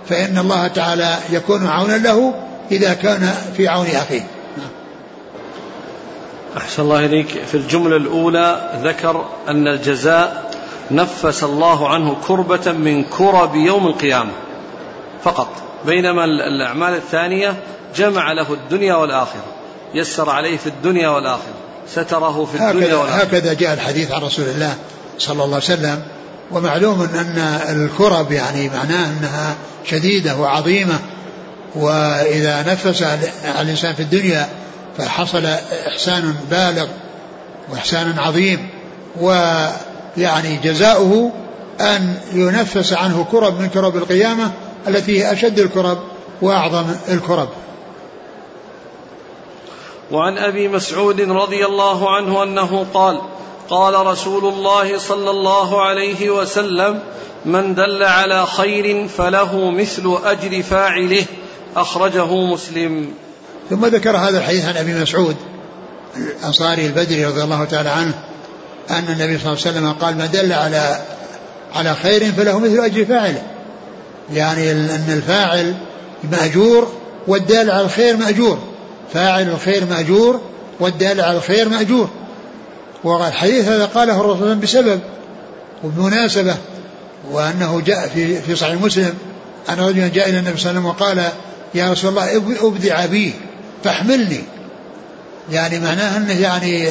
فإن 0.08 0.38
الله 0.38 0.66
تعالى 0.66 1.16
يكون 1.30 1.66
عونا 1.66 1.96
له 1.96 2.34
إذا 2.70 2.94
كان 2.94 3.34
في 3.56 3.68
عون 3.68 3.86
أخيه. 3.86 4.26
أحسن 6.56 6.82
الله 6.82 7.04
إليك. 7.06 7.28
في 7.28 7.54
الجملة 7.54 7.96
الأولى 7.96 8.70
ذكر 8.84 9.24
أن 9.48 9.68
الجزاء 9.68 10.50
نفس 10.90 11.44
الله 11.44 11.88
عنه 11.88 12.16
كربة 12.28 12.72
من 12.72 13.04
كرب 13.04 13.54
يوم 13.54 13.86
القيامة 13.86 14.30
فقط 15.24 15.48
بينما 15.86 16.24
الأعمال 16.24 16.94
الثانية 16.94 17.54
جمع 17.96 18.32
له 18.32 18.52
الدنيا 18.52 18.94
والآخرة 18.94 19.44
يسر 19.94 20.30
عليه 20.30 20.56
في 20.56 20.66
الدنيا 20.66 21.08
والآخرة 21.08 21.54
ستره 21.88 22.44
في 22.44 22.54
الدنيا 22.54 22.94
والآخرة. 22.94 23.22
هكذا 23.22 23.52
جاء 23.52 23.74
الحديث 23.74 24.12
عن 24.12 24.22
رسول 24.22 24.44
الله 24.44 24.74
صلى 25.18 25.44
الله 25.44 25.54
عليه 25.54 25.56
وسلم 25.56 26.02
ومعلوم 26.50 27.02
أن 27.02 27.38
الكرب 27.68 28.32
يعني 28.32 28.68
معناه 28.68 29.06
أنها 29.06 29.54
شديدة 29.84 30.36
وعظيمة 30.36 30.98
وإذا 31.74 32.64
نفس 32.72 33.02
الإنسان 33.60 33.94
في 33.94 34.02
الدنيا 34.02 34.48
فحصل 34.98 35.46
إحسان 35.86 36.34
بالغ 36.50 36.86
وإحسان 37.70 38.18
عظيم 38.18 38.68
ويعني 39.20 40.56
جزاؤه 40.64 41.32
أن 41.80 42.14
ينفس 42.32 42.92
عنه 42.92 43.26
كرب 43.32 43.60
من 43.60 43.68
كرب 43.68 43.96
القيامة 43.96 44.52
التي 44.88 45.18
هي 45.22 45.32
أشد 45.32 45.58
الكرب 45.58 45.98
وأعظم 46.42 46.84
الكرب. 47.08 47.48
وعن 50.10 50.38
أبي 50.38 50.68
مسعود 50.68 51.20
رضي 51.20 51.66
الله 51.66 52.16
عنه 52.16 52.42
أنه 52.42 52.86
قال 52.94 53.20
قال 53.70 54.06
رسول 54.06 54.44
الله 54.44 54.98
صلى 54.98 55.30
الله 55.30 55.82
عليه 55.82 56.30
وسلم 56.30 57.02
من 57.44 57.74
دل 57.74 58.02
على 58.02 58.46
خير 58.46 59.08
فله 59.08 59.70
مثل 59.70 60.18
أجر 60.24 60.62
فاعله. 60.62 61.24
أخرجه 61.76 62.34
مسلم. 62.34 63.14
ثم 63.72 63.86
ذكر 63.86 64.16
هذا 64.16 64.38
الحديث 64.38 64.64
عن 64.64 64.76
أبي 64.76 64.94
مسعود 64.94 65.36
الأنصاري 66.16 66.86
البدري 66.86 67.24
رضي 67.24 67.42
الله 67.42 67.64
تعالى 67.64 67.88
عنه 67.88 68.14
أن 68.90 69.04
النبي 69.08 69.38
صلى 69.38 69.52
الله 69.52 69.62
عليه 69.66 69.78
وسلم 69.78 69.92
قال 69.92 70.14
من 70.14 70.28
دل 70.32 70.52
على 70.52 71.00
على 71.74 71.94
خير 71.94 72.32
فله 72.32 72.58
مثل 72.58 72.84
أجر 72.84 73.04
فاعله. 73.04 73.42
يعني 74.32 74.70
أن 74.72 75.04
الفاعل 75.08 75.74
مأجور 76.32 76.92
والدال 77.26 77.70
على 77.70 77.84
الخير 77.84 78.16
مأجور. 78.16 78.58
فاعل 79.14 79.48
الخير 79.48 79.84
مأجور 79.84 80.40
والدال 80.80 81.20
على 81.20 81.36
الخير 81.36 81.68
مأجور. 81.68 82.08
والحديث 83.04 83.68
هذا 83.68 83.84
قاله 83.84 84.20
الرسول 84.20 84.54
بسبب 84.54 85.00
وبمناسبة 85.84 86.56
وأنه 87.30 87.82
جاء 87.86 88.08
في 88.08 88.42
في 88.42 88.56
صحيح 88.56 88.80
مسلم 88.82 89.14
أن 89.68 89.80
رجلا 89.80 90.08
جاء 90.08 90.28
إلى 90.28 90.38
النبي 90.38 90.60
صلى 90.60 90.70
الله 90.70 90.80
عليه 90.80 90.90
وسلم 90.90 91.06
وقال 91.06 91.32
يا 91.74 91.92
رسول 91.92 92.10
الله 92.10 92.36
ابدع 92.66 93.06
بي. 93.06 93.34
فاحملني. 93.84 94.40
يعني 95.50 95.78
معناه 95.78 96.16
أنه 96.16 96.40
يعني 96.40 96.90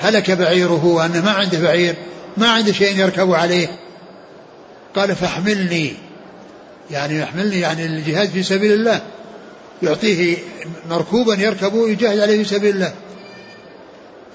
هلك 0.00 0.30
بعيره 0.30 0.84
وأنه 0.84 1.24
ما 1.24 1.30
عنده 1.30 1.58
بعير 1.58 1.94
ما 2.36 2.48
عنده 2.48 2.72
شيء 2.72 2.98
يركب 2.98 3.32
عليه. 3.32 3.68
قال 4.96 5.16
فاحملني. 5.16 5.92
يعني 6.90 7.18
يحملني 7.18 7.60
يعني 7.60 7.86
الجهاد 7.86 8.28
في 8.28 8.42
سبيل 8.42 8.72
الله. 8.72 9.00
يعطيه 9.82 10.36
مركوبا 10.90 11.34
يركبه 11.34 11.88
يجاهد 11.88 12.18
عليه 12.18 12.42
في 12.42 12.48
سبيل 12.48 12.74
الله. 12.74 12.92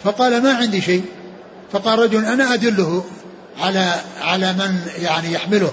فقال 0.04 0.43
ما 0.43 0.54
عندي 0.54 0.82
شيء. 0.82 1.04
فقال 1.72 2.00
رجل 2.00 2.26
أنا 2.26 2.54
أدله 2.54 3.06
على 3.60 3.93
على 4.22 4.54
من 4.54 4.82
يعني 5.02 5.34
يحمله. 5.34 5.72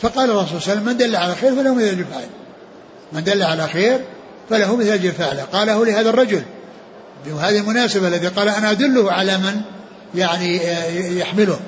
فقال 0.00 0.30
الرسول 0.30 0.62
صلى 0.62 0.72
الله 0.72 0.72
عليه 0.72 0.72
وسلم 0.72 0.84
من 0.84 0.96
دل 0.96 1.16
على 1.16 1.34
خير 1.34 1.54
فله 1.54 1.74
مثل 1.74 2.04
فاعل 2.04 2.28
من 3.12 3.24
دل 3.24 3.42
على 3.42 3.68
خير 3.68 4.00
فله 4.52 4.76
مثل 4.76 4.88
اجر 4.88 5.12
فاعل 5.12 5.40
قاله 5.40 5.84
لهذا 5.84 6.10
الرجل 6.10 6.42
بهذه 7.26 7.58
المناسبة 7.58 8.08
الذي 8.08 8.28
قال 8.28 8.48
أنا 8.48 8.70
أدله 8.70 9.12
على 9.12 9.38
من 9.38 9.60
يعني 10.14 10.60
يحمله 11.18 11.60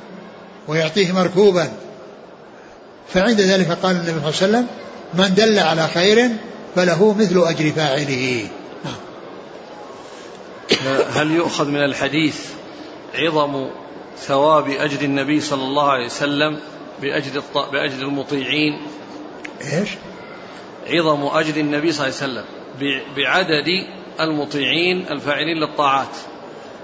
ويعطيه 0.68 1.12
مركوبا. 1.12 1.72
فعند 3.08 3.40
ذلك 3.40 3.70
قال 3.82 3.96
النبي 3.96 4.10
صلى 4.10 4.16
الله 4.46 4.58
عليه 4.58 4.66
وسلم 4.66 4.66
من 5.14 5.34
دل 5.34 5.58
على 5.58 5.88
خير 5.88 6.30
فله 6.76 7.14
مثل 7.14 7.38
أجر 7.38 7.70
فاعله. 7.70 8.48
نعم. 8.84 8.94
هل 11.16 11.30
يؤخذ 11.30 11.68
من 11.68 11.84
الحديث 11.84 12.36
عظم 13.14 13.70
ثواب 14.18 14.68
أجر 14.68 15.00
النبي 15.00 15.40
صلى 15.40 15.62
الله 15.62 15.90
عليه 15.90 16.06
وسلم 16.06 16.60
بأجر 17.02 17.42
بأجر 17.72 18.02
المطيعين؟ 18.02 18.82
إيش؟ 19.72 19.88
عظم 20.86 21.26
أجر 21.26 21.60
النبي 21.60 21.92
صلى 21.92 22.06
الله 22.06 22.20
عليه 22.20 22.32
وسلم. 22.32 22.53
بعدد 23.16 23.66
المطيعين 24.20 25.06
الفاعلين 25.10 25.56
للطاعات. 25.56 26.08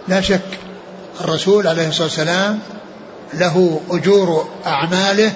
لا 0.09 0.20
شك 0.20 0.59
الرسول 1.20 1.66
عليه 1.66 1.88
الصلاة 1.88 2.07
والسلام 2.07 2.61
له 3.34 3.80
أجور 3.91 4.49
أعماله 4.66 5.32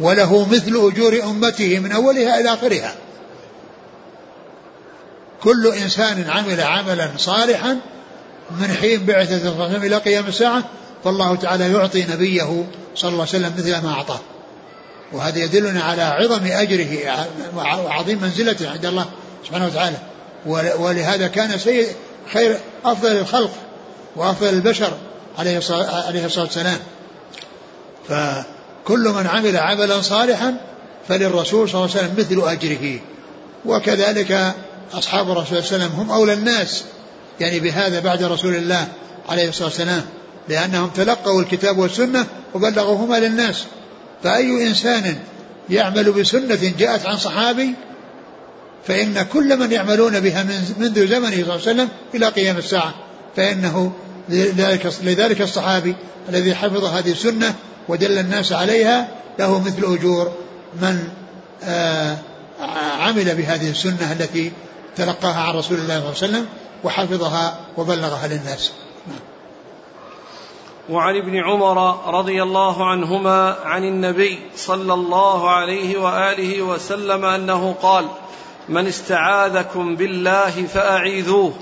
وله 0.00 0.48
مثل 0.48 0.90
أجور 0.92 1.22
أمته 1.24 1.78
من 1.78 1.92
أولها 1.92 2.40
إلى 2.40 2.54
آخرها. 2.54 2.94
كل 5.42 5.66
إنسان 5.66 6.30
عمل 6.30 6.60
عملا 6.60 7.10
صالحا 7.16 7.78
من 8.50 8.76
حين 8.80 9.06
بعثة 9.06 9.38
صلى 9.38 9.86
إلى 9.86 9.96
قيام 9.96 10.26
الساعة 10.26 10.64
فالله 11.04 11.36
تعالى 11.36 11.72
يعطي 11.72 12.04
نبيه 12.04 12.64
صلى 12.94 13.08
الله 13.10 13.26
عليه 13.28 13.46
وسلم 13.46 13.54
مثل 13.58 13.82
ما 13.86 13.92
أعطاه. 13.92 14.20
وهذا 15.12 15.38
يدلنا 15.38 15.82
على 15.82 16.02
عظم 16.02 16.46
أجره 16.46 17.26
وعظيم 17.56 18.22
منزلته 18.22 18.70
عند 18.70 18.86
الله. 18.86 19.06
سبحانه 19.46 19.66
وتعالى. 19.66 19.96
ولهذا 20.78 21.28
كان 21.28 21.58
سيد 21.58 21.86
خير 22.32 22.58
أفضل 22.84 23.18
الخلق 23.18 23.50
وأفضل 24.16 24.48
البشر 24.48 24.92
عليه 25.38 25.58
الصلاة 25.58 26.44
والسلام. 26.44 26.78
ف 28.08 28.12
كل 28.84 29.08
من 29.08 29.26
عمل 29.26 29.56
عملا 29.56 30.00
صالحا 30.00 30.60
فللرسول 31.08 31.68
صلى 31.68 31.84
الله 31.84 31.96
عليه 31.96 32.06
وسلم 32.06 32.14
مثل 32.18 32.50
أجره. 32.50 33.00
وكذلك 33.66 34.54
أصحاب 34.92 35.30
الرسول 35.30 35.46
صلى 35.46 35.58
الله 35.58 35.72
عليه 35.72 35.84
وسلم 35.84 36.00
هم 36.00 36.10
أولى 36.10 36.32
الناس. 36.32 36.84
يعني 37.40 37.60
بهذا 37.60 38.00
بعد 38.00 38.22
رسول 38.22 38.54
الله 38.54 38.88
عليه 39.28 39.48
الصلاة 39.48 39.68
والسلام. 39.68 40.04
لأنهم 40.48 40.88
تلقوا 40.88 41.42
الكتاب 41.42 41.78
والسنة 41.78 42.26
وبلغوهما 42.54 43.16
للناس. 43.16 43.64
فأي 44.22 44.66
إنسان 44.66 45.18
يعمل 45.70 46.12
بسنة 46.12 46.72
جاءت 46.78 47.06
عن 47.06 47.16
صحابي 47.16 47.74
فإن 48.84 49.22
كل 49.22 49.58
من 49.58 49.72
يعملون 49.72 50.20
بها 50.20 50.42
منذ 50.78 51.06
زمنه 51.06 51.30
صلى 51.30 51.40
الله 51.40 51.52
عليه 51.52 51.62
وسلم 51.62 51.88
إلى 52.14 52.26
قيام 52.26 52.56
الساعة 52.56 52.94
فإنه 53.36 53.92
لذلك, 54.28 54.92
لذلك 55.02 55.40
الصحابي 55.40 55.96
الذي 56.28 56.54
حفظ 56.54 56.84
هذه 56.84 57.12
السنة 57.12 57.54
ودل 57.88 58.18
الناس 58.18 58.52
عليها 58.52 59.08
له 59.38 59.60
مثل 59.60 59.94
أجور 59.94 60.32
من 60.82 61.08
آه 61.64 62.16
عمل 63.00 63.34
بهذه 63.34 63.70
السنة 63.70 64.12
التي 64.12 64.52
تلقاها 64.96 65.40
عن 65.40 65.54
رسول 65.54 65.78
الله 65.78 65.94
صلى 65.94 65.98
الله 65.98 66.06
عليه 66.06 66.10
وسلم 66.10 66.46
وحفظها 66.84 67.60
وبلغها 67.76 68.28
للناس. 68.28 68.72
وعن 70.90 71.16
ابن 71.16 71.36
عمر 71.36 72.06
رضي 72.18 72.42
الله 72.42 72.90
عنهما 72.90 73.56
عن 73.64 73.84
النبي 73.84 74.38
صلى 74.56 74.94
الله 74.94 75.50
عليه 75.50 75.98
وآله 75.98 76.62
وسلم 76.62 77.24
أنه 77.24 77.74
قال 77.82 78.08
من 78.68 78.86
استعاذكم 78.86 79.96
بالله 79.96 80.50
فأعيذوه 80.50 81.52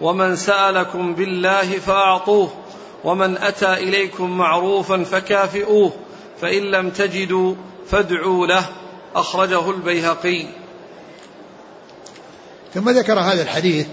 ومن 0.00 0.36
سألكم 0.36 1.14
بالله 1.14 1.78
فأعطوه 1.78 2.52
ومن 3.04 3.38
أتى 3.38 3.72
إليكم 3.72 4.30
معروفا 4.38 5.04
فكافئوه 5.04 5.92
فإن 6.40 6.62
لم 6.62 6.90
تجدوا 6.90 7.54
فادعوا 7.90 8.46
له 8.46 8.66
أخرجه 9.14 9.70
البيهقي. 9.70 10.46
ثم 12.74 12.90
ذكر 12.90 13.20
هذا 13.20 13.42
الحديث 13.42 13.86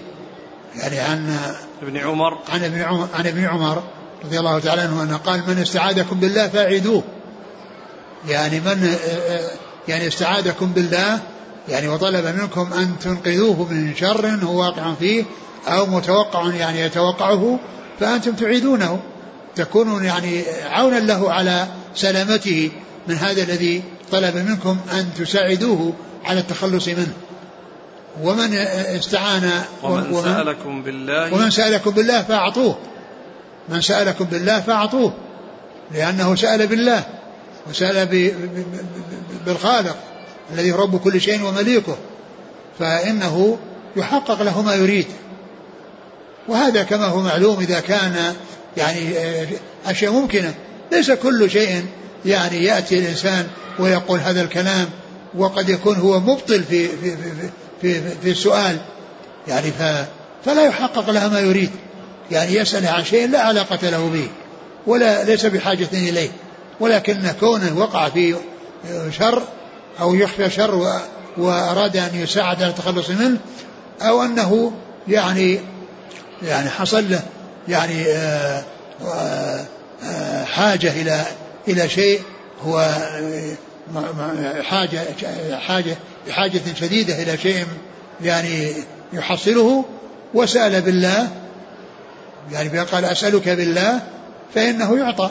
يعني 0.74 0.98
عن 0.98 1.38
ابن 1.82 1.96
عمر. 1.96 2.38
عن 2.48 2.64
ابن 2.64 2.82
عمر 2.82 3.08
عن 3.14 3.26
ابن 3.26 3.44
عمر 3.44 3.82
رضي 4.24 4.38
الله 4.38 4.58
تعالى 4.58 4.82
عنه 4.82 5.02
أنه 5.02 5.16
قال 5.16 5.42
من 5.48 5.58
استعاذكم 5.58 6.20
بالله 6.20 6.48
فاعيدوه 6.48 7.02
يعني 8.28 8.60
من 8.60 8.96
يعني 9.88 10.06
استعاذكم 10.06 10.66
بالله 10.66 11.20
يعني 11.68 11.88
وطلب 11.88 12.26
منكم 12.26 12.72
أن 12.72 12.92
تنقذوه 13.00 13.72
من 13.72 13.94
شر 13.96 14.38
هو 14.42 14.60
واقع 14.60 14.94
فيه 14.94 15.24
أو 15.68 15.86
متوقع 15.86 16.54
يعني 16.54 16.80
يتوقعه 16.80 17.58
فأنتم 18.00 18.32
تعيدونه. 18.32 19.00
تكونون 19.56 20.04
يعني 20.04 20.42
عونا 20.64 20.98
له 20.98 21.32
على 21.32 21.66
سلامته 21.94 22.70
من 23.08 23.14
هذا 23.14 23.42
الذي 23.42 23.82
طلب 24.12 24.36
منكم 24.36 24.76
أن 24.92 25.08
تساعدوه 25.18 25.92
على 26.24 26.40
التخلص 26.40 26.88
منه. 26.88 27.12
ومن 28.22 28.54
استعان 28.54 29.50
ومن, 29.82 30.12
ومن 30.12 30.22
سألكم 30.22 30.82
بالله 30.82 31.34
ومن 31.34 31.50
سألكم 31.50 31.90
بالله 31.90 32.22
فأعطوه. 32.22 32.78
من 33.68 33.80
سألكم 33.80 34.24
بالله 34.24 34.60
فأعطوه 34.60 35.12
لأنه 35.92 36.34
سأل 36.34 36.66
بالله 36.66 37.04
وسأل 37.70 38.32
بالخالق. 39.46 39.96
الذي 40.52 40.72
رب 40.72 40.96
كل 40.96 41.20
شيء 41.20 41.44
ومليكه 41.44 41.96
فإنه 42.78 43.58
يحقق 43.96 44.42
له 44.42 44.62
ما 44.62 44.74
يريد. 44.74 45.06
وهذا 46.48 46.82
كما 46.82 47.06
هو 47.06 47.20
معلوم 47.20 47.60
إذا 47.60 47.80
كان 47.80 48.34
يعني 48.76 49.00
أشياء 49.86 50.12
ممكنة. 50.12 50.54
ليس 50.92 51.10
كل 51.10 51.50
شيء 51.50 51.84
يعني 52.26 52.64
يأتي 52.64 52.98
الإنسان 52.98 53.46
ويقول 53.78 54.20
هذا 54.20 54.42
الكلام 54.42 54.88
وقد 55.34 55.68
يكون 55.68 55.96
هو 55.96 56.20
مبطل 56.20 56.64
في 56.64 56.88
في 56.88 57.16
في 57.16 57.50
في, 57.82 58.10
في 58.22 58.30
السؤال. 58.30 58.76
يعني 59.48 59.70
ف 59.70 59.82
فلا 60.44 60.66
يحقق 60.66 61.10
لها 61.10 61.28
ما 61.28 61.40
يريد. 61.40 61.70
يعني 62.30 62.54
يسأل 62.54 62.86
عن 62.86 63.04
شيء 63.04 63.28
لا 63.28 63.40
علاقة 63.40 63.90
له 63.90 64.08
به 64.08 64.28
ولا 64.86 65.24
ليس 65.24 65.46
بحاجة 65.46 65.88
إليه. 65.92 66.30
ولكن 66.80 67.32
كونه 67.40 67.78
وقع 67.78 68.08
في 68.08 68.34
شر 69.10 69.42
أو 70.00 70.14
يخفى 70.14 70.50
شر 70.50 71.00
وأراد 71.36 71.96
أن 71.96 72.10
يساعد 72.14 72.62
على 72.62 72.70
التخلص 72.70 73.10
منه 73.10 73.38
أو 74.02 74.22
أنه 74.22 74.72
يعني 75.08 75.60
يعني 76.42 76.70
حصل 76.70 77.10
له 77.10 77.22
يعني 77.68 78.04
آه، 78.06 78.64
آه، 79.04 79.64
آه، 80.04 80.44
حاجة 80.44 80.92
إلى 81.02 81.24
إلى 81.68 81.88
شيء 81.88 82.20
هو 82.62 82.90
حاجة 84.62 85.00
حاجة 85.58 85.96
بحاجة 86.26 86.60
شديدة 86.80 87.22
إلى 87.22 87.38
شيء 87.38 87.66
يعني 88.22 88.72
يحصله 89.12 89.84
وسأل 90.34 90.80
بالله 90.80 91.28
يعني 92.52 92.78
قال 92.78 93.04
أسألك 93.04 93.48
بالله 93.48 94.00
فإنه 94.54 94.98
يعطى. 94.98 95.30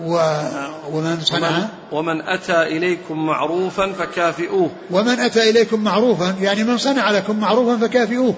ومن 0.00 1.20
صنع؟ 1.20 1.68
ومن 1.92 2.20
أتى 2.20 2.62
إليكم 2.62 3.26
معروفا 3.26 3.92
فكافئوه. 3.92 4.70
ومن 4.90 5.20
أتى 5.20 5.50
إليكم 5.50 5.84
معروفا 5.84 6.36
يعني 6.40 6.64
من 6.64 6.78
صنع 6.78 7.10
لكم 7.10 7.38
معروفا 7.38 7.86
فكافئوه. 7.86 8.34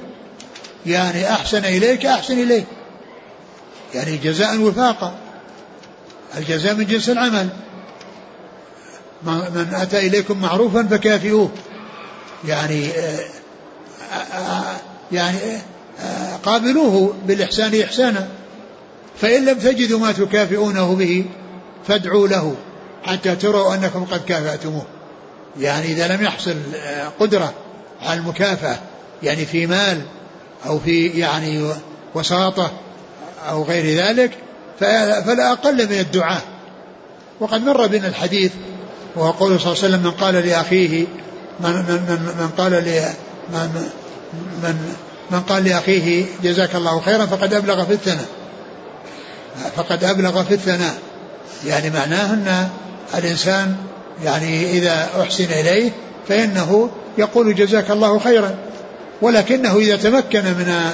يعني 0.87 1.33
أحسن 1.33 1.65
إليك 1.65 2.07
أحسن 2.07 2.43
إليه. 2.43 2.65
يعني 3.95 4.17
جزاء 4.17 4.61
وفاقا. 4.61 5.15
الجزاء 6.39 6.75
من 6.75 6.87
جنس 6.87 7.11
العمل. 7.11 7.49
من 9.23 9.69
أتى 9.75 9.99
إليكم 9.99 10.41
معروفا 10.41 10.83
فكافئوه. 10.83 11.51
يعني 12.45 12.91
آه، 12.91 13.19
آه، 14.13 14.17
آه، 14.17 14.77
يعني 15.13 15.39
قابلوه 16.43 17.15
بالإحسان 17.27 17.81
إحسانا. 17.81 18.29
فإن 19.21 19.45
لم 19.45 19.59
تجدوا 19.59 19.99
ما 19.99 20.13
تكافئونه 20.13 20.95
به 20.95 21.25
فادعوا 21.89 22.29
له 22.29 22.55
حتى 23.05 23.37
تروا 23.37 23.75
أنكم 23.75 24.05
قد 24.05 24.25
كافأتموه. 24.25 24.85
يعني 25.61 25.87
إذا 25.87 26.09
لم 26.09 26.23
يحصل 26.23 26.57
قدرة 27.21 27.53
على 28.03 28.21
المكافأة 28.21 28.79
يعني 29.23 29.47
في 29.47 29.67
مال 29.67 30.03
أو 30.67 30.79
في 30.79 31.07
يعني 31.07 31.71
وساطة 32.15 32.71
أو 33.49 33.63
غير 33.63 34.07
ذلك 34.07 34.31
فلا 34.81 35.53
أقل 35.53 35.87
من 35.87 35.99
الدعاء. 35.99 36.43
وقد 37.41 37.65
مر 37.65 37.87
بنا 37.87 38.09
الحديث 38.09 38.53
وهو 39.17 39.31
قوله 39.31 39.59
صلى 39.59 39.73
الله 39.73 39.85
عليه 39.85 39.95
وسلم 39.95 40.03
من 40.03 40.11
قال 40.11 40.35
لأخيه 40.35 41.07
من, 41.61 41.71
من, 41.71 42.05
من, 42.09 42.35
من 42.39 42.51
قال 42.59 42.73
ل 42.73 43.03
من, 43.53 43.89
من, 44.63 44.95
من 45.31 45.41
قال 45.41 45.65
لأخيه 45.65 46.27
جزاك 46.43 46.75
الله 46.75 47.01
خيرا 47.01 47.27
فقد 47.27 47.55
أبلغ 47.55 47.85
في 47.85 47.93
الثناء. 47.93 48.27
فقد 49.77 50.05
أبلغ 50.05 50.43
في 50.43 50.55
الثناء. 50.55 50.99
يعني 51.67 51.91
معناه 51.91 52.35
أن 52.35 52.69
الإنسان 53.19 53.77
يعني 54.25 54.71
إذا 54.71 55.09
أحسن 55.21 55.45
إليه 55.45 55.91
فإنه 56.29 56.91
يقول 57.19 57.55
جزاك 57.55 57.91
الله 57.91 58.19
خيرا. 58.19 58.55
ولكنه 59.23 59.77
إذا 59.77 59.97
تمكن 59.97 60.45
من 60.45 60.91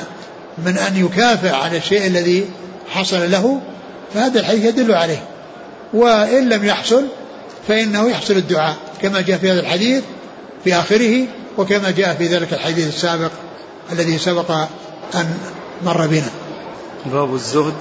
من 0.67 0.79
أن 0.79 1.07
يكافئ 1.07 1.51
على 1.51 1.77
الشيء 1.77 2.07
الذي 2.07 2.47
حصل 2.91 3.31
له 3.31 3.61
فهذا 4.15 4.41
الحديث 4.41 4.65
يدل 4.65 4.95
عليه. 4.95 5.23
وإن 5.95 6.49
لم 6.49 6.65
يحصل 6.65 7.05
فإنه 7.69 8.11
يحصل 8.11 8.35
الدعاء 8.35 8.77
كما 9.03 9.21
جاء 9.21 9.39
في 9.39 9.51
هذا 9.51 9.61
الحديث 9.61 10.03
في 10.65 10.75
آخره 10.75 11.27
وكما 11.59 11.91
جاء 11.91 12.15
في 12.15 12.27
ذلك 12.27 12.53
الحديث 12.53 12.89
السابق 12.89 13.31
الذي 13.93 14.19
سبق 14.19 14.51
أن 15.15 15.39
مر 15.85 16.07
بنا. 16.07 16.31
باب 17.07 17.35
الزهد. 17.35 17.75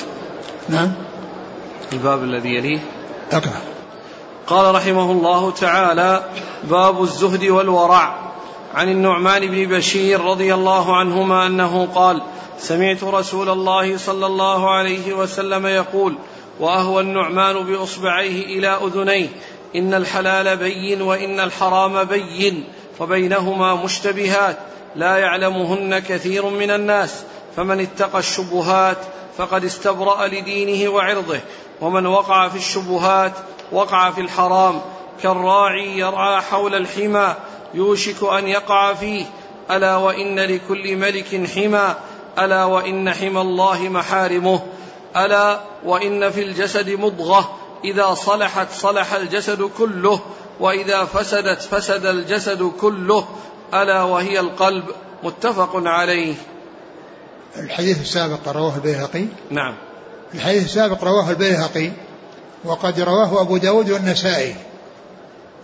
نعم. 0.69 0.93
الباب 1.93 2.23
الذي 2.23 2.49
يليه. 2.49 2.79
اقرأ 3.31 3.61
قال 4.47 4.75
رحمه 4.75 5.11
الله 5.11 5.51
تعالى 5.51 6.23
باب 6.63 7.01
الزهد 7.01 7.43
والورع. 7.43 8.23
عن 8.73 8.89
النعمان 8.89 9.47
بن 9.47 9.77
بشير 9.77 10.21
رضي 10.21 10.53
الله 10.53 10.97
عنهما 10.97 11.47
أنه 11.47 11.87
قال 11.95 12.21
سمعت 12.59 13.03
رسول 13.03 13.49
الله 13.49 13.97
صلى 13.97 14.25
الله 14.25 14.71
عليه 14.71 15.13
وسلم 15.13 15.67
يقول 15.67 16.15
وأهوى 16.59 17.01
النعمان 17.01 17.65
بأصبعيه 17.65 18.45
إلى 18.45 18.67
أذنيه 18.67 19.29
إن 19.75 19.93
الحلال 19.93 20.57
بين 20.57 21.01
وإن 21.01 21.39
الحرام 21.39 22.03
بين 22.03 22.63
وبينهما 22.99 23.75
مشتبهات 23.75 24.57
لا 24.95 25.17
يعلمهن 25.17 25.99
كثير 25.99 26.45
من 26.45 26.71
الناس 26.71 27.23
فمن 27.55 27.79
اتقى 27.79 28.19
الشبهات 28.19 28.97
فقد 29.37 29.65
استبرأ 29.65 30.27
لدينه 30.27 30.91
وعرضه. 30.91 31.39
ومن 31.83 32.05
وقع 32.05 32.49
في 32.49 32.57
الشبهات 32.57 33.33
وقع 33.71 34.11
في 34.11 34.21
الحرام 34.21 34.81
كالراعي 35.23 35.97
يرعى 35.97 36.41
حول 36.41 36.75
الحمى 36.75 37.35
يوشك 37.73 38.23
أن 38.23 38.47
يقع 38.47 38.93
فيه 38.93 39.25
ألا 39.71 39.95
وإن 39.95 40.39
لكل 40.39 40.97
ملك 40.97 41.49
حمى 41.55 41.95
ألا 42.39 42.65
وإن 42.65 43.13
حمى 43.13 43.41
الله 43.41 43.89
محارمه 43.89 44.61
ألا 45.17 45.59
وإن 45.85 46.31
في 46.31 46.43
الجسد 46.43 46.89
مضغة 46.89 47.57
إذا 47.83 48.13
صلحت 48.13 48.71
صلح 48.71 49.13
الجسد 49.13 49.61
كله 49.61 50.19
وإذا 50.59 51.05
فسدت 51.05 51.61
فسد 51.61 52.05
الجسد 52.05 52.71
كله 52.81 53.27
ألا 53.73 54.03
وهي 54.03 54.39
القلب 54.39 54.85
متفق 55.23 55.71
عليه. 55.75 56.35
الحديث 57.57 58.01
السابق 58.01 58.47
رواه 58.47 58.75
البيهقي. 58.75 59.25
نعم. 59.49 59.75
الحديث 60.35 60.65
السابق 60.65 61.03
رواه 61.03 61.29
البيهقي 61.29 61.91
وقد 62.65 62.99
رواه 62.99 63.41
أبو 63.41 63.57
داود 63.57 63.89
والنسائي 63.89 64.55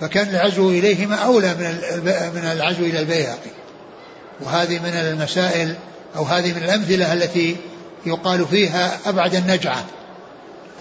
فكان 0.02 0.30
العزو 0.30 0.70
إليهما 0.70 1.16
أولى 1.16 1.48
من 1.48 1.76
من 2.36 2.52
العزو 2.52 2.84
إلى 2.84 3.00
البيهقي. 3.00 3.52
وهذه 4.42 4.80
من 4.80 4.94
المسائل 4.94 5.76
أو 6.16 6.24
هذه 6.24 6.54
من 6.54 6.64
الأمثلة 6.64 7.14
التي 7.14 7.56
يقال 8.06 8.46
فيها 8.46 9.00
أبعد 9.06 9.36
النجعة. 9.36 9.84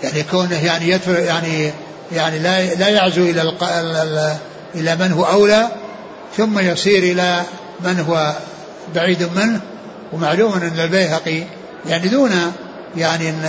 يعني 0.03 0.23
كونه 0.23 0.65
يعني 0.65 0.89
يتر 0.89 1.19
يعني 1.19 1.73
يعني 2.13 2.39
لا 2.39 2.75
لا 2.75 2.89
يعزو 2.89 3.23
إلى 3.23 3.53
إلى 4.75 4.97
من 4.97 5.13
هو 5.13 5.25
أولى 5.25 5.69
ثم 6.37 6.59
يصير 6.59 7.03
إلى 7.03 7.43
من 7.81 8.01
هو 8.01 8.35
بعيد 8.95 9.23
منه. 9.37 9.61
ومعلوم 10.13 10.53
أن 10.53 10.81
البيهقي 10.81 11.43
يعني 11.89 12.09
دون 12.09 12.53
يعني 12.97 13.29
أن 13.29 13.45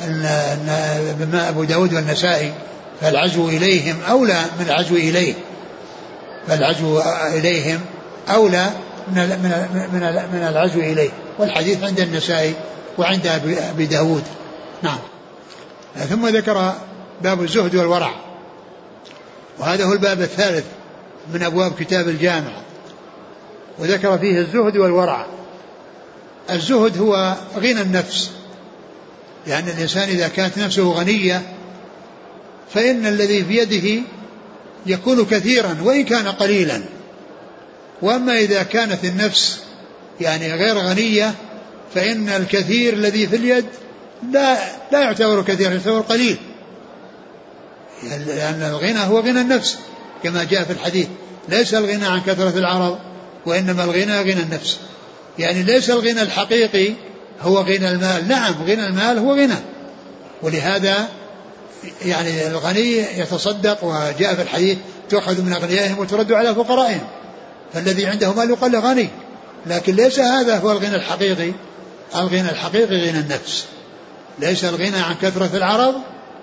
أن 0.00 1.34
أبو 1.34 1.64
داود 1.64 1.94
والنسائي 1.94 2.52
فالعزو 3.00 3.48
إليهم 3.48 3.96
أولى 4.10 4.44
من 4.58 4.66
العزو 4.66 4.94
إليه. 4.94 5.34
فالعزو 6.48 7.00
إليهم 7.32 7.80
أولى 8.28 8.70
من 9.08 9.28
من 9.92 10.02
من 10.32 10.48
العزو 10.50 10.80
إليه. 10.80 11.10
والحديث 11.38 11.84
عند 11.84 12.00
النسائي 12.00 12.54
وعند 12.98 13.26
أبي 13.70 13.86
داود. 13.86 14.22
نعم. 14.82 14.98
ثم 16.08 16.28
ذكر 16.28 16.72
باب 17.22 17.42
الزهد 17.42 17.74
والورع. 17.74 18.14
وهذا 19.58 19.84
هو 19.84 19.92
الباب 19.92 20.20
الثالث 20.20 20.64
من 21.34 21.42
أبواب 21.42 21.72
كتاب 21.78 22.08
الجامع. 22.08 22.52
وذكر 23.78 24.18
فيه 24.18 24.38
الزهد 24.38 24.76
والورع. 24.76 25.26
الزهد 26.50 26.98
هو 26.98 27.34
غنى 27.56 27.80
النفس. 27.80 28.30
لأن 29.46 29.68
الإنسان 29.68 30.08
إذا 30.08 30.28
كانت 30.28 30.58
نفسه 30.58 30.82
غنية 30.82 31.42
فإن 32.74 33.06
الذي 33.06 33.44
في 33.44 33.56
يده 33.56 34.02
يكون 34.86 35.24
كثيرا 35.24 35.76
وإن 35.82 36.04
كان 36.04 36.28
قليلا. 36.28 36.82
وأما 38.02 38.38
إذا 38.38 38.62
كانت 38.62 39.04
النفس 39.04 39.60
يعني 40.20 40.54
غير 40.54 40.78
غنية 40.78 41.34
فإن 41.94 42.28
الكثير 42.28 42.92
الذي 42.92 43.26
في 43.26 43.36
اليد 43.36 43.64
لا 44.32 44.58
لا 44.92 45.00
يعتبر 45.00 45.42
كثيرا 45.42 45.72
يعتبر 45.72 46.00
قليل. 46.00 46.36
لأن 48.02 48.62
الغنى 48.62 48.98
هو 48.98 49.20
غنى 49.20 49.40
النفس 49.40 49.78
كما 50.22 50.44
جاء 50.44 50.64
في 50.64 50.72
الحديث. 50.72 51.06
ليس 51.48 51.74
الغنى 51.74 52.06
عن 52.06 52.20
كثرة 52.20 52.58
العرض 52.58 52.98
وإنما 53.46 53.84
الغنى 53.84 54.20
غنى 54.20 54.42
النفس. 54.42 54.78
يعني 55.38 55.62
ليس 55.62 55.90
الغنى 55.90 56.22
الحقيقي 56.22 56.94
هو 57.44 57.60
غنى 57.60 57.90
المال. 57.90 58.28
نعم 58.28 58.54
غنى 58.62 58.86
المال 58.86 59.18
هو 59.18 59.34
غنى. 59.34 59.56
ولهذا 60.42 61.08
يعني 62.04 62.46
الغني 62.46 63.18
يتصدق 63.18 63.84
وجاء 63.84 64.34
في 64.34 64.42
الحديث 64.42 64.78
تؤخذ 65.10 65.42
من 65.42 65.52
أغنيائهم 65.52 65.98
وترد 65.98 66.32
على 66.32 66.54
فقرائهم. 66.54 67.06
فالذي 67.74 68.06
عنده 68.06 68.32
مال 68.32 68.50
يقال 68.50 68.72
له 68.72 68.78
غني. 68.78 69.08
لكن 69.66 69.94
ليس 69.94 70.20
هذا 70.20 70.58
هو 70.58 70.72
الغنى 70.72 70.96
الحقيقي. 70.96 71.52
الغنى 72.14 72.50
الحقيقي 72.50 72.96
غنى 72.96 73.18
النفس. 73.20 73.64
ليس 74.38 74.64
الغنى 74.64 74.98
عن 74.98 75.14
كثرة 75.22 75.50
العرض 75.56 75.94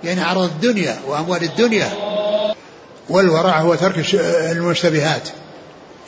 يعني 0.03 0.21
عرض 0.21 0.43
الدنيا 0.43 0.99
وأموال 1.07 1.43
الدنيا. 1.43 1.89
والورع 3.09 3.59
هو 3.59 3.75
ترك 3.75 4.15
المشتبهات. 4.51 5.29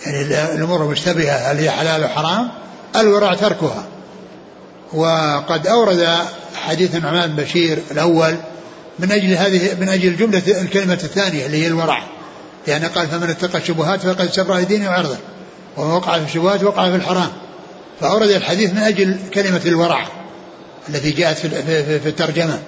يعني 0.06 0.22
الأمور 0.56 0.84
المشتبهة 0.84 1.52
هل 1.52 1.58
هي 1.58 1.72
حلال 1.72 2.04
وحرام 2.04 2.50
الورع 2.96 3.34
تركها. 3.34 3.86
وقد 4.94 5.68
أورد 5.68 6.08
حديث 6.56 6.96
النعمان 6.96 7.36
بن 7.36 7.44
بشير 7.44 7.80
الأول 7.91 8.36
من 9.00 9.12
أجل 9.12 9.34
هذه 9.34 9.76
من 9.80 9.89
أجل 9.89 10.08
الجملة 10.08 10.41
الكلمة 10.62 10.94
الثانية 10.94 11.46
اللي 11.46 11.64
هي 11.64 11.68
الورع. 11.68 12.04
يعني 12.68 12.86
قال 12.86 13.08
فمن 13.08 13.30
اتقى 13.30 13.58
الشبهات 13.58 14.02
فقد 14.02 14.32
سبر 14.32 14.58
لدينه 14.58 14.89
وعرضه. 14.89 15.18
ومن 15.78 15.91
وقع 15.91 16.20
في 16.20 16.26
الشبهات 16.26 16.64
وقع 16.64 16.89
في 16.89 16.96
الحرام. 16.96 17.30
فأورد 18.02 18.30
الحديث 18.30 18.74
من 18.74 18.78
أجل 18.78 19.18
كلمة 19.34 19.62
الورع 19.66 20.08
التي 20.89 21.12
جاءت 21.12 21.38
في, 21.38 21.50
في 22.00 22.10
الترجمة. 22.10 22.60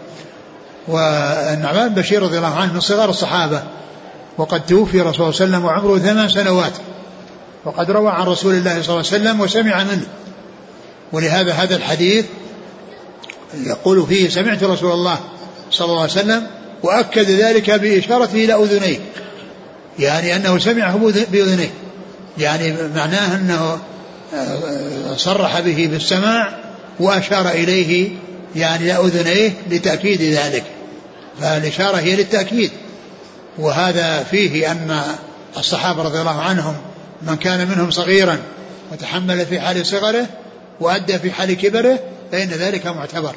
والنعمان 0.87 1.93
بشير 1.93 2.23
رضي 2.23 2.37
الله 2.37 2.55
عنه 2.55 2.73
من 2.73 2.79
صغار 2.79 3.09
الصحابة. 3.09 3.63
وقد 4.37 4.65
توفي 4.65 5.01
رسول 5.01 5.25
الله 5.25 5.31
صلى 5.31 5.45
الله 5.45 5.57
عليه 5.57 5.65
وسلم 5.65 5.65
وعمره 5.65 5.99
ثمان 5.99 6.29
سنوات. 6.29 6.73
وقد 7.65 7.91
روى 7.91 8.09
عن 8.09 8.25
رسول 8.25 8.53
الله 8.53 8.81
صلى 8.81 8.81
الله 8.81 8.91
عليه 8.91 8.99
وسلم 8.99 9.41
وسمع 9.41 9.83
منه. 9.83 10.05
ولهذا 11.11 11.53
هذا 11.53 11.75
الحديث 11.75 12.25
يقول 13.63 14.07
فيه 14.07 14.29
سمعت 14.29 14.63
رسول 14.63 14.91
الله 14.91 15.19
صلى 15.71 15.85
الله 15.85 16.01
عليه 16.01 16.11
وسلم 16.11 16.47
وأكد 16.83 17.29
ذلك 17.29 17.71
بإشارته 17.71 18.33
إلى 18.33 18.53
أذنيه. 18.53 18.97
يعني 19.99 20.35
أنه 20.35 20.59
سمعه 20.59 20.97
بأذنيه. 21.31 21.71
يعني 22.37 22.73
معناه 22.95 23.35
أنه 23.35 23.79
آه، 24.35 25.15
صرح 25.17 25.59
به 25.59 25.87
بالسماع 25.91 26.57
وأشار 26.99 27.49
إليه 27.49 28.09
يعني 28.55 28.83
إلى 28.83 29.07
أذنيه 29.07 29.51
لتأكيد 29.69 30.21
ذلك. 30.21 30.63
فالإشارة 31.41 31.97
هي 31.97 32.15
للتأكيد. 32.15 32.71
وهذا 33.57 34.23
فيه 34.23 34.71
أن 34.71 35.01
الصحابة 35.57 36.03
رضي 36.03 36.19
الله 36.19 36.41
عنهم 36.41 36.75
من 37.21 37.35
كان 37.35 37.67
منهم 37.67 37.91
صغيرا 37.91 38.37
وتحمل 38.91 39.45
في 39.45 39.59
حال 39.59 39.85
صغره 39.85 40.25
وأدى 40.79 41.19
في 41.19 41.31
حال 41.31 41.53
كبره 41.53 41.99
فإن 42.31 42.47
ذلك 42.47 42.87
معتبر. 42.87 43.35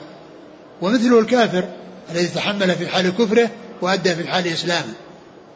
ومثله 0.82 1.20
الكافر 1.20 1.64
الذي 2.10 2.26
تحمل 2.26 2.74
في 2.74 2.88
حال 2.88 3.16
كفره 3.16 3.50
وأدى 3.82 4.14
في 4.14 4.28
حال 4.28 4.46
إسلامه 4.46 4.92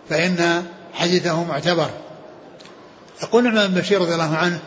فإن 0.09 0.65
حديثه 0.95 1.45
معتبر. 1.45 1.91
يقول 3.23 3.45
نعمان 3.45 3.67
بن 3.71 3.81
بشير 3.81 4.01
رضي 4.01 4.15
الله 4.15 4.37
عنه 4.37 4.59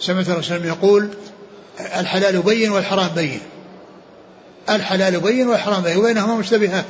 سمعت 0.00 0.28
الرسول 0.28 0.64
يقول 0.64 1.08
الحلال 1.80 2.42
بين 2.42 2.70
والحرام 2.70 3.08
بين. 3.08 3.40
الحلال 4.70 5.20
بين 5.20 5.48
والحرام 5.48 5.82
بين 5.82 5.96
وبينهما 5.96 6.34
مشتبهات. 6.34 6.84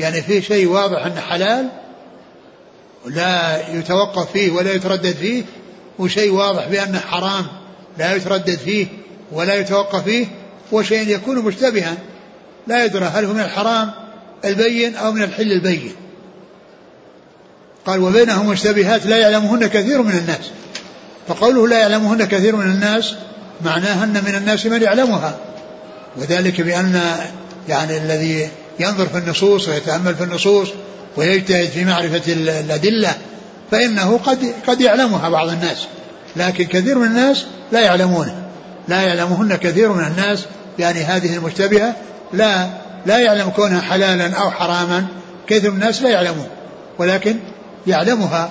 يعني 0.00 0.22
في 0.22 0.42
شيء 0.42 0.68
واضح 0.68 1.06
أنه 1.06 1.20
حلال 1.20 1.68
لا 3.06 3.68
يتوقف 3.68 4.32
فيه 4.32 4.50
ولا 4.50 4.72
يتردد 4.72 5.14
فيه 5.16 5.44
وشيء 5.98 6.32
واضح 6.32 6.68
بأنه 6.68 6.98
حرام. 6.98 7.46
لا 7.98 8.14
يتردد 8.14 8.58
فيه 8.58 8.86
ولا 9.32 9.54
يتوقف 9.54 10.04
فيه 10.04 10.26
وشيء 10.72 11.08
يكون 11.08 11.38
مشتبها. 11.38 11.94
لا 12.66 12.84
يدرى 12.84 13.04
هل 13.04 13.24
هو 13.24 13.32
من 13.32 13.40
الحرام 13.40 13.90
البين 14.44 14.96
أو 14.96 15.12
من 15.12 15.22
الحل 15.22 15.52
البين. 15.52 15.92
قال 17.86 18.00
وبينهم 18.00 18.46
مشتبهات 18.46 19.06
لا 19.06 19.16
يعلمهن 19.16 19.66
كثير 19.66 20.02
من 20.02 20.12
الناس. 20.12 20.50
فقوله 21.28 21.68
لا 21.68 21.78
يعلمهن 21.78 22.24
كثير 22.24 22.56
من 22.56 22.66
الناس 22.66 23.14
معناه 23.64 24.04
أن 24.04 24.22
من 24.26 24.34
الناس 24.34 24.66
من 24.66 24.82
يعلمها. 24.82 25.36
وذلك 26.16 26.60
بأن 26.60 27.00
يعني 27.68 27.96
الذي 27.96 28.48
ينظر 28.80 29.06
في 29.06 29.18
النصوص 29.18 29.68
ويتأمل 29.68 30.14
في 30.14 30.24
النصوص 30.24 30.68
ويجتهد 31.16 31.68
في 31.68 31.84
معرفة 31.84 32.32
الأدلة 32.32 33.14
فإنه 33.70 34.20
قد 34.24 34.54
قد 34.66 34.80
يعلمها 34.80 35.28
بعض 35.28 35.48
الناس. 35.48 35.86
لكن 36.36 36.64
كثير 36.64 36.98
من 36.98 37.06
الناس 37.06 37.44
لا 37.72 37.80
يعلمونه. 37.80 38.34
لا 38.88 39.02
يعلمهن 39.02 39.56
كثير 39.56 39.92
من 39.92 40.04
الناس 40.04 40.44
يعني 40.78 41.00
هذه 41.00 41.36
المشتبهة. 41.36 41.96
لا 42.32 42.66
لا 43.06 43.18
يعلم 43.18 43.48
كونها 43.48 43.80
حلالا 43.80 44.36
أو 44.36 44.50
حراما. 44.50 45.06
كثير 45.46 45.70
من 45.70 45.76
الناس 45.76 46.02
لا 46.02 46.10
يعلمون. 46.10 46.48
ولكن 46.98 47.36
يعلمها 47.86 48.50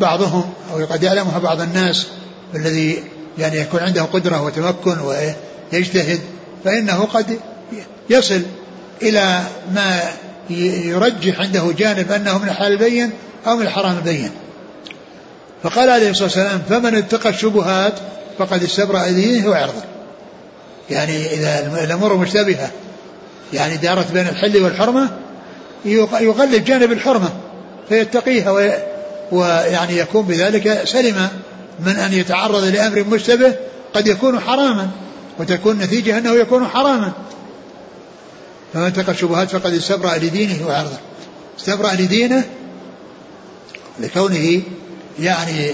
بعضهم 0.00 0.52
أو 0.72 0.84
قد 0.84 1.02
يعلمها 1.02 1.38
بعض 1.38 1.60
الناس 1.60 2.06
الذي 2.54 3.02
يعني 3.38 3.58
يكون 3.58 3.80
عنده 3.80 4.02
قدرة 4.02 4.42
وتمكن 4.42 4.96
ويجتهد 4.98 6.20
فإنه 6.64 7.04
قد 7.04 7.38
يصل 8.10 8.42
إلى 9.02 9.40
ما 9.74 10.00
يرجح 10.50 11.40
عنده 11.40 11.72
جانب 11.78 12.12
أنه 12.12 12.38
من 12.38 12.48
الحلال 12.48 12.72
البين 12.72 13.10
أو 13.46 13.56
من 13.56 13.62
الحرام 13.62 13.96
البين. 13.96 14.30
فقال 15.62 15.90
عليه 15.90 16.10
الصلاة 16.10 16.24
والسلام 16.24 16.62
فمن 16.68 16.94
اتقى 16.94 17.30
الشبهات 17.30 17.94
فقد 18.38 18.62
استبرأ 18.62 19.08
دينه 19.08 19.48
وعرضه. 19.48 19.82
يعني 20.90 21.34
إذا 21.34 21.84
الأمور 21.84 22.16
مشتبهة 22.16 22.70
يعني 23.52 23.76
دارت 23.76 24.12
بين 24.12 24.28
الحل 24.28 24.62
والحرمة 24.62 25.10
يغلب 26.20 26.64
جانب 26.64 26.92
الحرمة 26.92 27.30
فيتقيها 27.88 28.50
ويعني 29.32 29.98
يكون 29.98 30.22
بذلك 30.22 30.82
سلم 30.84 31.28
من 31.80 31.96
أن 31.96 32.12
يتعرض 32.12 32.64
لأمر 32.64 33.04
مشتبه 33.04 33.54
قد 33.94 34.06
يكون 34.06 34.40
حراما 34.40 34.90
وتكون 35.38 35.78
نتيجة 35.78 36.18
أنه 36.18 36.30
يكون 36.30 36.66
حراما. 36.66 37.12
فمن 38.74 38.86
اتقى 38.86 39.12
الشبهات 39.12 39.50
فقد 39.50 39.74
استبرأ 39.74 40.16
لدينه 40.16 40.66
وعرضه. 40.66 40.98
استبرأ 41.58 41.92
لدينه 41.92 42.44
لكونه 44.00 44.62
يعني 45.20 45.70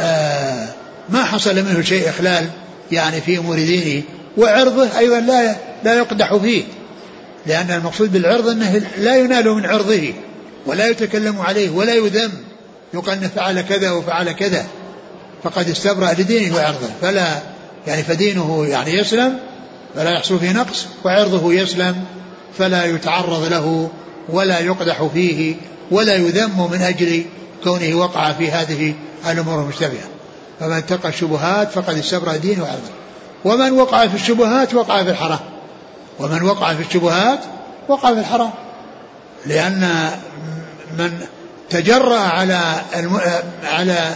آه 0.00 0.68
ما 1.08 1.24
حصل 1.24 1.54
منه 1.54 1.82
شيء 1.82 2.08
إخلال 2.08 2.48
يعني 2.92 3.20
في 3.20 3.38
أمور 3.38 3.56
دينه. 3.56 4.02
وعرضه 4.36 4.98
أيضا 4.98 5.20
لا 5.20 5.56
لا 5.84 5.94
يقدح 5.94 6.36
فيه. 6.36 6.62
لأن 7.46 7.70
المقصود 7.70 8.12
بالعرض 8.12 8.48
أنه 8.48 8.82
لا 8.98 9.16
ينال 9.16 9.54
من 9.54 9.66
عرضه. 9.66 10.12
ولا 10.66 10.88
يتكلم 10.88 11.40
عليه 11.40 11.70
ولا 11.70 11.94
يذم. 11.94 12.30
يقال 12.94 13.18
أنه 13.18 13.30
فعل 13.36 13.60
كذا 13.60 13.90
وفعل 13.90 14.32
كذا. 14.32 14.66
فقد 15.42 15.68
استبرأ 15.70 16.12
لدينه 16.12 16.56
وعرضه. 16.56 16.88
فلا 17.02 17.28
يعني 17.86 18.02
فدينه 18.02 18.66
يعني 18.68 18.92
يسلم. 18.92 19.38
فلا 19.94 20.10
يحصل 20.10 20.38
فيه 20.38 20.52
نقص. 20.52 20.86
وعرضه 21.04 21.52
يسلم. 21.52 22.04
فلا 22.58 22.84
يتعرض 22.84 23.44
له. 23.44 23.90
ولا 24.28 24.58
يقدح 24.58 25.08
فيه. 25.14 25.54
ولا 25.90 26.14
يذم 26.14 26.70
من 26.72 26.82
أجل 26.82 27.24
كونه 27.64 27.94
وقع 27.94 28.32
في 28.32 28.50
هذه 28.50 28.94
الأمور 29.30 29.62
المشتبهة. 29.62 30.08
فمن 30.60 30.72
اتقى 30.72 31.08
الشبهات 31.08 31.70
فقد 31.70 31.98
استبرأ 31.98 32.36
دينه 32.36 32.62
وعرضه 32.62 32.90
ومن 33.44 33.72
وقع 33.72 34.06
في 34.06 34.14
الشبهات 34.14 34.74
وقع 34.74 35.02
في 35.04 35.10
الحرام. 35.10 35.40
ومن 36.18 36.42
وقع 36.42 36.74
في 36.74 36.82
الشبهات 36.82 37.38
وقع 37.88 38.14
في 38.14 38.20
الحرام. 38.20 38.50
لأن 39.46 40.10
من 40.98 41.12
تجرأ 41.70 42.18
على 42.18 42.82
على 43.64 44.14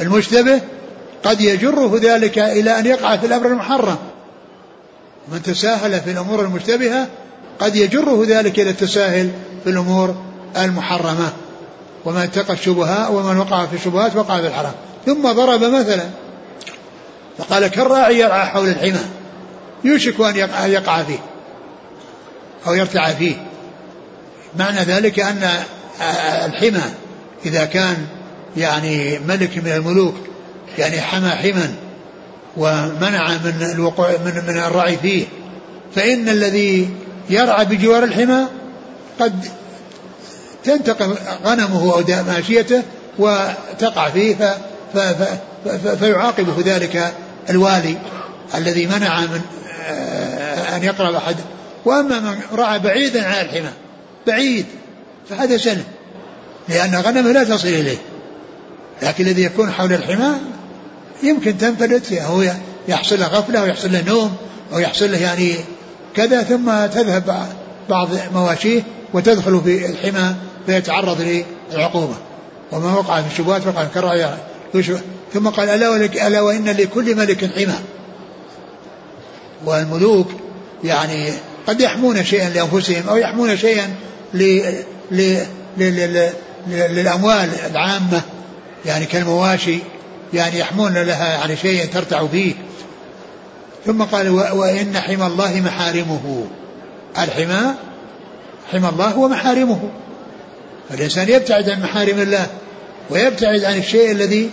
المشتبه 0.00 0.60
قد 1.24 1.40
يجره 1.40 2.00
ذلك 2.02 2.38
إلى 2.38 2.78
أن 2.78 2.86
يقع 2.86 3.16
في 3.16 3.26
الأمر 3.26 3.46
المحرم. 3.46 3.98
من 5.32 5.42
تساهل 5.42 6.00
في 6.00 6.10
الأمور 6.10 6.40
المشتبهة 6.40 7.06
قد 7.60 7.76
يجره 7.76 8.24
ذلك 8.28 8.60
إلى 8.60 8.70
التساهل 8.70 9.30
في 9.64 9.70
الأمور 9.70 10.14
المحرمة. 10.56 11.32
ومن 12.08 12.20
اتقى 12.20 12.52
الشبهات 12.52 13.10
ومن 13.10 13.36
وقع 13.36 13.66
في 13.66 13.76
الشبهات 13.76 14.16
وقع 14.16 14.40
في 14.40 14.46
الحرام. 14.46 14.72
ثم 15.06 15.32
ضرب 15.32 15.64
مثلا. 15.64 16.04
فقال 17.38 17.66
كالراعي 17.66 18.18
يرعى 18.18 18.46
حول 18.46 18.68
الحمى. 18.68 19.00
يوشك 19.84 20.20
أن 20.20 20.70
يقع 20.70 21.02
فيه 21.02 21.18
أو 22.66 22.74
يرتع 22.74 23.10
فيه. 23.10 23.34
معنى 24.58 24.80
ذلك 24.80 25.20
أن 25.20 25.50
الحمى 26.44 26.82
إذا 27.46 27.64
كان 27.64 28.06
يعني 28.56 29.18
ملك 29.18 29.58
من 29.58 29.72
الملوك 29.72 30.14
يعني 30.78 31.00
حمى 31.00 31.30
حما 31.30 31.74
ومنع 32.56 33.28
من 33.28 33.70
الوقوع 33.74 34.10
من 34.10 34.42
من 34.48 34.56
الرعي 34.56 34.96
فيه 34.96 35.24
فإن 35.94 36.28
الذي 36.28 36.90
يرعى 37.30 37.64
بجوار 37.64 38.04
الحمى 38.04 38.44
قد 39.20 39.44
تنتقل 40.68 41.14
غنمه 41.44 41.92
أو 41.92 42.24
ماشيته 42.26 42.82
وتقع 43.18 44.10
فيه 44.10 44.34
ف 44.34 44.42
ف 44.94 44.98
ف 45.64 45.88
فيعاقبه 45.88 46.54
ذلك 46.64 47.12
الوالي 47.50 47.96
الذي 48.54 48.86
منع 48.86 49.20
من 49.20 49.40
آه، 49.88 50.76
أن 50.76 50.82
يقرب 50.82 51.14
أحد. 51.14 51.36
وأما 51.84 52.20
من 52.20 52.40
رعى 52.52 52.78
بعيدا 52.78 53.26
عن 53.26 53.44
الحمى 53.44 53.70
بعيد 54.26 54.66
فهذا 55.30 55.56
سلم 55.56 55.84
لأن 56.68 56.94
غنمه 56.94 57.32
لا 57.32 57.44
تصل 57.44 57.68
إليه. 57.68 57.98
لكن 59.02 59.26
الذي 59.26 59.42
يكون 59.42 59.72
حول 59.72 59.92
الحمى 59.92 60.34
يمكن 61.22 61.58
تنفلت 61.58 62.12
أو 62.12 62.44
يحصل 62.88 63.20
له 63.20 63.26
غفلة 63.26 63.60
أو 63.60 63.66
يحصل 63.66 63.92
له 63.92 64.02
نوم 64.02 64.36
أو 64.72 64.78
يحصل 64.78 65.12
له 65.12 65.18
يعني 65.18 65.54
كذا 66.16 66.42
ثم 66.42 66.86
تذهب 66.86 67.46
بعض 67.90 68.08
مواشيه 68.34 68.82
وتدخل 69.14 69.60
في 69.64 69.86
الحمى. 69.86 70.34
فيتعرض 70.66 71.42
للعقوبة. 71.72 72.14
وما 72.72 72.94
وقع 72.94 73.22
في 73.22 73.32
الشبهات 73.32 73.66
وقع 73.66 73.84
في 73.84 73.94
كراهية 73.94 74.38
ثم 75.32 75.48
قال 75.48 75.68
ألا, 75.68 75.96
ألا 76.26 76.40
وإن 76.40 76.68
لكل 76.68 77.16
ملك 77.16 77.50
حمى 77.54 77.78
والملوك 79.64 80.28
يعني 80.84 81.32
قد 81.66 81.80
يحمون 81.80 82.24
شيئا 82.24 82.48
لأنفسهم 82.48 83.08
أو 83.08 83.16
يحمون 83.16 83.56
شيئا 83.56 83.94
ل 84.34 84.60
ل 85.10 86.30
للأموال 86.68 87.48
العامة. 87.70 88.22
يعني 88.86 89.06
كالمواشي. 89.06 89.78
يعني 90.34 90.58
يحمون 90.58 90.92
لها 90.92 91.28
يعني 91.28 91.56
شيء 91.56 91.86
ترتع 91.86 92.26
فيه. 92.26 92.54
ثم 93.86 94.02
قال 94.02 94.28
وإن 94.28 94.98
حمى 94.98 95.26
الله 95.26 95.60
محارمه. 95.60 96.44
الحمى 97.18 97.74
حمى 98.72 98.88
الله 98.88 99.18
ومحارمه. 99.18 99.90
فالإنسان 100.90 101.28
يبتعد 101.28 101.70
عن 101.70 101.82
محارم 101.82 102.18
الله 102.18 102.46
ويبتعد 103.10 103.64
عن 103.64 103.78
الشيء 103.78 104.12
الذي 104.12 104.50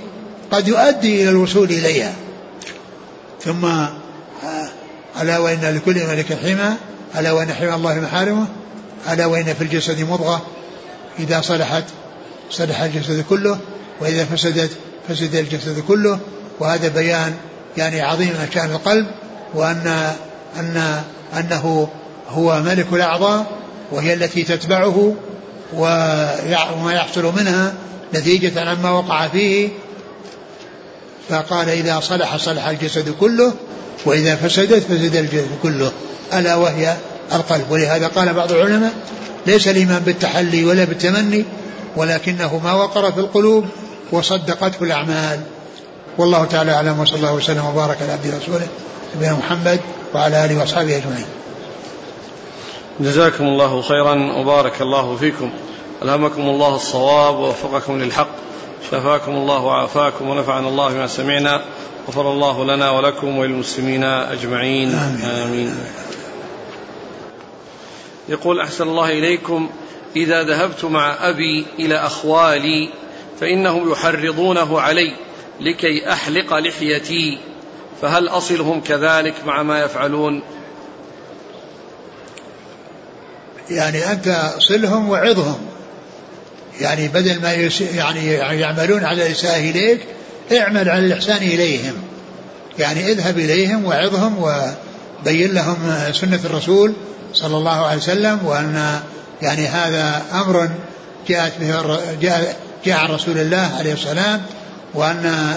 قد 0.51 0.67
يؤدي 0.67 1.21
إلى 1.21 1.29
الوصول 1.29 1.69
إليها. 1.69 2.13
ثم 3.43 3.65
آه، 3.65 3.89
ألا 5.21 5.37
وإن 5.37 5.61
لكل 5.61 6.07
ملك 6.07 6.33
حمى 6.33 6.73
ألا 7.19 7.31
وإن 7.31 7.53
حمى 7.53 7.75
الله 7.75 7.99
محارمه 7.99 8.47
ألا 9.11 9.25
وإن 9.25 9.53
في 9.53 9.61
الجسد 9.61 10.01
مضغة 10.01 10.45
إذا 11.19 11.41
صلحت 11.41 11.83
صلح 12.51 12.81
الجسد 12.81 13.23
كله 13.29 13.59
وإذا 14.01 14.25
فسدت 14.25 14.71
فسد 15.09 15.35
الجسد 15.35 15.79
كله 15.79 16.19
وهذا 16.59 16.87
بيان 16.87 17.33
يعني 17.77 18.01
عظيم 18.01 18.27
من 18.27 18.47
شأن 18.53 18.71
القلب 18.71 19.07
وأن 19.53 20.13
أن 20.59 21.01
أنه 21.37 21.89
هو 22.29 22.61
ملك 22.61 22.87
الأعضاء 22.93 23.45
وهي 23.91 24.13
التي 24.13 24.43
تتبعه 24.43 25.15
وما 25.73 26.93
يحصل 26.93 27.33
منها 27.35 27.73
نتيجة 28.13 28.61
عما 28.61 28.91
وقع 28.91 29.27
فيه. 29.27 29.69
فقال 31.29 31.69
إذا 31.69 31.99
صلح 31.99 32.37
صلح 32.37 32.67
الجسد 32.67 33.09
كله 33.19 33.53
وإذا 34.05 34.35
فسدت 34.35 34.83
فسد 34.83 35.15
الجسد 35.15 35.49
كله. 35.63 35.91
ألا 36.33 36.55
وهي 36.55 36.95
القلب. 37.33 37.71
ولهذا 37.71 38.07
قال 38.07 38.33
بعض 38.33 38.51
العلماء 38.51 38.93
ليس 39.47 39.67
الإيمان 39.67 39.99
بالتحلي 39.99 40.65
ولا 40.65 40.83
بالتمني 40.83 41.45
ولكنه 41.95 42.61
ما 42.63 42.73
وقر 42.73 43.11
في 43.11 43.19
القلوب 43.19 43.65
وصدقته 44.11 44.83
الأعمال. 44.83 45.39
والله 46.17 46.45
تعالى 46.45 46.71
أعلم 46.71 46.99
وصلى 46.99 47.15
الله 47.15 47.33
وسلم 47.33 47.65
وبارك 47.65 47.97
على 48.01 48.11
عبده 48.11 48.35
ورسوله 48.35 48.67
نبينا 49.15 49.33
محمد 49.33 49.79
وعلى 50.13 50.45
آله 50.45 50.57
وأصحابه 50.59 50.97
أجمعين. 50.97 51.25
جزاكم 52.99 53.43
الله 53.43 53.81
خيرا 53.81 54.33
وبارك 54.37 54.81
الله 54.81 55.15
فيكم. 55.15 55.49
ألهمكم 56.03 56.41
الله 56.41 56.75
الصواب 56.75 57.39
ووفقكم 57.39 58.01
للحق. 58.01 58.27
شفاكم 58.91 59.31
الله 59.31 59.59
وعافاكم 59.59 60.29
ونفعنا 60.29 60.67
الله 60.67 60.93
بما 60.93 61.07
سمعنا. 61.07 61.61
غفر 62.07 62.31
الله 62.31 62.65
لنا 62.65 62.91
ولكم 62.91 63.37
وللمسلمين 63.37 64.03
أجمعين. 64.03 64.89
آمين, 64.89 65.25
آمين. 65.25 65.77
يقول 68.29 68.59
أحسن 68.59 68.87
الله 68.87 69.09
إليكم. 69.09 69.69
إذا 70.15 70.43
ذهبت 70.43 70.85
مع 70.85 71.29
أبي 71.29 71.65
إلى 71.79 71.95
أخوالي 71.95 72.89
فإنهم 73.39 73.91
يحرضونه 73.91 74.81
علي 74.81 75.13
لكي 75.61 76.11
أحلق 76.11 76.53
لحيتي. 76.53 77.39
فهل 78.01 78.27
أصلهم 78.27 78.81
كذلك 78.81 79.33
مع 79.45 79.63
ما 79.63 79.83
يفعلون؟ 79.83 80.41
يعني 83.69 84.11
أنت 84.11 84.53
صلهم 84.59 85.09
وعظهم. 85.09 85.57
يعني 86.81 87.07
بدل 87.07 87.41
ما 87.41 87.53
يعني 87.95 88.33
يعملون 88.33 89.03
على 89.03 89.25
الإساءة 89.25 89.59
إليك 89.59 89.99
اعمل 90.57 90.89
على 90.89 91.05
الإحسان 91.05 91.37
إليهم. 91.37 91.93
يعني 92.79 93.11
اذهب 93.11 93.37
إليهم 93.37 93.85
وعظهم 93.85 94.35
وبين 95.23 95.53
لهم 95.53 95.77
سنة 96.11 96.39
الرسول 96.45 96.93
صلى 97.33 97.57
الله 97.57 97.85
عليه 97.85 97.97
وسلم 97.97 98.39
وأن 98.45 98.99
يعني 99.41 99.67
هذا 99.67 100.21
أمر 100.33 100.69
جاءت 101.27 101.53
به 101.59 101.99
جاء, 102.21 102.55
جاء 102.85 102.97
عن 102.97 103.09
رسول 103.09 103.37
الله 103.37 103.75
عليه 103.79 103.93
السلام 103.93 104.41
وأن 104.93 105.55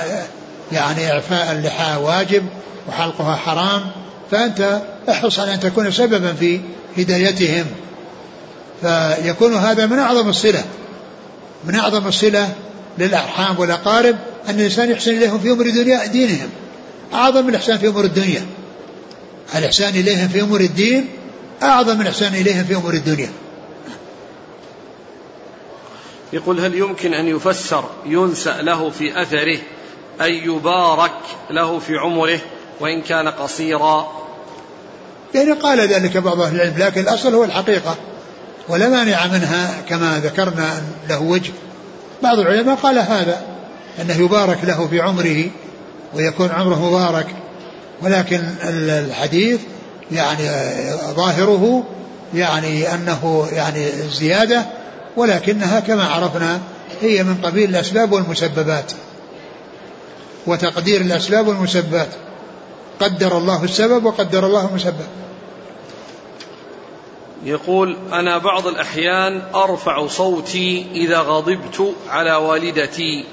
يعني 0.73 1.13
إعفاء 1.13 1.53
اللحى 1.53 1.97
واجب 1.97 2.47
وحلقها 2.89 3.37
حرام 3.37 3.83
فأنت 4.31 4.81
احرص 5.11 5.39
على 5.39 5.55
أن 5.55 5.61
تكون 5.61 5.91
سببا 5.91 6.33
في 6.33 6.61
هدايتهم. 6.99 7.67
فيكون 8.83 9.55
هذا 9.55 9.87
من 9.87 9.99
أعظم 9.99 10.29
الصلة. 10.29 10.65
من 11.65 11.75
أعظم 11.75 12.07
الصلة 12.07 12.55
للأرحام 12.99 13.59
والأقارب 13.59 14.17
أن 14.49 14.55
الإنسان 14.55 14.91
يحسن 14.91 15.11
إليهم 15.11 15.39
في 15.39 15.51
أمور 15.51 15.71
دنيا 15.71 16.07
دينهم. 16.07 16.49
أعظم 17.15 17.43
من 17.43 17.51
الإحسان 17.51 17.79
في 17.79 17.89
أمور 17.89 18.05
الدنيا. 18.05 18.47
الإحسان 19.55 19.95
إليهم 19.95 20.29
في 20.29 20.41
أمور 20.41 20.61
الدين 20.61 21.09
أعظم 21.63 21.95
من 21.95 22.03
الإحسان 22.03 22.35
إليهم 22.35 22.65
في 22.65 22.77
أمور 22.77 22.95
الدنيا. 22.95 23.31
يقول 26.33 26.61
هل 26.61 26.75
يمكن 26.75 27.15
أن 27.15 27.29
يفسر 27.29 27.85
ينسأ 28.07 28.63
له 28.63 28.91
في 28.91 29.23
أثره 29.23 29.59
أن 30.21 30.33
يبارك 30.33 31.21
له 31.51 31.79
في 31.79 31.97
عمره 31.97 32.39
وإن 32.81 33.03
كان 33.03 33.29
قصيرا؟ 33.29 34.13
يعني 35.35 35.53
قال 35.53 35.81
ذلك 35.81 36.17
بعض 36.17 36.41
أهل 36.41 36.57
العلم 36.57 36.75
لكن 36.79 37.01
الأصل 37.01 37.35
هو 37.35 37.45
الحقيقة. 37.45 37.97
ولا 38.69 38.89
مانع 38.89 39.27
منها 39.27 39.75
كما 39.89 40.21
ذكرنا 40.25 40.83
له 41.09 41.23
وجه. 41.23 41.53
بعض 42.23 42.39
العلماء 42.39 42.77
قال 42.77 42.99
هذا 42.99 43.43
أنه 44.01 44.15
يبارك 44.15 44.59
له 44.65 44.89
في 44.89 45.01
عمره 45.01 45.51
ويكون 46.15 46.51
عمره 46.51 46.89
مبارك 46.89 47.27
ولكن 48.03 48.41
الحديث 48.65 49.61
يعني 50.13 50.49
ظاهره 51.15 51.85
يعني 52.35 52.95
أنه 52.95 53.49
يعني 53.53 53.87
زيادة 54.13 54.67
ولكنها 55.17 55.81
كما 55.81 56.05
عرفنا 56.05 56.61
هي 57.01 57.23
من 57.23 57.37
قبيل 57.43 57.71
الأسباب 57.71 58.13
والمسببات. 58.13 58.93
وتقدير 60.47 61.01
الأسباب 61.01 61.49
والمسببات. 61.49 62.09
قدر 63.01 63.39
الله 63.39 63.65
السبب 63.65 64.05
وقدر 64.05 64.47
الله 64.47 64.69
المسبب. 64.69 65.07
يقول 67.45 67.97
أنا 68.13 68.39
بعض 68.39 68.67
الأحيان 68.67 69.43
أرفع 69.55 70.07
صوتي 70.07 70.87
إذا 70.95 71.19
غضبت 71.19 71.95
على 72.09 72.35
والدتي 72.35 73.25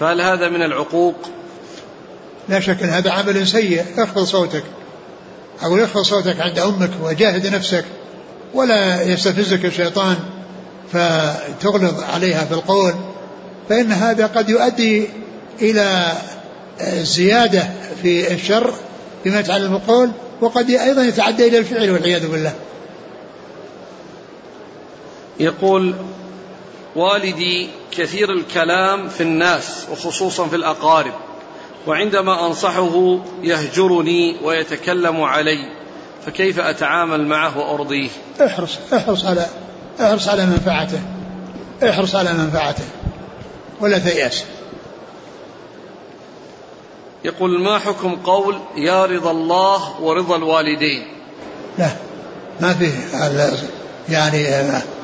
فهل 0.00 0.20
هذا 0.20 0.48
من 0.48 0.62
العقوق؟ 0.62 1.14
لا 2.48 2.60
شك 2.60 2.82
هذا 2.82 3.10
عمل 3.10 3.48
سيء 3.48 3.84
اخفض 3.98 4.24
صوتك. 4.24 4.64
أقول 5.62 5.80
اخفض 5.80 6.02
صوتك 6.02 6.40
عند 6.40 6.58
أمك 6.58 6.90
وجاهد 7.02 7.54
نفسك 7.54 7.84
ولا 8.54 9.02
يستفزك 9.02 9.64
الشيطان 9.64 10.16
فتغلظ 10.92 12.02
عليها 12.02 12.44
في 12.44 12.52
القول 12.52 12.94
فإن 13.68 13.92
هذا 13.92 14.26
قد 14.26 14.48
يؤدي 14.48 15.08
إلى 15.62 16.12
زيادة 17.02 17.68
في 18.02 18.34
الشر 18.34 18.74
بما 19.24 19.40
يتعلق 19.40 19.70
بالقول 19.70 20.10
وقد 20.40 20.70
أيضا 20.70 21.02
يتعدى 21.02 21.48
إلى 21.48 21.58
الفعل 21.58 21.90
والعياذ 21.90 22.28
بالله. 22.28 22.52
يقول 25.40 25.94
والدي 26.96 27.68
كثير 27.90 28.32
الكلام 28.32 29.08
في 29.08 29.22
الناس 29.22 29.86
وخصوصا 29.92 30.46
في 30.46 30.56
الأقارب 30.56 31.12
وعندما 31.86 32.46
أنصحه 32.46 33.18
يهجرني 33.42 34.36
ويتكلم 34.42 35.20
علي 35.22 35.58
فكيف 36.26 36.60
أتعامل 36.60 37.26
معه 37.26 37.58
وأرضيه؟ 37.58 38.08
احرص 38.46 38.78
احرص 38.94 39.24
على 39.24 39.46
احرص 40.00 40.28
على 40.28 40.46
منفعته 40.46 41.00
احرص 41.82 42.14
على 42.14 42.32
منفعته 42.32 42.84
ولا 43.80 43.98
تيأس. 43.98 44.44
يقول 47.24 47.60
ما 47.60 47.78
حكم 47.78 48.16
قول 48.16 48.58
يا 48.76 49.06
رضا 49.06 49.30
الله 49.30 50.00
ورضا 50.00 50.36
الوالدين؟ 50.36 51.06
لا 51.78 51.90
ما 52.60 52.74
فيه 52.74 52.92
يعني 54.08 54.42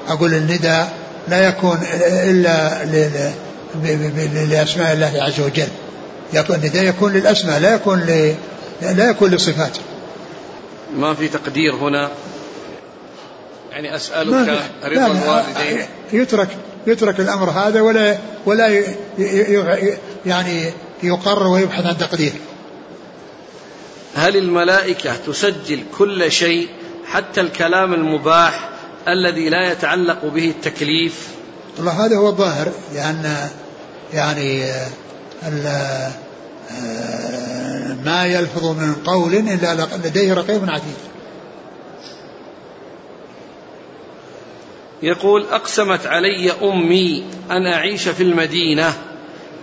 أقول 0.08 0.34
النداء 0.34 0.92
لا 1.28 1.48
يكون 1.48 1.78
إلا 2.02 2.84
لأسماء 4.44 4.92
الله 4.92 5.12
عز 5.22 5.40
وجل. 5.40 5.68
يكون 6.32 6.56
النداء 6.56 6.84
يكون 6.84 7.12
للأسماء 7.12 7.58
لا 7.60 7.74
يكون 7.74 8.00
ل... 8.00 8.34
لا 8.82 9.10
يكون 9.10 9.30
للصفات 9.30 9.78
ما 10.96 11.14
في 11.14 11.28
تقدير 11.28 11.74
هنا؟ 11.74 12.10
يعني 13.70 13.96
أسألك 13.96 14.60
رضا 14.84 15.06
الوالدين. 15.06 15.86
يترك 16.12 16.48
يترك 16.86 17.20
الأمر 17.20 17.50
هذا 17.50 17.80
ولا 17.80 18.18
ولا 18.46 18.82
يعني 20.26 20.72
يقرر 21.02 21.46
ويبحث 21.46 21.86
عن 21.86 21.98
تقدير. 21.98 22.32
هل 24.14 24.36
الملائكة 24.36 25.16
تسجل 25.26 25.80
كل 25.98 26.32
شيء 26.32 26.68
حتى 27.06 27.40
الكلام 27.40 27.94
المباح 27.94 28.68
الذي 29.12 29.48
لا 29.48 29.72
يتعلق 29.72 30.24
به 30.24 30.50
التكليف. 30.50 31.28
والله 31.76 32.06
هذا 32.06 32.16
هو 32.16 32.28
الظاهر 32.28 32.72
لأن 32.94 33.48
يعني 34.14 34.72
ما 38.04 38.26
يلفظ 38.26 38.64
من 38.64 38.94
قول 38.94 39.34
إلا 39.34 39.88
لديه 40.04 40.34
رقيب 40.34 40.70
عتيد. 40.70 40.96
يقول 45.02 45.46
أقسمت 45.50 46.06
علي 46.06 46.52
أمي 46.62 47.24
أن 47.50 47.66
أعيش 47.66 48.08
في 48.08 48.22
المدينة 48.22 48.92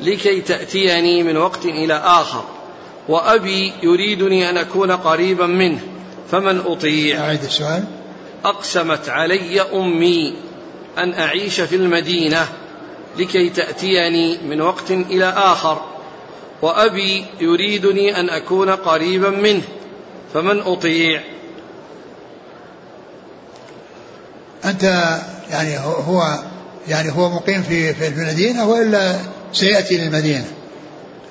لكي 0.02 0.41
تأتيني 0.41 1.24
من 1.24 1.38
وقت 1.38 1.66
إلى 1.66 1.93
آخر 1.93 2.43
وأبي 3.10 3.74
يريدني 3.84 4.50
أن 4.50 4.58
أكون 4.58 4.91
قريبا 4.91 5.46
منه 5.46 5.80
فمن 6.32 6.60
أطيع؟ 6.66 7.20
أعيد 7.20 7.43
السؤال. 7.43 7.84
أقسمت 8.46 9.10
علي 9.10 9.62
أمي 9.62 10.36
أن 10.98 11.14
أعيش 11.14 11.62
في 11.62 11.76
المدينة 11.76 12.48
لكي 13.18 13.50
تأتيني 13.50 14.38
من 14.38 14.62
وقت 14.62 14.91
إلى 14.91 15.26
آخر 15.26 15.82
وأبي 16.62 17.26
يريدني 17.39 18.20
أن 18.20 18.30
أكون 18.30 18.70
قريبا 18.70 19.30
منه 19.30 19.62
فمن 20.34 20.60
أطيع؟ 20.60 21.22
أنت 24.66 24.84
يعني 25.50 25.78
هو 25.80 26.39
يعني 26.88 27.12
هو 27.12 27.30
مقيم 27.30 27.64
في 27.64 27.93
في 27.93 28.08
المدينة 28.08 28.70
وإلا 28.70 29.16
سيأتي 29.54 29.98
للمدينة؟ 29.98 30.46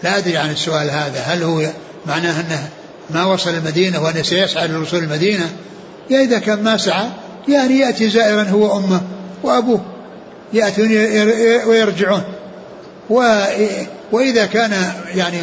لا 0.03 0.19
أدري 0.19 0.37
عن 0.37 0.51
السؤال 0.51 0.91
هذا 0.91 1.21
هل 1.21 1.43
هو 1.43 1.71
معناه 2.07 2.41
أنه 2.41 2.69
ما 3.11 3.25
وصل 3.25 3.51
المدينة 3.51 4.03
وأنه 4.03 4.23
سيسعى 4.23 4.69
للوصول 4.69 5.03
المدينة؟ 5.03 5.57
يا 6.11 6.21
إذا 6.21 6.39
كان 6.39 6.63
ما 6.63 6.77
سعى 6.77 7.07
يعني 7.49 7.79
يأتي 7.79 8.09
زائرا 8.09 8.43
هو 8.43 8.79
أمه 8.79 9.01
وأبوه 9.43 9.81
يأتون 10.53 10.89
ويرجعون. 11.69 12.23
وإذا 14.13 14.47
كان 14.47 14.93
يعني 15.15 15.39